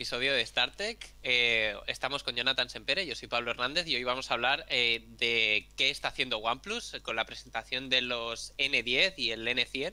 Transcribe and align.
episodio 0.00 0.32
de 0.32 0.46
StarTech. 0.46 1.14
Eh, 1.22 1.74
estamos 1.86 2.22
con 2.22 2.34
Jonathan 2.34 2.70
Sempere, 2.70 3.04
yo 3.04 3.14
soy 3.14 3.28
Pablo 3.28 3.50
Hernández 3.50 3.86
y 3.86 3.96
hoy 3.96 4.02
vamos 4.02 4.30
a 4.30 4.34
hablar 4.34 4.64
eh, 4.70 5.04
de 5.18 5.68
qué 5.76 5.90
está 5.90 6.08
haciendo 6.08 6.38
OnePlus 6.38 6.96
con 7.02 7.16
la 7.16 7.26
presentación 7.26 7.90
de 7.90 8.00
los 8.00 8.56
N10 8.56 9.12
y 9.18 9.32
el 9.32 9.46
N100. 9.46 9.92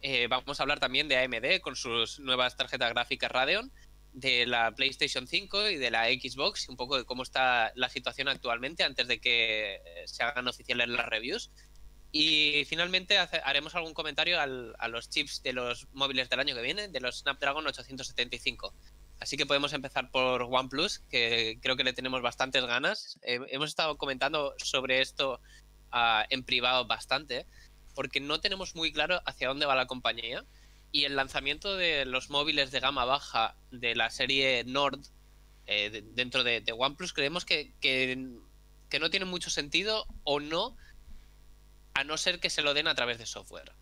Eh, 0.00 0.28
vamos 0.28 0.58
a 0.58 0.62
hablar 0.62 0.80
también 0.80 1.08
de 1.08 1.18
AMD 1.18 1.60
con 1.60 1.76
sus 1.76 2.20
nuevas 2.20 2.56
tarjetas 2.56 2.94
gráficas 2.94 3.30
Radeon, 3.30 3.70
de 4.14 4.46
la 4.46 4.74
PlayStation 4.74 5.26
5 5.28 5.68
y 5.68 5.76
de 5.76 5.90
la 5.90 6.06
Xbox 6.06 6.66
y 6.66 6.70
un 6.70 6.78
poco 6.78 6.96
de 6.96 7.04
cómo 7.04 7.22
está 7.22 7.70
la 7.74 7.90
situación 7.90 8.28
actualmente 8.28 8.82
antes 8.82 9.06
de 9.08 9.20
que 9.20 9.78
se 10.06 10.22
hagan 10.22 10.48
oficiales 10.48 10.88
las 10.88 11.04
reviews. 11.04 11.50
Y 12.12 12.64
finalmente 12.64 13.18
haremos 13.18 13.74
algún 13.74 13.92
comentario 13.92 14.40
a 14.40 14.88
los 14.88 15.10
chips 15.10 15.42
de 15.42 15.52
los 15.52 15.86
móviles 15.92 16.30
del 16.30 16.40
año 16.40 16.54
que 16.54 16.62
viene, 16.62 16.88
de 16.88 17.00
los 17.00 17.18
Snapdragon 17.18 17.66
875. 17.66 18.72
Así 19.24 19.38
que 19.38 19.46
podemos 19.46 19.72
empezar 19.72 20.10
por 20.10 20.42
OnePlus, 20.42 20.98
que 21.10 21.58
creo 21.62 21.76
que 21.78 21.82
le 21.82 21.94
tenemos 21.94 22.20
bastantes 22.20 22.62
ganas. 22.66 23.18
Eh, 23.22 23.40
hemos 23.48 23.70
estado 23.70 23.96
comentando 23.96 24.54
sobre 24.58 25.00
esto 25.00 25.40
ah, 25.90 26.26
en 26.28 26.44
privado 26.44 26.84
bastante, 26.84 27.46
porque 27.94 28.20
no 28.20 28.42
tenemos 28.42 28.74
muy 28.74 28.92
claro 28.92 29.22
hacia 29.24 29.48
dónde 29.48 29.64
va 29.64 29.76
la 29.76 29.86
compañía. 29.86 30.44
Y 30.92 31.04
el 31.04 31.16
lanzamiento 31.16 31.74
de 31.74 32.04
los 32.04 32.28
móviles 32.28 32.70
de 32.70 32.80
gama 32.80 33.06
baja 33.06 33.56
de 33.70 33.94
la 33.94 34.10
serie 34.10 34.62
Nord 34.64 35.00
eh, 35.66 36.04
dentro 36.12 36.44
de, 36.44 36.62
OnePlus 36.76 37.14
creemos 37.14 37.46
que, 37.46 37.72
que, 37.80 38.28
que 38.90 38.98
no 38.98 39.08
tiene 39.08 39.24
mucho 39.24 39.48
sentido 39.48 40.06
o 40.24 40.38
no 40.38 40.76
a 41.94 42.04
no 42.04 42.18
ser 42.18 42.40
que 42.40 42.50
se 42.50 42.60
lo 42.60 42.74
den 42.74 42.88
a 42.88 42.94
través 42.94 43.16
de 43.16 43.24
software. 43.24 43.72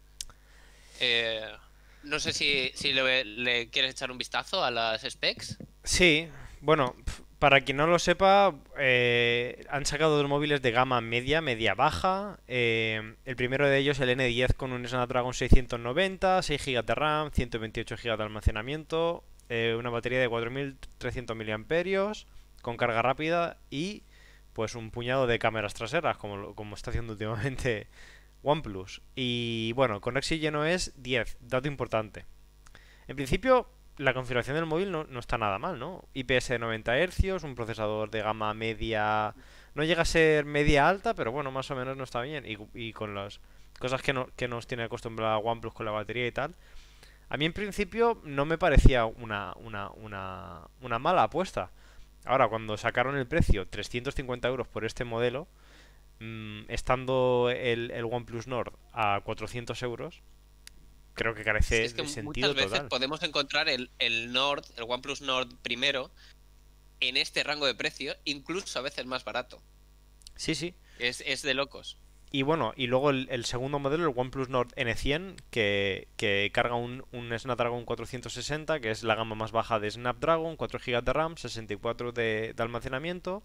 Eh, 1.01 1.51
no 2.05 2.21
sé 2.21 2.33
si, 2.33 2.73
le, 2.93 3.69
quieres 3.71 3.93
echar 3.93 4.11
un 4.11 4.19
vistazo 4.19 4.65
a 4.65 4.71
las 4.71 5.03
specs. 5.03 5.59
Sí, 5.85 6.29
bueno, 6.61 6.95
para 7.39 7.61
quien 7.61 7.77
no 7.77 7.87
lo 7.87 7.99
sepa, 7.99 8.55
eh, 8.79 9.65
han 9.69 9.87
sacado 9.87 10.17
dos 10.17 10.29
móviles 10.29 10.63
de 10.63 10.71
gama 10.71 11.01
media, 11.01 11.41
media 11.41 11.75
baja. 11.75 12.39
Eh, 12.47 13.17
el 13.25 13.37
primero 13.37 13.69
de 13.69 13.79
ellos, 13.79 14.01
el 14.01 14.11
N10 14.11 14.55
con 14.55 14.73
un 14.73 14.87
Snapdragon 14.87 15.35
690, 15.35 16.43
6 16.43 16.65
GB 16.65 16.85
de 16.85 16.95
RAM, 16.95 17.31
128 17.33 17.97
GB 17.97 18.17
de 18.17 18.23
almacenamiento, 18.23 19.25
una 19.79 19.91
batería 19.91 20.19
de 20.19 20.29
4300 20.31 21.37
mAh 21.37 22.13
con 22.63 22.79
carga 22.79 23.03
rápida 23.03 23.59
y 23.69 24.05
pues 24.53 24.75
un 24.75 24.91
puñado 24.91 25.27
de 25.27 25.39
cámaras 25.39 25.75
traseras, 25.75 26.17
como, 26.17 26.55
como 26.55 26.75
está 26.75 26.91
haciendo 26.91 27.13
últimamente 27.13 27.89
OnePlus. 28.43 29.03
Y 29.15 29.73
bueno, 29.73 30.01
con 30.01 30.17
Exygen 30.17 30.57
es 30.57 30.93
10, 31.03 31.39
dato 31.41 31.69
importante. 31.69 32.25
En 33.09 33.17
principio, 33.17 33.69
la 33.99 34.15
configuración 34.15 34.57
del 34.57 34.67
móvil 34.67 34.91
no, 34.91 35.19
está 35.19 35.39
nada 35.39 35.59
mal, 35.59 35.79
¿no? 35.79 36.05
IPS 36.15 36.49
de 36.49 36.59
90 36.59 36.97
Hz, 37.07 37.45
un 37.45 37.55
procesador 37.55 38.11
de 38.11 38.23
gama 38.23 38.55
media... 38.55 39.35
No 39.75 39.85
llega 39.85 40.03
a 40.03 40.07
ser 40.07 40.45
media 40.45 40.89
alta, 40.89 41.15
pero 41.15 41.33
bueno, 41.33 41.51
más 41.51 41.71
o 41.71 41.77
menos 41.77 41.97
no 41.97 42.05
está 42.05 42.21
bien. 42.21 42.45
Y, 42.75 42.93
con 42.93 43.15
las 43.15 43.41
cosas 43.79 44.03
que, 44.03 44.13
no, 44.13 44.29
que 44.37 44.49
nos 44.49 44.67
tiene 44.67 44.85
acostumbrada 44.85 45.39
OnePlus 45.39 45.73
con 45.73 45.87
la 45.87 45.93
batería 45.93 46.27
y 46.27 46.33
tal. 46.33 46.55
A 47.31 47.39
mí 47.39 47.47
en 47.47 47.55
principio 47.55 48.21
no 48.25 48.45
me 48.45 48.59
parecía 48.59 49.07
una, 49.07 49.55
una, 49.57 49.91
una, 49.91 50.61
una 50.83 50.99
mala 50.99 51.23
apuesta. 51.23 51.71
Ahora, 52.25 52.49
cuando 52.49 52.77
sacaron 52.77 53.17
el 53.17 53.27
precio, 53.27 53.67
350 53.67 54.47
euros 54.49 54.69
por 54.69 54.85
este 54.85 55.05
modelo, 55.05 55.49
mm, 56.23 56.71
estando 56.71 57.51
el, 57.51 57.91
el, 57.91 58.05
OnePlus 58.05 58.47
Nord 58.47 58.73
a 58.93 59.21
400 59.25 59.83
euros, 59.83 60.23
creo 61.15 61.35
que 61.35 61.45
carece 61.45 61.85
es 61.85 61.95
que 61.95 62.03
de 62.03 62.09
sentido. 62.09 62.49
Muchas 62.49 62.71
veces 62.71 62.89
podemos 62.89 63.23
encontrar 63.23 63.69
el, 63.69 63.91
el 63.99 64.33
Nord, 64.33 64.65
el 64.77 64.85
OnePlus 64.85 65.21
Nord 65.23 65.49
primero, 65.63 66.11
en 67.01 67.17
este 67.17 67.43
rango 67.43 67.67
de 67.67 67.75
precio, 67.75 68.15
incluso 68.25 68.79
a 68.79 68.83
veces 68.83 69.05
más 69.07 69.25
barato. 69.25 69.61
Sí, 70.37 70.55
sí. 70.55 70.75
Es, 70.99 71.23
es 71.27 71.43
de 71.43 71.55
locos. 71.55 71.99
Y 72.35 72.43
bueno, 72.43 72.73
y 72.77 72.87
luego 72.87 73.11
el, 73.11 73.45
segundo 73.45 73.79
modelo, 73.79 74.09
el 74.09 74.15
OnePlus 74.17 74.49
Nord 74.49 74.69
N100, 74.75 75.37
que, 75.51 76.09
que 76.17 76.51
carga 76.55 76.77
un, 76.77 77.05
un, 77.13 77.39
Snapdragon 77.39 77.85
460, 77.85 78.81
que 78.81 78.91
es 78.91 79.03
la 79.03 79.17
gama 79.17 79.35
más 79.35 79.53
baja 79.53 79.79
de 79.79 79.91
Snapdragon, 79.91 80.57
4 80.57 80.81
GB 80.85 81.05
de 81.05 81.13
RAM, 81.13 81.37
64 81.37 82.13
de, 82.13 82.55
de 82.57 82.63
almacenamiento, 82.63 83.43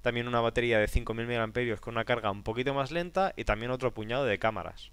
también 0.00 0.26
una 0.26 0.40
batería 0.40 0.78
de 0.78 0.88
5000 0.88 1.26
mAh 1.26 1.76
con 1.80 1.94
una 1.94 2.06
carga 2.06 2.30
un 2.30 2.42
poquito 2.42 2.72
más 2.72 2.90
lenta 2.90 3.34
y 3.36 3.44
también 3.44 3.72
otro 3.72 3.92
puñado 3.92 4.24
de 4.24 4.38
cámaras. 4.38 4.90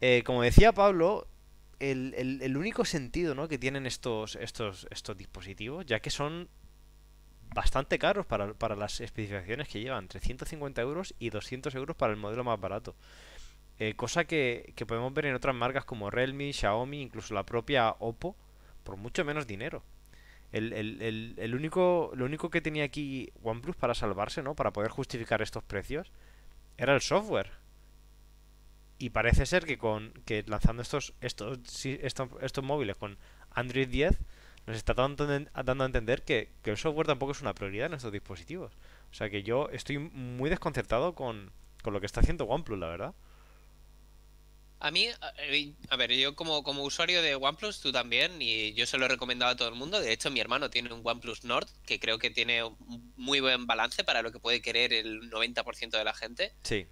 Eh, 0.00 0.24
como 0.26 0.42
decía 0.42 0.72
Pablo, 0.72 1.28
el, 1.78 2.12
el, 2.18 2.42
el, 2.42 2.56
único 2.56 2.84
sentido 2.84 3.36
¿no? 3.36 3.46
que 3.46 3.56
tienen 3.56 3.86
estos, 3.86 4.34
estos, 4.34 4.88
estos 4.90 5.16
dispositivos, 5.16 5.86
ya 5.86 6.00
que 6.00 6.10
son 6.10 6.48
bastante 7.56 7.98
caros 7.98 8.26
para, 8.26 8.52
para 8.52 8.76
las 8.76 9.00
especificaciones 9.00 9.66
que 9.66 9.80
llevan, 9.80 10.04
entre 10.04 10.20
150 10.20 10.82
euros 10.82 11.14
y 11.18 11.30
200 11.30 11.74
euros 11.74 11.96
para 11.96 12.12
el 12.12 12.18
modelo 12.18 12.44
más 12.44 12.60
barato. 12.60 12.94
Eh, 13.78 13.94
cosa 13.94 14.26
que, 14.26 14.74
que, 14.76 14.84
podemos 14.84 15.12
ver 15.14 15.26
en 15.26 15.34
otras 15.34 15.54
marcas 15.54 15.86
como 15.86 16.10
Realme, 16.10 16.52
Xiaomi, 16.52 17.00
incluso 17.00 17.32
la 17.32 17.44
propia 17.44 17.96
Oppo, 17.98 18.36
por 18.84 18.98
mucho 18.98 19.24
menos 19.24 19.46
dinero. 19.46 19.82
El, 20.52 20.74
el, 20.74 21.00
el, 21.00 21.34
el, 21.38 21.54
único, 21.54 22.12
lo 22.14 22.26
único 22.26 22.50
que 22.50 22.60
tenía 22.60 22.84
aquí 22.84 23.32
OnePlus 23.42 23.76
para 23.76 23.94
salvarse, 23.94 24.42
¿no? 24.42 24.54
Para 24.54 24.72
poder 24.72 24.90
justificar 24.90 25.40
estos 25.40 25.64
precios, 25.64 26.12
era 26.76 26.94
el 26.94 27.00
software. 27.00 27.52
Y 28.98 29.10
parece 29.10 29.46
ser 29.46 29.64
que 29.64 29.78
con 29.78 30.12
que 30.26 30.44
lanzando 30.46 30.82
estos, 30.82 31.14
estos, 31.22 31.58
estos, 31.86 32.28
estos 32.42 32.64
móviles 32.64 32.96
con 32.96 33.16
Android 33.50 33.88
10 33.88 34.18
nos 34.66 34.76
está 34.76 34.94
dando, 34.94 35.26
dando 35.26 35.84
a 35.84 35.86
entender 35.86 36.22
que, 36.22 36.50
el 36.64 36.76
software 36.76 37.06
tampoco 37.06 37.32
es 37.32 37.40
una 37.40 37.54
prioridad 37.54 37.86
en 37.86 37.94
estos 37.94 38.12
dispositivos. 38.12 38.72
O 39.10 39.14
sea 39.14 39.30
que 39.30 39.42
yo 39.42 39.68
estoy 39.70 39.98
muy 39.98 40.50
desconcertado 40.50 41.14
con, 41.14 41.52
lo 41.84 42.00
que 42.00 42.06
está 42.06 42.20
haciendo 42.20 42.46
OnePlus, 42.46 42.78
la 42.78 42.88
verdad. 42.88 43.14
A 44.80 44.90
mí, 44.90 45.08
a 45.88 45.96
ver, 45.96 46.12
yo 46.12 46.34
como, 46.34 46.64
como 46.64 46.82
usuario 46.82 47.22
de 47.22 47.36
OnePlus, 47.36 47.80
tú 47.80 47.92
también, 47.92 48.42
y 48.42 48.74
yo 48.74 48.86
se 48.86 48.98
lo 48.98 49.06
he 49.06 49.08
recomendado 49.08 49.52
a 49.52 49.56
todo 49.56 49.68
el 49.68 49.76
mundo. 49.76 50.00
De 50.00 50.12
hecho, 50.12 50.30
mi 50.30 50.40
hermano 50.40 50.68
tiene 50.68 50.92
un 50.92 51.00
OnePlus 51.02 51.44
Nord, 51.44 51.68
que 51.86 52.00
creo 52.00 52.18
que 52.18 52.30
tiene 52.30 52.64
un 52.64 53.12
muy 53.16 53.38
buen 53.38 53.66
balance 53.66 54.02
para 54.02 54.20
lo 54.20 54.32
que 54.32 54.40
puede 54.40 54.60
querer 54.60 54.92
el 54.92 55.30
90% 55.30 55.90
de 55.90 56.04
la 56.04 56.12
gente. 56.12 56.52
Sí. 56.64 56.86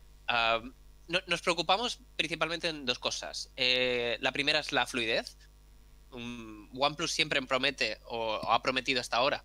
nos 1.26 1.42
preocupamos 1.42 1.98
principalmente 2.16 2.68
en 2.68 2.86
dos 2.86 3.00
cosas. 3.00 3.50
Eh, 3.56 4.16
la 4.20 4.30
primera 4.30 4.60
es 4.60 4.70
la 4.70 4.86
fluidez. 4.86 5.36
OnePlus 6.14 7.12
siempre 7.12 7.40
promete, 7.42 7.98
o, 8.06 8.34
ha 8.50 8.62
prometido 8.62 9.00
hasta 9.00 9.16
ahora, 9.16 9.44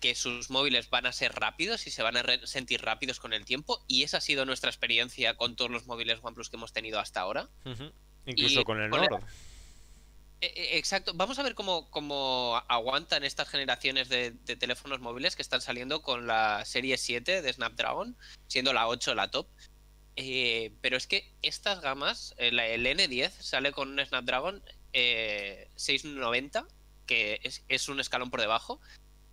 que 0.00 0.14
sus 0.14 0.50
móviles 0.50 0.90
van 0.90 1.06
a 1.06 1.12
ser 1.12 1.32
rápidos 1.34 1.86
y 1.86 1.90
se 1.90 2.02
van 2.02 2.16
a 2.16 2.46
sentir 2.46 2.82
rápidos 2.82 3.18
con 3.20 3.32
el 3.32 3.44
tiempo. 3.44 3.84
Y 3.88 4.02
esa 4.02 4.18
ha 4.18 4.20
sido 4.20 4.44
nuestra 4.44 4.70
experiencia 4.70 5.36
con 5.36 5.56
todos 5.56 5.70
los 5.70 5.86
móviles 5.86 6.18
OnePlus 6.22 6.50
que 6.50 6.56
hemos 6.56 6.72
tenido 6.72 7.00
hasta 7.00 7.20
ahora. 7.20 7.48
Incluso 8.26 8.64
con 8.64 8.80
el 8.80 8.90
Nord. 8.90 9.22
E, 10.40 10.46
e, 10.46 10.78
exacto. 10.78 11.12
Vamos 11.14 11.38
a 11.38 11.42
ver 11.42 11.54
cómo, 11.54 11.90
cómo 11.90 12.62
aguantan 12.68 13.24
estas 13.24 13.48
generaciones 13.48 14.08
de, 14.08 14.32
teléfonos 14.32 15.00
móviles 15.00 15.34
que 15.34 15.42
están 15.42 15.60
saliendo 15.60 16.02
con 16.02 16.26
la 16.26 16.64
serie 16.64 16.98
7 16.98 17.42
de 17.42 17.52
Snapdragon, 17.52 18.16
siendo 18.48 18.72
la 18.72 18.88
8 18.88 19.14
la 19.14 19.30
top. 19.30 19.46
Eh, 20.16 20.72
pero 20.80 20.96
es 20.96 21.06
que 21.06 21.30
estas 21.42 21.80
gamas, 21.80 22.34
el, 22.38 22.58
el 22.58 22.86
N10 22.86 23.30
sale 23.30 23.72
con 23.72 23.90
un 23.90 24.04
Snapdragon 24.04 24.62
690, 24.92 26.60
eh, 26.60 26.64
que 27.06 27.40
es, 27.68 27.88
un 27.88 28.00
escalón 28.00 28.30
por 28.30 28.40
debajo, 28.40 28.80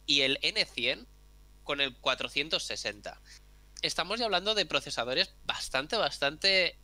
y 0.05 0.21
el 0.21 0.39
N100 0.41 1.05
con 1.63 1.81
el 1.81 1.95
460. 1.95 3.19
Estamos 3.81 4.19
ya 4.19 4.25
hablando 4.25 4.55
de 4.55 4.65
procesadores 4.65 5.33
bastante, 5.45 5.97
bastante 5.97 6.77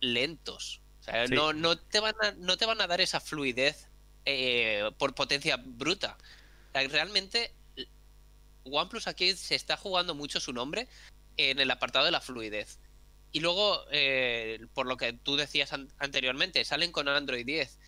lentos. 0.00 0.80
O 1.00 1.04
sea, 1.04 1.26
no, 1.26 1.52
no, 1.52 1.78
te 1.78 2.00
van 2.00 2.14
a, 2.20 2.32
no 2.32 2.56
te 2.56 2.66
van 2.66 2.80
a 2.80 2.86
dar 2.86 3.00
esa 3.00 3.20
fluidez 3.20 3.88
eh, 4.24 4.90
por 4.98 5.14
potencia 5.14 5.56
bruta. 5.56 6.18
realmente, 6.74 7.54
OnePlus 8.64 9.06
aquí 9.06 9.34
se 9.34 9.54
está 9.54 9.76
jugando 9.76 10.14
mucho 10.14 10.40
su 10.40 10.52
nombre 10.52 10.88
en 11.36 11.60
el 11.60 11.70
apartado 11.70 12.04
de 12.04 12.10
la 12.10 12.20
fluidez. 12.20 12.78
Y 13.32 13.40
luego, 13.40 13.84
eh, 13.90 14.66
por 14.74 14.86
lo 14.86 14.96
que 14.96 15.12
tú 15.12 15.36
decías 15.36 15.72
anteriormente, 15.98 16.64
salen 16.64 16.90
con 16.90 17.08
Android 17.08 17.46
10 17.46 17.78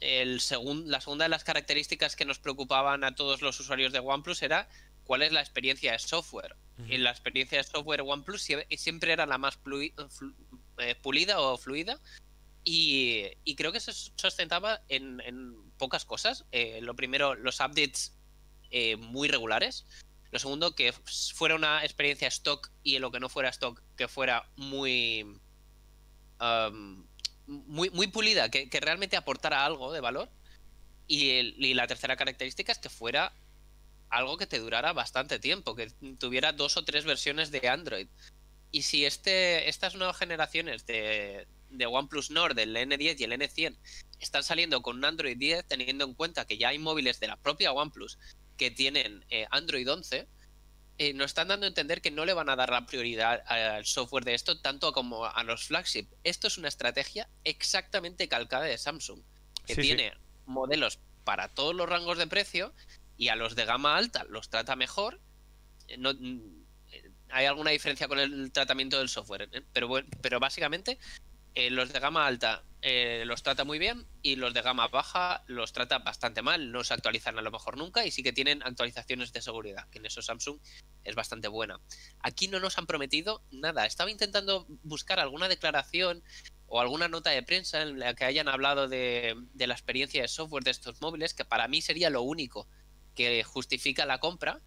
el 0.00 0.40
la 0.86 1.00
segunda 1.00 1.24
de 1.24 1.28
las 1.28 1.44
características 1.44 2.16
que 2.16 2.24
nos 2.24 2.38
preocupaban 2.38 3.04
a 3.04 3.14
todos 3.14 3.42
los 3.42 3.58
usuarios 3.60 3.92
de 3.92 4.00
OnePlus 4.00 4.42
era 4.42 4.68
cuál 5.04 5.22
es 5.22 5.32
la 5.32 5.40
experiencia 5.40 5.92
de 5.92 5.98
software. 5.98 6.56
Y 6.88 6.98
la 6.98 7.10
experiencia 7.10 7.58
de 7.58 7.64
software 7.64 8.02
OnePlus 8.02 8.48
siempre 8.76 9.12
era 9.12 9.26
la 9.26 9.38
más 9.38 9.58
eh, 10.78 10.94
pulida 10.96 11.40
o 11.40 11.56
fluida. 11.56 12.00
Y, 12.64 13.30
creo 13.56 13.70
que 13.70 13.80
se 13.80 13.92
sustentaba 13.92 14.80
en, 14.88 15.54
pocas 15.78 16.04
cosas. 16.04 16.46
Eh, 16.50 16.80
lo 16.82 16.96
primero, 16.96 17.34
los 17.34 17.60
updates 17.60 18.16
eh, 18.70 18.96
muy 18.96 19.28
regulares. 19.28 19.86
Lo 20.32 20.38
segundo, 20.40 20.74
que 20.74 20.92
fuera 21.34 21.54
una 21.54 21.84
experiencia 21.84 22.26
stock 22.26 22.72
y 22.82 22.96
en 22.96 23.02
lo 23.02 23.12
que 23.12 23.20
no 23.20 23.28
fuera 23.28 23.50
stock, 23.50 23.80
que 23.96 24.08
fuera 24.08 24.50
muy... 24.56 25.38
Um, 26.40 27.06
muy, 27.46 27.90
muy 27.90 28.06
pulida, 28.06 28.48
que, 28.50 28.68
realmente 28.80 29.16
aportara 29.16 29.64
algo 29.64 29.92
de 29.92 30.00
valor. 30.00 30.30
Y, 31.06 31.74
la 31.74 31.86
tercera 31.86 32.16
característica 32.16 32.72
es 32.72 32.78
que 32.78 32.88
fuera 32.88 33.32
algo 34.10 34.36
que 34.38 34.46
te 34.46 34.58
durara 34.58 34.92
bastante 34.92 35.38
tiempo, 35.38 35.74
que 35.74 35.90
tuviera 36.18 36.52
dos 36.52 36.76
o 36.76 36.84
tres 36.84 37.04
versiones 37.04 37.50
de 37.50 37.68
Android. 37.68 38.08
Y 38.70 38.82
si 38.82 39.04
este, 39.04 39.68
estas 39.68 39.94
nuevas 39.94 40.16
generaciones 40.16 40.86
de, 40.86 41.46
de 41.70 41.86
OnePlus 41.86 42.30
Nord, 42.30 42.58
el 42.58 42.76
N10 42.76 43.16
y 43.18 43.24
el 43.24 43.32
N100, 43.32 43.76
están 44.20 44.42
saliendo 44.42 44.82
con 44.82 44.96
un 44.96 45.04
Android 45.04 45.36
10, 45.36 45.66
teniendo 45.66 46.04
en 46.04 46.14
cuenta 46.14 46.46
que 46.46 46.58
ya 46.58 46.68
hay 46.68 46.78
móviles 46.78 47.20
de 47.20 47.28
la 47.28 47.36
propia 47.36 47.72
OnePlus 47.72 48.18
que 48.56 48.70
tienen 48.70 49.24
eh, 49.30 49.46
Android 49.50 49.90
11, 49.90 50.26
eh, 50.98 51.12
nos 51.12 51.26
están 51.26 51.48
dando 51.48 51.66
a 51.66 51.68
entender 51.68 52.00
que 52.00 52.10
no 52.10 52.24
le 52.24 52.34
van 52.34 52.48
a 52.48 52.56
dar 52.56 52.70
la 52.70 52.86
prioridad 52.86 53.42
al 53.46 53.84
software 53.84 54.24
de 54.24 54.34
esto 54.34 54.60
tanto 54.60 54.92
como 54.92 55.24
a 55.24 55.42
los 55.42 55.64
flagship. 55.64 56.06
Esto 56.22 56.46
es 56.46 56.56
una 56.56 56.68
estrategia 56.68 57.28
exactamente 57.42 58.28
calcada 58.28 58.64
de 58.64 58.78
Samsung, 58.78 59.20
que 59.66 59.74
tiene 59.74 60.12
modelos 60.46 61.00
para 61.24 61.48
todos 61.48 61.74
los 61.74 61.88
rangos 61.88 62.18
de 62.18 62.26
precio 62.26 62.72
y 63.16 63.28
a 63.28 63.36
los 63.36 63.56
de 63.56 63.64
gama 63.64 63.96
alta 63.96 64.24
los 64.28 64.50
trata 64.50 64.76
mejor. 64.76 65.20
Eh, 65.88 65.96
no, 65.96 66.12
hay 67.30 67.46
alguna 67.46 67.70
diferencia 67.70 68.06
con 68.06 68.20
el 68.20 68.52
tratamiento 68.52 68.98
del 68.98 69.08
software, 69.08 69.48
pero, 69.72 69.90
pero 70.20 70.38
básicamente 70.38 70.98
los 71.54 71.92
de 71.92 72.00
gama 72.00 72.26
alta 72.26 72.64
eh, 72.86 73.24
los 73.24 73.42
trata 73.42 73.64
muy 73.64 73.78
bien 73.78 74.06
y 74.20 74.36
los 74.36 74.52
de 74.52 74.60
gama 74.60 74.88
baja 74.88 75.42
los 75.46 75.72
trata 75.72 76.00
bastante 76.00 76.42
mal. 76.42 76.70
No 76.70 76.84
se 76.84 76.92
actualizan 76.92 77.38
a 77.38 77.40
lo 77.40 77.50
mejor 77.50 77.78
nunca 77.78 78.04
y 78.04 78.10
sí 78.10 78.22
que 78.22 78.34
tienen 78.34 78.62
actualizaciones 78.62 79.32
de 79.32 79.40
seguridad, 79.40 79.88
que 79.88 80.00
en 80.00 80.04
eso 80.04 80.20
Samsung 80.20 80.58
es 81.02 81.14
bastante 81.14 81.48
buena. 81.48 81.80
Aquí 82.20 82.46
no 82.46 82.60
nos 82.60 82.76
han 82.76 82.84
prometido 82.84 83.42
nada. 83.50 83.86
Estaba 83.86 84.10
intentando 84.10 84.66
buscar 84.82 85.18
alguna 85.18 85.48
declaración 85.48 86.22
o 86.66 86.78
alguna 86.78 87.08
nota 87.08 87.30
de 87.30 87.42
prensa 87.42 87.80
en 87.80 87.98
la 87.98 88.12
que 88.12 88.26
hayan 88.26 88.48
hablado 88.48 88.86
de, 88.86 89.34
la 89.54 89.72
experiencia 89.72 90.20
de 90.20 90.28
software 90.28 90.64
de 90.64 90.72
estos 90.72 91.00
móviles, 91.00 91.32
que 91.32 91.46
para 91.46 91.68
mí 91.68 91.80
sería 91.80 92.10
lo 92.10 92.20
único 92.20 92.68
que 93.14 93.42
justifica 93.44 94.04
la 94.04 94.20
compra, 94.20 94.60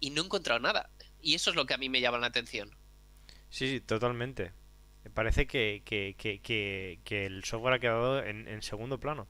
y 0.00 0.10
no 0.10 0.22
he 0.22 0.24
encontrado 0.24 0.58
nada. 0.58 0.90
Y 1.22 1.36
eso 1.36 1.50
es 1.50 1.56
lo 1.56 1.66
que 1.66 1.74
a 1.74 1.78
mí 1.78 1.88
me 1.88 2.00
llama 2.00 2.18
la 2.18 2.26
atención. 2.26 2.74
Sí, 3.48 3.80
totalmente 3.80 4.58
parece 5.08 5.46
que, 5.46 5.82
que, 5.84 7.26
el 7.26 7.44
software 7.44 7.74
ha 7.74 7.78
quedado 7.78 8.22
en, 8.22 8.62
segundo 8.62 8.98
plano. 8.98 9.26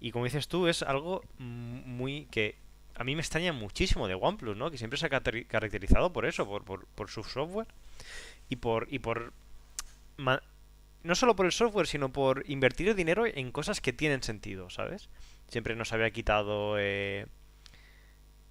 Y 0.00 0.10
como 0.10 0.26
dices 0.26 0.48
tú, 0.48 0.66
es 0.68 0.82
algo 0.82 1.22
muy 1.38 2.26
que 2.26 2.56
a 2.94 3.04
mí 3.04 3.16
me 3.16 3.22
extraña 3.22 3.52
muchísimo 3.52 4.06
de 4.06 4.14
OnePlus, 4.14 4.56
¿no? 4.56 4.70
Que 4.70 4.78
siempre 4.78 4.98
se 4.98 5.06
ha 5.06 5.08
caracterizado 5.08 6.12
por 6.12 6.26
eso, 6.26 6.46
por, 6.46 6.86
por, 6.86 7.10
su 7.10 7.24
software 7.24 7.68
y 8.48 8.56
por 8.56 8.86
y 8.90 8.98
por 8.98 9.32
no 10.16 11.14
solo 11.14 11.34
por 11.34 11.46
el 11.46 11.52
software, 11.52 11.86
sino 11.86 12.12
por 12.12 12.44
invertir 12.46 12.94
dinero 12.94 13.26
en 13.26 13.50
cosas 13.50 13.80
que 13.80 13.92
tienen 13.92 14.22
sentido, 14.22 14.70
¿sabes? 14.70 15.08
Siempre 15.48 15.74
nos 15.74 15.92
había 15.92 16.10
quitado 16.10 16.76
eh, 16.78 17.26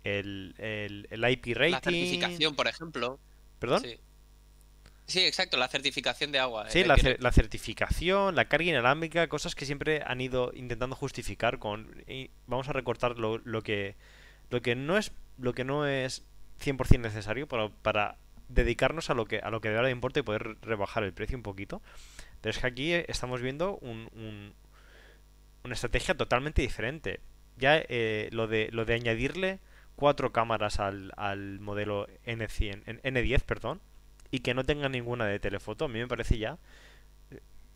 el, 0.04 0.56
el, 0.58 1.08
el, 1.10 1.32
IP 1.32 1.56
rating. 1.56 1.72
La 1.72 1.82
certificación, 1.82 2.56
por 2.56 2.68
ejemplo. 2.68 3.20
¿Perdón? 3.60 3.82
Sí, 3.82 4.00
exacto, 5.08 5.58
la 5.58 5.68
certificación 5.68 6.32
de 6.32 6.40
agua. 6.40 6.70
Sí, 6.70 6.84
la, 6.84 7.32
certificación, 7.32 8.36
la 8.36 8.46
carga 8.46 8.70
inalámbrica, 8.70 9.28
cosas 9.28 9.56
que 9.56 9.66
siempre 9.66 10.02
han 10.06 10.22
ido 10.22 10.52
intentando 10.56 10.96
justificar 10.96 11.60
con... 11.60 12.04
vamos 12.48 12.70
a 12.70 12.74
recortar 12.74 13.18
lo, 13.18 13.40
lo, 13.40 13.62
que, 13.62 13.96
lo 14.50 14.62
que 14.62 14.76
no 14.76 14.98
es 14.98 15.12
lo 15.38 15.54
que 15.54 15.64
no 15.64 15.88
es 15.88 16.24
100% 16.64 17.00
necesario 17.00 17.48
para, 17.48 17.70
para 17.70 18.18
dedicarnos 18.50 19.10
a 19.10 19.14
lo 19.14 19.26
que 19.26 19.40
a 19.40 19.50
lo 19.50 19.62
que 19.62 19.70
de 19.70 19.76
verdad 19.76 19.90
importa 19.90 20.20
y 20.20 20.24
poder 20.24 20.58
rebajar 20.62 21.04
el 21.04 21.14
precio 21.14 21.38
un 21.38 21.44
poquito. 21.44 21.82
Pero 22.42 22.52
es 22.52 22.60
que 22.60 22.68
aquí 22.68 22.94
estamos 22.94 23.42
viendo 23.42 23.78
un, 23.78 24.54
una 25.64 25.74
estrategia 25.74 26.16
totalmente 26.16 26.62
diferente. 26.62 27.22
Ya 27.58 27.78
eh, 27.78 28.30
lo, 28.32 28.48
de, 28.48 28.70
lo 28.72 28.86
de 28.86 28.96
añadirle 28.96 29.60
cuatro 29.96 30.32
cámaras 30.34 30.80
al, 30.80 31.14
al 31.16 31.60
modelo 31.60 32.08
N100, 32.26 33.02
N10, 33.02 33.42
perdón, 33.42 33.80
y 34.34 34.40
que 34.40 34.56
no 34.56 34.64
tenga 34.64 34.90
ninguna 34.90 35.28
de 35.28 35.40
telefoto, 35.40 35.86
a 35.86 35.88
mí 35.88 36.00
me 36.00 36.08
parece 36.08 36.40
ya. 36.40 36.58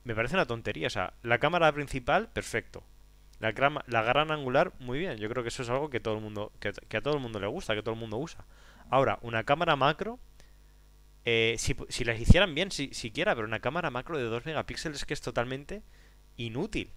Me 0.04 0.16
parece 0.16 0.34
una 0.34 0.48
tontería. 0.48 0.88
O 0.88 0.90
sea, 0.90 1.14
la 1.22 1.38
cámara 1.38 1.72
principal, 1.72 2.30
perfecto. 2.30 2.84
La, 3.40 3.54
la 3.86 4.02
gran 4.02 4.32
angular, 4.32 4.74
muy 4.80 4.98
bien. 4.98 5.18
Yo 5.20 5.30
creo 5.30 5.44
que 5.44 5.50
eso 5.50 5.62
es 5.62 5.70
algo 5.70 5.92
que 5.92 6.00
todo 6.00 6.16
el 6.16 6.22
mundo, 6.22 6.52
que, 6.60 6.70
a 6.70 7.02
todo 7.02 7.14
el 7.14 7.20
mundo 7.20 7.40
le 7.40 7.46
gusta, 7.46 7.76
que 7.76 7.84
todo 7.84 7.94
el 7.94 8.00
mundo 8.00 8.18
usa. 8.18 8.44
Ahora, 8.90 9.20
una 9.22 9.44
cámara 9.44 9.76
macro, 9.76 10.18
eh, 11.26 11.58
si, 11.60 11.76
si 11.90 12.04
las 12.04 12.20
hicieran 12.20 12.56
bien, 12.56 12.72
si, 12.72 12.92
siquiera, 12.92 13.36
pero 13.36 13.46
una 13.46 13.60
cámara 13.60 13.92
macro 13.92 14.18
de 14.18 14.24
2 14.24 14.48
megapíxeles 14.48 15.06
que 15.06 15.14
es 15.14 15.22
totalmente 15.22 15.84
inútil. 16.38 16.92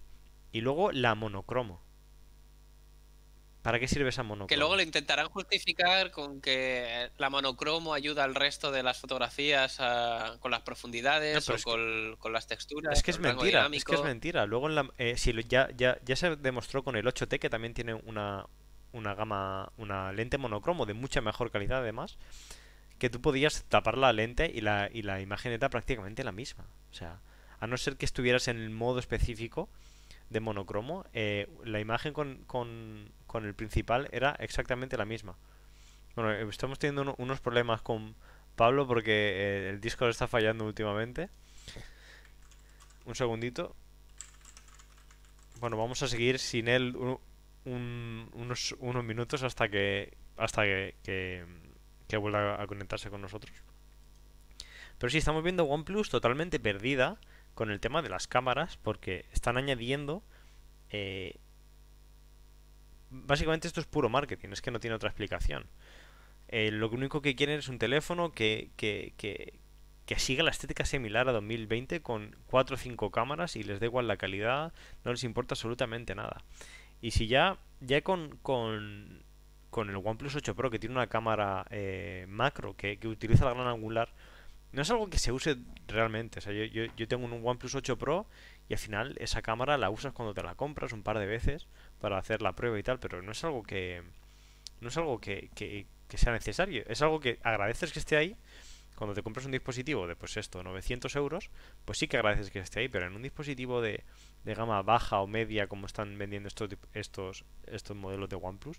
Y 0.51 0.61
luego 0.61 0.91
la 0.91 1.13
monocromo. 1.13 1.83
¿Para 3.61 3.79
qué 3.79 3.87
sirve 3.87 4.09
esa 4.09 4.23
monocromo? 4.23 4.47
Que 4.47 4.57
luego 4.57 4.75
lo 4.75 4.81
intentarán 4.81 5.29
justificar 5.29 6.09
con 6.09 6.41
que 6.41 7.11
la 7.17 7.29
monocromo 7.29 7.93
ayuda 7.93 8.23
al 8.23 8.33
resto 8.33 8.71
de 8.71 8.81
las 8.81 8.99
fotografías 8.99 9.77
con 10.39 10.49
las 10.49 10.61
profundidades 10.61 11.47
o 11.47 11.55
con, 11.63 12.33
las 12.33 12.47
texturas. 12.47 12.97
Es 12.97 13.03
que 13.03 13.11
es 13.11 13.19
mentira, 13.19 13.69
es 13.71 13.85
que 13.85 13.95
es 13.95 14.03
mentira. 14.03 14.45
Luego 14.47 14.67
eh, 14.97 15.15
si 15.17 15.31
ya, 15.47 15.69
ya, 15.75 15.99
ya 16.03 16.15
se 16.15 16.35
demostró 16.37 16.83
con 16.83 16.95
el 16.95 17.05
8T 17.05 17.37
que 17.39 17.49
también 17.49 17.75
tiene 17.75 17.93
una, 17.93 18.47
una 18.93 19.13
gama, 19.13 19.71
una 19.77 20.11
lente 20.11 20.37
monocromo 20.39 20.85
de 20.85 20.93
mucha 20.93 21.21
mejor 21.21 21.51
calidad 21.51 21.79
además, 21.79 22.17
que 22.97 23.09
tú 23.09 23.21
podías 23.21 23.63
tapar 23.65 23.97
la 23.97 24.11
lente 24.11 24.51
y 24.53 24.61
la, 24.61 24.89
y 24.91 25.03
la 25.03 25.21
imagen 25.21 25.51
era 25.51 25.69
prácticamente 25.69 26.23
la 26.23 26.31
misma. 26.31 26.65
O 26.91 26.93
sea, 26.93 27.19
a 27.59 27.67
no 27.67 27.77
ser 27.77 27.97
que 27.97 28.05
estuvieras 28.05 28.47
en 28.47 28.57
el 28.57 28.71
modo 28.71 28.99
específico 28.99 29.69
de 30.31 30.39
monocromo, 30.39 31.05
eh, 31.13 31.47
la 31.63 31.79
imagen 31.79 32.13
con, 32.13 32.43
con, 32.47 33.11
con, 33.31 33.45
el 33.45 33.53
principal 33.53 34.09
era 34.11 34.35
exactamente 34.39 34.97
la 34.97 35.05
misma. 35.05 35.35
Bueno, 36.15 36.31
eh, 36.31 36.45
estamos 36.49 36.79
teniendo 36.79 37.15
unos 37.17 37.39
problemas 37.39 37.81
con 37.81 38.15
Pablo 38.55 38.85
porque 38.85 39.11
eh, 39.11 39.69
el 39.69 39.79
disco 39.79 40.07
está 40.07 40.27
fallando 40.27 40.65
últimamente. 40.65 41.29
Un 43.05 43.15
segundito. 43.15 43.75
Bueno, 45.59 45.77
vamos 45.77 46.01
a 46.03 46.07
seguir 46.07 46.39
sin 46.39 46.67
él 46.67 46.95
unos, 47.65 48.75
unos 48.79 49.03
minutos 49.03 49.43
hasta 49.43 49.69
que 49.69 50.17
hasta 50.37 50.63
que, 50.63 50.95
que, 51.03 51.45
que 52.07 52.17
vuelva 52.17 52.61
a 52.61 52.67
conectarse 52.67 53.09
con 53.09 53.21
nosotros. 53.21 53.53
Pero 54.97 55.09
sí, 55.09 55.17
estamos 55.17 55.43
viendo 55.43 55.65
OnePlus 55.65 56.09
totalmente 56.09 56.59
perdida 56.59 57.19
con 57.53 57.71
el 57.71 57.79
tema 57.79 58.01
de 58.01 58.09
las 58.09 58.27
cámaras 58.27 58.77
porque 58.77 59.25
están 59.31 59.57
añadiendo 59.57 60.23
eh, 60.89 61.37
básicamente 63.11 63.67
esto 63.67 63.79
es 63.79 63.85
puro 63.85 64.09
marketing 64.09 64.49
es 64.51 64.61
que 64.61 64.71
no 64.71 64.79
tiene 64.79 64.95
otra 64.95 65.09
explicación 65.09 65.65
eh, 66.47 66.71
lo 66.71 66.89
único 66.89 67.21
que 67.21 67.35
quieren 67.35 67.59
es 67.59 67.69
un 67.69 67.77
teléfono 67.77 68.31
que, 68.31 68.71
que, 68.75 69.13
que, 69.17 69.59
que 70.05 70.19
siga 70.19 70.43
la 70.43 70.51
estética 70.51 70.85
similar 70.85 71.29
a 71.29 71.33
2020 71.33 72.01
con 72.01 72.35
4 72.47 72.75
o 72.75 72.77
5 72.77 73.11
cámaras 73.11 73.55
y 73.55 73.63
les 73.63 73.79
da 73.79 73.85
igual 73.85 74.07
la 74.07 74.17
calidad 74.17 74.73
no 75.03 75.11
les 75.11 75.23
importa 75.23 75.53
absolutamente 75.53 76.15
nada 76.15 76.43
y 77.01 77.11
si 77.11 77.27
ya 77.27 77.57
ya 77.81 78.01
con, 78.01 78.37
con, 78.37 79.23
con 79.69 79.89
el 79.89 79.95
OnePlus 79.95 80.35
8 80.35 80.55
Pro 80.55 80.71
que 80.71 80.79
tiene 80.79 80.95
una 80.95 81.07
cámara 81.07 81.65
eh, 81.69 82.25
macro 82.29 82.75
que, 82.75 82.97
que 82.97 83.07
utiliza 83.07 83.45
la 83.45 83.53
gran 83.53 83.67
angular 83.67 84.13
no 84.71 84.81
es 84.81 84.89
algo 84.89 85.09
que 85.09 85.19
se 85.19 85.31
use 85.31 85.57
realmente. 85.87 86.39
O 86.39 86.41
sea, 86.41 86.53
yo, 86.53 86.63
yo, 86.65 86.85
yo, 86.95 87.07
tengo 87.07 87.25
un 87.25 87.45
OnePlus 87.45 87.75
8 87.75 87.97
Pro 87.97 88.25
y 88.69 88.73
al 88.73 88.79
final 88.79 89.15
esa 89.19 89.41
cámara 89.41 89.77
la 89.77 89.89
usas 89.89 90.13
cuando 90.13 90.33
te 90.33 90.43
la 90.43 90.55
compras 90.55 90.93
un 90.93 91.03
par 91.03 91.19
de 91.19 91.25
veces 91.25 91.67
para 92.01 92.17
hacer 92.17 92.41
la 92.41 92.53
prueba 92.53 92.77
y 92.77 92.83
tal, 92.83 92.99
pero 92.99 93.21
no 93.21 93.31
es 93.31 93.43
algo 93.43 93.63
que 93.63 94.01
no 94.81 94.89
es 94.89 94.97
algo 94.97 95.21
que, 95.21 95.49
que, 95.55 95.85
sea 96.17 96.33
necesario. 96.33 96.83
Es 96.87 97.01
algo 97.01 97.19
que 97.19 97.39
agradeces 97.43 97.93
que 97.93 97.99
esté 97.99 98.17
ahí. 98.17 98.35
Cuando 98.95 99.13
te 99.13 99.23
compras 99.23 99.45
un 99.45 99.51
dispositivo 99.51 100.05
de, 100.07 100.15
pues 100.15 100.37
esto, 100.37 100.61
900 100.61 101.15
euros, 101.15 101.49
pues 101.85 101.97
sí 101.97 102.07
que 102.07 102.17
agradeces 102.17 102.51
que 102.51 102.59
esté 102.59 102.81
ahí, 102.81 102.89
pero 102.89 103.07
en 103.07 103.15
un 103.15 103.21
dispositivo 103.21 103.81
de, 103.81 104.03
de 104.43 104.53
gama 104.53 104.81
baja 104.81 105.19
o 105.21 105.27
media, 105.27 105.67
como 105.67 105.85
están 105.85 106.17
vendiendo 106.17 106.47
estos, 106.47 106.69
estos, 106.93 107.45
estos 107.65 107.95
modelos 107.95 108.29
de 108.29 108.35
OnePlus, 108.35 108.77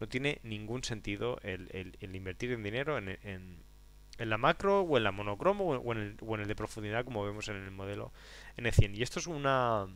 no 0.00 0.08
tiene 0.08 0.38
ningún 0.42 0.84
sentido 0.84 1.38
el, 1.42 1.68
el, 2.00 2.14
invertir 2.14 2.52
en 2.52 2.62
dinero 2.62 2.96
en, 2.96 3.18
en 3.22 3.62
en 4.18 4.30
la 4.30 4.36
macro 4.36 4.80
o 4.80 4.96
en 4.96 5.04
la 5.04 5.12
monocromo 5.12 5.64
o 5.64 5.92
en, 5.92 5.98
el, 5.98 6.16
o 6.20 6.34
en 6.34 6.42
el 6.42 6.48
de 6.48 6.56
profundidad 6.56 7.04
como 7.04 7.24
vemos 7.24 7.48
en 7.48 7.56
el 7.56 7.70
modelo 7.70 8.12
N100. 8.56 8.96
Y 8.96 9.02
esto 9.02 9.20
es 9.20 9.26
una, 9.26 9.86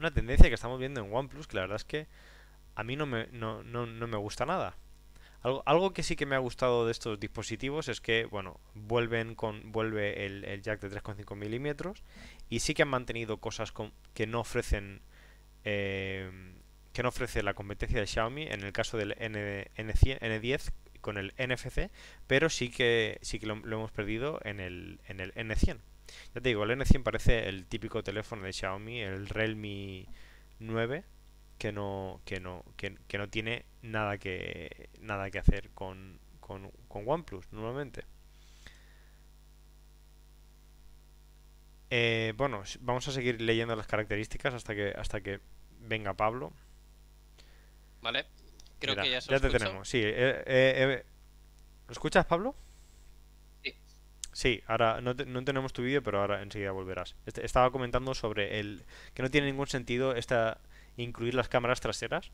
una 0.00 0.12
tendencia 0.12 0.48
que 0.48 0.54
estamos 0.54 0.78
viendo 0.78 1.00
en 1.00 1.12
OnePlus 1.12 1.46
que 1.46 1.56
la 1.56 1.62
verdad 1.62 1.76
es 1.76 1.84
que 1.84 2.08
a 2.74 2.82
mí 2.82 2.96
no 2.96 3.06
me, 3.06 3.28
no, 3.28 3.62
no, 3.62 3.86
no 3.86 4.06
me 4.06 4.16
gusta 4.16 4.46
nada. 4.46 4.76
Algo, 5.42 5.62
algo, 5.64 5.92
que 5.92 6.02
sí 6.02 6.16
que 6.16 6.26
me 6.26 6.34
ha 6.36 6.38
gustado 6.38 6.84
de 6.84 6.92
estos 6.92 7.18
dispositivos 7.18 7.88
es 7.88 8.00
que, 8.00 8.26
bueno, 8.26 8.60
vuelven 8.74 9.34
con 9.34 9.72
vuelve 9.72 10.26
el, 10.26 10.44
el 10.44 10.60
jack 10.60 10.80
de 10.80 10.90
3,5 10.90 11.34
milímetros 11.34 12.02
y 12.50 12.60
sí 12.60 12.74
que 12.74 12.82
han 12.82 12.88
mantenido 12.88 13.38
cosas 13.38 13.72
que 14.12 14.26
no 14.26 14.40
ofrecen 14.40 15.00
eh, 15.64 16.30
que 16.92 17.02
no 17.02 17.08
ofrece 17.10 17.42
la 17.42 17.54
competencia 17.54 18.00
de 18.00 18.06
Xiaomi 18.06 18.42
en 18.42 18.62
el 18.62 18.72
caso 18.72 18.96
del 18.96 19.14
N, 19.18 19.70
N100, 19.76 20.18
N10 20.20 20.72
con 21.00 21.16
el 21.16 21.32
NFC, 21.38 21.90
pero 22.26 22.50
sí 22.50 22.70
que 22.70 23.18
sí 23.22 23.38
que 23.38 23.46
lo, 23.46 23.54
hemos 23.54 23.92
perdido 23.92 24.40
en 24.44 24.60
el, 24.60 25.00
en 25.06 25.20
el 25.20 25.32
N100. 25.34 25.78
Ya 26.34 26.40
te 26.40 26.48
digo, 26.48 26.64
el 26.64 26.70
N100 26.70 27.02
parece 27.02 27.48
el 27.48 27.66
típico 27.66 28.02
teléfono 28.02 28.42
de 28.44 28.52
Xiaomi, 28.52 29.00
el 29.00 29.28
Realme 29.28 30.06
9, 30.58 31.04
que 31.58 31.72
no, 31.72 32.20
que 32.24 32.40
no, 32.40 32.64
que, 32.76 32.96
que 33.06 33.18
no 33.18 33.28
tiene 33.28 33.64
nada 33.82 34.18
que, 34.18 34.88
nada 35.00 35.30
que 35.30 35.38
hacer 35.38 35.70
con, 35.70 36.18
con, 36.40 36.70
con 36.88 37.08
OnePlus 37.08 37.52
normalmente. 37.52 38.04
Eh, 41.90 42.34
bueno, 42.36 42.62
vamos 42.80 43.08
a 43.08 43.12
seguir 43.12 43.40
leyendo 43.40 43.74
las 43.74 43.88
características 43.88 44.54
hasta 44.54 44.74
que, 44.74 44.94
hasta 44.96 45.20
que 45.20 45.40
venga 45.80 46.14
Pablo. 46.14 46.52
Vale. 48.00 48.26
Creo 48.78 48.96
que 48.96 49.10
ya 49.10 49.20
se 49.20 49.30
Ya 49.30 49.40
te 49.40 49.50
tenemos, 49.50 49.88
sí. 49.88 49.98
Eh, 49.98 50.42
eh, 50.46 51.04
¿Lo 51.86 51.92
escuchas, 51.92 52.24
Pablo? 52.24 52.54
Sí. 54.40 54.62
Ahora 54.66 55.02
no, 55.02 55.12
no 55.12 55.44
tenemos 55.44 55.74
tu 55.74 55.82
vídeo, 55.82 56.02
pero 56.02 56.18
ahora 56.18 56.40
enseguida 56.40 56.72
volverás. 56.72 57.14
Este, 57.26 57.44
estaba 57.44 57.70
comentando 57.70 58.14
sobre 58.14 58.58
el 58.58 58.84
que 59.12 59.22
no 59.22 59.30
tiene 59.30 59.48
ningún 59.48 59.66
sentido 59.66 60.14
esta 60.14 60.62
incluir 60.96 61.34
las 61.34 61.50
cámaras 61.50 61.82
traseras 61.82 62.30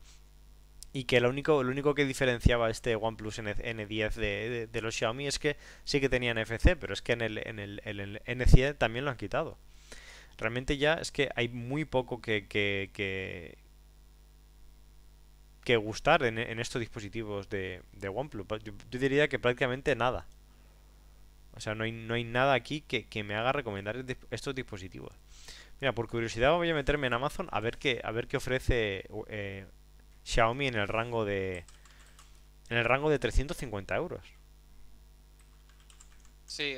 y 0.93 1.03
que 1.03 1.19
lo 1.19 1.29
único, 1.29 1.63
lo 1.63 1.69
único 1.69 1.95
que 1.95 2.05
diferenciaba 2.05 2.69
este 2.69 2.95
OnePlus 2.95 3.39
N10 3.39 4.13
de, 4.13 4.69
de, 4.71 4.81
los 4.81 4.95
Xiaomi 4.95 5.27
es 5.27 5.37
que 5.37 5.57
sí 5.83 5.99
que 5.99 6.07
tenían 6.07 6.41
NFC, 6.41 6.77
pero 6.79 6.93
es 6.93 7.01
que 7.01 7.11
en 7.11 7.19
el, 7.19 7.45
en 7.45 7.59
el, 7.59 7.81
el 7.83 8.21
N100 8.21 8.77
también 8.77 9.03
lo 9.03 9.11
han 9.11 9.17
quitado. 9.17 9.57
Realmente 10.37 10.77
ya 10.77 10.93
es 10.93 11.11
que 11.11 11.29
hay 11.35 11.49
muy 11.49 11.83
poco 11.83 12.21
que, 12.21 12.47
que, 12.47 12.89
que, 12.93 13.57
gustar 15.75 16.23
en, 16.23 16.37
estos 16.37 16.79
dispositivos 16.79 17.49
de, 17.49 17.81
de 17.91 18.07
OnePlus. 18.07 18.47
Yo, 18.63 18.71
diría 18.97 19.27
que 19.27 19.39
prácticamente 19.39 19.93
nada. 19.93 20.25
O 21.57 21.59
sea, 21.59 21.75
no 21.75 21.83
hay, 21.83 21.91
no 21.91 22.13
hay 22.13 22.23
nada 22.23 22.53
aquí 22.53 22.81
que, 22.81 23.07
que 23.07 23.23
me 23.23 23.35
haga 23.35 23.51
recomendar 23.51 24.05
estos 24.31 24.55
dispositivos. 24.55 25.13
Mira, 25.81 25.93
por 25.93 26.07
curiosidad 26.07 26.53
voy 26.53 26.69
a 26.69 26.73
meterme 26.73 27.07
en 27.07 27.13
Amazon 27.13 27.47
a 27.51 27.59
ver 27.59 27.77
qué, 27.77 27.99
a 28.03 28.11
ver 28.11 28.27
qué 28.27 28.37
ofrece 28.37 29.05
eh, 29.27 29.65
Xiaomi 30.23 30.67
en 30.67 30.75
el 30.75 30.87
rango 30.87 31.25
de 31.25 31.65
en 32.69 32.77
el 32.77 32.85
rango 32.85 33.09
de 33.09 33.19
350 33.19 33.95
euros. 33.95 34.21
Sí, 36.45 36.77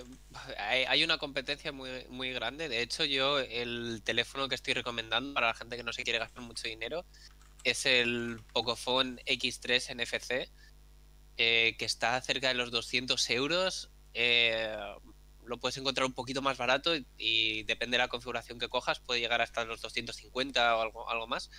hay 0.58 1.04
una 1.04 1.20
competencia 1.20 1.72
muy, 1.72 1.90
muy 2.10 2.34
grande. 2.34 2.70
De 2.70 2.82
hecho, 2.82 3.06
yo 3.06 3.40
el 3.40 4.02
teléfono 4.04 4.50
que 4.50 4.56
estoy 4.56 4.74
recomendando 4.74 5.34
para 5.34 5.48
la 5.48 5.54
gente 5.54 5.78
que 5.78 5.84
no 5.84 5.94
se 5.94 6.04
quiere 6.04 6.18
gastar 6.18 6.42
mucho 6.42 6.68
dinero 6.68 7.06
es 7.64 7.86
el 7.86 8.42
Pocophone 8.52 9.22
X3 9.26 9.96
NFC, 9.96 10.50
eh, 11.38 11.76
que 11.78 11.86
está 11.86 12.20
cerca 12.22 12.48
de 12.48 12.56
los 12.56 12.72
200 12.72 13.30
euros. 13.30 13.92
Eh, 14.14 14.76
lo 15.46 15.58
puedes 15.60 15.78
encontrar 15.78 16.06
un 16.06 16.14
poquito 16.14 16.42
más 16.42 16.58
barato 16.58 16.92
y, 17.18 17.64
depende 17.64 17.96
de 17.98 18.04
la 18.04 18.08
configuración 18.08 18.60
que 18.60 18.70
cojas, 18.70 19.00
puede 19.00 19.20
llegar 19.20 19.42
hasta 19.42 19.66
los 19.66 19.82
250 19.82 20.78
o 20.78 20.82
algo, 20.82 21.10
algo 21.10 21.28
más. 21.28 21.50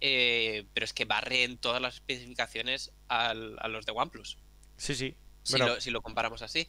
Eh, 0.00 0.66
pero 0.74 0.84
es 0.84 0.92
que 0.92 1.06
barre 1.06 1.44
en 1.44 1.56
todas 1.56 1.80
las 1.80 1.94
especificaciones 1.94 2.92
a 3.08 3.32
los 3.34 3.86
de 3.86 3.92
OnePlus. 3.92 4.38
Sí, 4.76 4.94
sí. 4.94 5.16
Si, 5.44 5.90
lo, 5.90 6.02
comparamos 6.02 6.42
así. 6.42 6.66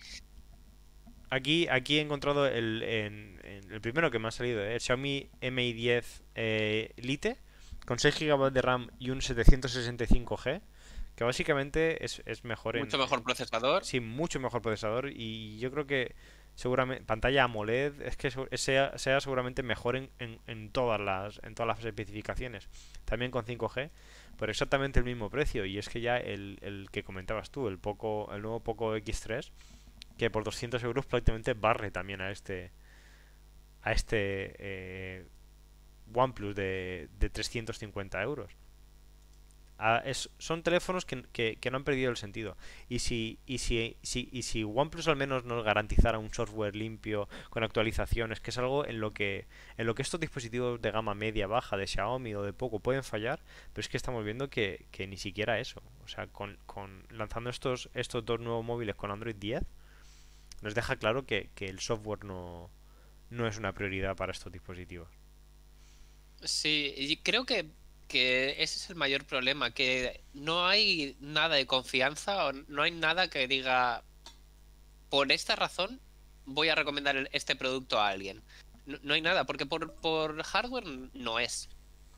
Aquí, 1.30 1.68
aquí 1.70 1.98
he 1.98 2.02
encontrado 2.02 2.46
el, 2.46 2.84
el 2.84 3.82
primero 3.82 4.12
que 4.12 4.20
me 4.20 4.28
ha 4.28 4.32
salido, 4.32 4.64
el 4.64 4.80
Xiaomi 4.80 5.30
Mi 5.52 5.74
10 5.74 6.24
eh, 6.36 6.94
Lite, 6.98 7.38
con 7.86 8.00
6 8.00 8.20
GB 8.20 8.52
de 8.52 8.62
RAM 8.62 8.90
y 9.00 9.10
un 9.10 9.20
765G, 9.20 10.62
que 11.16 11.24
básicamente 11.24 12.04
es, 12.04 12.44
mejor 12.44 12.78
Mucho 12.78 12.98
mejor 12.98 13.24
procesador. 13.24 13.86
Sí, 13.86 14.00
mucho 14.00 14.40
mejor 14.40 14.62
procesador 14.62 15.10
y 15.12 15.58
yo 15.60 15.72
creo 15.72 15.88
que 15.88 16.16
seguramente 16.56 17.04
pantalla 17.06 17.46
AMOLED 17.46 18.02
es 18.02 18.18
que 18.18 18.32
sea, 18.58 18.98
sea 18.98 19.22
seguramente 19.22 19.64
mejor 19.64 19.96
en, 19.96 20.10
en, 20.20 20.70
todas 20.72 21.00
las 21.00 21.40
en 21.44 21.56
todas 21.56 21.78
las 21.78 21.86
especificaciones. 21.86 22.68
También 23.06 23.32
con 23.32 23.46
5G 23.46 23.92
por 24.38 24.50
exactamente 24.50 25.00
el 25.00 25.06
mismo 25.06 25.30
precio. 25.30 25.66
Y 25.66 25.78
es 25.78 25.88
que 25.88 26.02
ya 26.02 26.18
el, 26.18 26.60
el 26.62 26.90
que 26.92 27.04
comentabas 27.04 27.50
tú 27.50 27.68
el 27.70 27.80
poco 27.80 28.30
el 28.34 28.42
nuevo 28.42 28.60
Poco 28.60 28.96
X3 28.96 29.52
que 30.18 30.30
por 30.30 30.44
200 30.44 30.84
euros 30.84 31.06
prácticamente 31.06 31.54
barre 31.54 31.92
también 31.92 32.22
a 32.22 32.32
este 32.32 32.72
a 33.82 33.92
este 33.94 34.56
eh, 34.60 35.26
OnePlus 36.14 36.56
de, 36.56 37.10
de 37.20 37.30
350 37.30 38.22
euros 38.22 38.52
son 40.38 40.64
teléfonos 40.64 41.06
que, 41.06 41.70
no 41.72 41.78
han 41.78 41.84
perdido 41.84 42.10
el 42.10 42.18
sentido. 42.18 42.56
Y 42.88 43.00
si, 43.00 43.40
y, 43.46 43.58
si, 43.58 43.98
si, 44.02 44.30
y 44.32 44.44
si 44.44 44.64
OnePlus 44.64 45.08
al 45.08 45.16
menos 45.16 45.44
nos 45.44 45.64
garantizara 45.64 46.18
un 46.18 46.34
software 46.34 46.76
limpio 46.76 47.28
con 47.50 47.64
actualizaciones, 47.64 48.40
que 48.40 48.52
es 48.52 48.58
algo 48.58 48.86
en 48.86 49.00
lo 49.00 49.12
que, 49.12 49.48
en 49.78 49.86
lo 49.86 49.96
que 49.96 50.02
estos 50.02 50.20
dispositivos 50.20 50.82
de 50.82 50.92
gama 50.92 51.14
media, 51.14 51.48
baja, 51.48 51.78
de 51.78 51.88
Xiaomi 51.88 52.36
o 52.36 52.44
de 52.44 52.54
poco 52.54 52.80
pueden 52.80 53.04
fallar, 53.04 53.42
pero 53.74 53.82
es 53.82 53.90
que 53.90 53.98
estamos 53.98 54.24
viendo 54.24 54.50
que, 54.50 54.86
ni 54.98 55.18
siquiera 55.18 55.60
eso. 55.60 55.82
O 56.04 56.08
sea, 56.08 56.28
con, 56.28 56.58
con 56.66 57.06
lanzando 57.10 57.50
estos, 57.50 57.90
estos 57.94 58.26
dos 58.26 58.40
nuevos 58.40 58.64
móviles 58.64 58.96
con 58.96 59.12
Android 59.12 59.36
10, 59.36 59.64
nos 60.62 60.74
deja 60.74 60.96
claro 60.96 61.26
que, 61.26 61.50
que 61.54 61.68
el 61.68 61.80
software 61.80 62.24
no, 62.24 62.72
no 63.30 63.48
es 63.48 63.58
una 63.58 63.74
prioridad 63.74 64.16
para 64.16 64.32
estos 64.32 64.52
dispositivos. 64.52 65.10
Sí, 66.44 67.20
creo 67.24 67.46
que 67.46 67.72
que 68.08 68.62
ese 68.64 68.80
es 68.80 68.90
el 68.90 68.96
mayor 68.96 69.26
problema, 69.26 69.72
que 69.72 70.24
no 70.34 70.68
hay 70.68 71.18
nada 71.20 71.56
de 71.56 71.66
confianza 71.66 72.46
o 72.48 72.54
no 72.54 72.84
hay 72.84 72.92
nada 72.92 73.30
que 73.30 73.48
diga, 73.48 74.04
por 75.10 75.32
esta 75.32 75.56
razón 75.56 76.00
voy 76.46 76.70
a 76.70 76.76
recomendar 76.76 77.30
este 77.32 77.56
producto 77.56 78.00
a 78.00 78.10
alguien. 78.10 78.44
No, 78.86 79.16
hay 79.16 79.22
nada, 79.22 79.46
porque 79.46 79.66
por, 79.66 79.96
por, 79.96 80.42
hardware 80.44 80.86
no 81.14 81.40
es, 81.40 81.70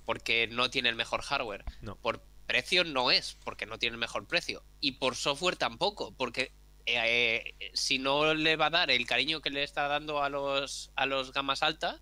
porque 0.06 0.48
no 0.48 0.70
tiene 0.70 0.90
el 0.90 0.96
mejor 0.96 1.22
hardware. 1.22 1.64
No. 1.82 1.96
Por 1.96 2.22
precio 2.46 2.84
no 2.84 3.10
es, 3.10 3.38
porque 3.46 3.66
no 3.66 3.80
tiene 3.80 3.94
el 3.94 4.00
mejor 4.00 4.26
precio. 4.28 4.64
Y 4.82 4.94
por 4.94 5.16
software 5.16 5.56
tampoco, 5.56 6.14
porque 6.18 6.52
eh, 6.86 7.56
si 7.74 8.00
no 8.00 8.34
le 8.34 8.58
va 8.58 8.68
a 8.68 8.72
dar 8.72 8.92
el 8.92 9.06
cariño 9.06 9.42
que 9.42 9.50
le 9.50 9.64
está 9.64 9.88
dando 9.88 10.22
a 10.22 10.30
los, 10.30 10.92
a 10.96 11.06
los 11.06 11.32
gamas 11.32 11.64
alta, 11.64 12.02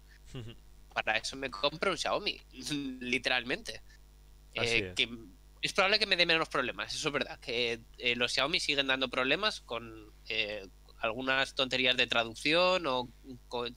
para 0.95 1.17
eso 1.17 1.35
me 1.35 1.51
compro 1.51 1.91
un 1.91 1.97
Xiaomi, 1.97 2.41
literalmente. 3.01 3.83
Eh, 4.53 4.87
es. 4.89 4.95
Que 4.95 5.09
es 5.61 5.73
probable 5.73 5.99
que 5.99 6.05
me 6.05 6.15
dé 6.15 6.25
menos 6.25 6.47
problemas, 6.47 6.95
eso 6.95 7.09
es 7.09 7.13
verdad. 7.13 7.39
Que 7.39 7.81
eh, 7.97 8.15
los 8.15 8.31
Xiaomi 8.31 8.59
siguen 8.59 8.87
dando 8.87 9.09
problemas 9.09 9.59
con 9.61 10.13
eh, 10.29 10.65
algunas 10.99 11.53
tonterías 11.53 11.97
de 11.97 12.07
traducción 12.07 12.85
o 12.87 13.09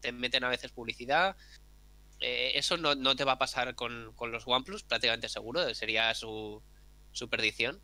te 0.00 0.12
meten 0.12 0.44
a 0.44 0.48
veces 0.48 0.70
publicidad. 0.70 1.36
eso 2.20 2.76
no, 2.76 3.16
te 3.16 3.24
va 3.24 3.32
a 3.32 3.38
pasar 3.38 3.74
con, 3.74 4.14
los 4.16 4.46
OnePlus, 4.46 4.84
prácticamente 4.84 5.28
seguro, 5.28 5.74
sería 5.74 6.14
su, 6.14 6.62
su 7.12 7.28
perdición. 7.28 7.80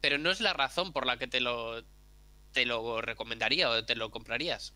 Pero 0.00 0.16
no 0.16 0.30
es 0.30 0.40
la 0.40 0.54
razón 0.54 0.92
por 0.92 1.04
la 1.04 1.18
que 1.18 1.26
te 1.26 1.40
lo, 1.40 1.82
te 2.52 2.64
lo 2.64 3.02
recomendaría 3.02 3.68
o 3.68 3.84
te 3.84 3.96
lo 3.96 4.10
comprarías. 4.10 4.74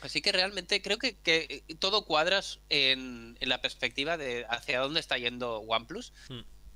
Así 0.00 0.20
que 0.20 0.32
realmente 0.32 0.82
creo 0.82 0.98
que, 0.98 1.16
que 1.16 1.64
todo 1.78 2.04
cuadras 2.04 2.60
en, 2.68 3.36
en, 3.40 3.48
la 3.48 3.60
perspectiva 3.60 4.16
de 4.16 4.46
hacia 4.48 4.80
dónde 4.80 5.00
está 5.00 5.16
yendo 5.18 5.60
OnePlus. 5.60 6.12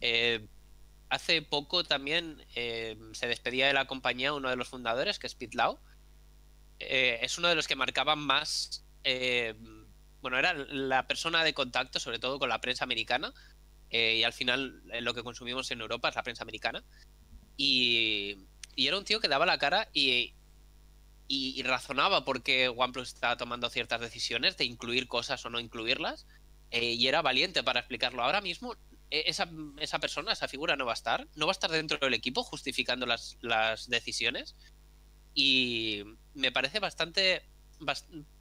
Eh, 0.00 0.46
hace 1.10 1.42
poco 1.42 1.84
también 1.84 2.44
eh, 2.54 2.96
se 3.12 3.26
despedía 3.26 3.66
de 3.66 3.72
la 3.72 3.86
compañía 3.86 4.32
uno 4.32 4.48
de 4.48 4.56
los 4.56 4.68
fundadores, 4.68 5.18
que 5.18 5.26
es 5.26 5.34
Pete 5.34 5.56
Lau. 5.56 5.78
Eh, 6.78 7.18
es 7.22 7.36
uno 7.38 7.48
de 7.48 7.54
los 7.54 7.66
que 7.66 7.76
marcaban 7.76 8.18
más. 8.18 8.84
bueno, 10.20 10.38
era 10.38 10.54
la 10.54 11.06
persona 11.06 11.44
de 11.44 11.54
contacto, 11.54 12.00
sobre 12.00 12.18
todo 12.18 12.38
con 12.38 12.48
la 12.48 12.60
prensa 12.60 12.84
americana. 12.84 13.32
y 13.90 14.22
al 14.22 14.32
final, 14.32 14.82
lo 15.00 15.14
que 15.14 15.22
consumimos 15.22 15.70
en 15.70 15.80
Europa 15.80 16.08
es 16.08 16.16
la 16.16 16.22
prensa 16.22 16.44
americana. 16.44 16.82
Y, 17.56 18.38
y 18.74 18.86
era 18.86 18.96
un 18.96 19.04
tío 19.04 19.20
que 19.20 19.28
daba 19.28 19.44
la 19.44 19.58
cara 19.58 19.88
y, 19.92 20.34
y, 21.28 21.62
razonaba 21.62 22.24
porque 22.24 22.68
OnePlus 22.68 23.08
estaba 23.08 23.36
tomando 23.36 23.68
ciertas 23.68 24.00
decisiones 24.00 24.56
de 24.56 24.64
incluir 24.64 25.06
cosas 25.06 25.44
o 25.44 25.50
no 25.50 25.60
incluirlas. 25.60 26.26
Eh, 26.70 26.92
y 26.92 27.06
era 27.06 27.22
valiente 27.22 27.62
para 27.62 27.80
explicarlo. 27.80 28.22
Ahora 28.22 28.40
mismo 28.40 28.74
e, 29.10 29.24
esa, 29.26 29.48
esa, 29.78 29.98
persona, 29.98 30.32
esa 30.32 30.48
figura 30.48 30.76
no 30.76 30.86
va 30.86 30.92
a 30.92 30.94
estar. 30.94 31.28
No 31.36 31.46
va 31.46 31.52
a 31.52 31.58
estar 31.58 31.70
dentro 31.70 31.98
del 31.98 32.14
equipo 32.14 32.42
justificando 32.42 33.04
las, 33.04 33.36
las 33.42 33.88
decisiones. 33.88 34.56
Y 35.34 36.02
me 36.34 36.50
parece 36.50 36.80
bastante, 36.80 37.44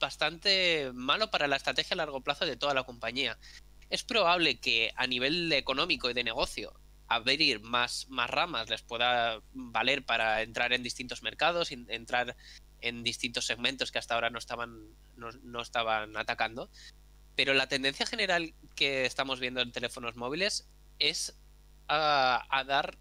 bastante 0.00 0.90
malo 0.94 1.30
para 1.30 1.46
la 1.46 1.56
estrategia 1.56 1.94
a 1.94 1.98
largo 1.98 2.22
plazo 2.22 2.46
de 2.46 2.56
toda 2.56 2.72
la 2.72 2.84
compañía. 2.84 3.38
Es 3.90 4.02
probable 4.02 4.60
que 4.60 4.92
a 4.96 5.06
nivel 5.06 5.52
económico 5.52 6.08
y 6.08 6.14
de 6.14 6.24
negocio 6.24 6.74
abrir 7.06 7.60
más, 7.60 8.06
más 8.08 8.28
ramas 8.28 8.68
les 8.68 8.82
pueda 8.82 9.42
valer 9.52 10.04
para 10.04 10.42
entrar 10.42 10.72
en 10.72 10.82
distintos 10.82 11.22
mercados, 11.22 11.72
entrar 11.72 12.36
en 12.80 13.02
distintos 13.02 13.46
segmentos 13.46 13.92
que 13.92 13.98
hasta 13.98 14.14
ahora 14.14 14.30
no 14.30 14.38
estaban, 14.38 14.78
no, 15.16 15.60
estaban 15.60 16.16
atacando. 16.16 16.70
Pero 17.34 17.54
la 17.54 17.68
tendencia 17.68 18.06
general 18.06 18.54
que 18.74 19.04
estamos 19.04 19.40
viendo 19.40 19.60
en 19.60 19.72
teléfonos 19.72 20.16
móviles 20.16 20.68
es 20.98 21.36
a, 21.88 22.64
dar 22.66 22.98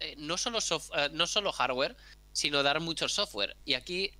eh, 0.00 0.14
no, 0.18 0.36
solo 0.36 0.58
eh, 0.58 1.08
no 1.12 1.26
solo 1.26 1.52
hardware, 1.52 1.96
sino 2.32 2.62
dar 2.62 2.80
mucho 2.80 3.08
software. 3.08 3.56
Y 3.64 3.74
aquí 3.74 4.12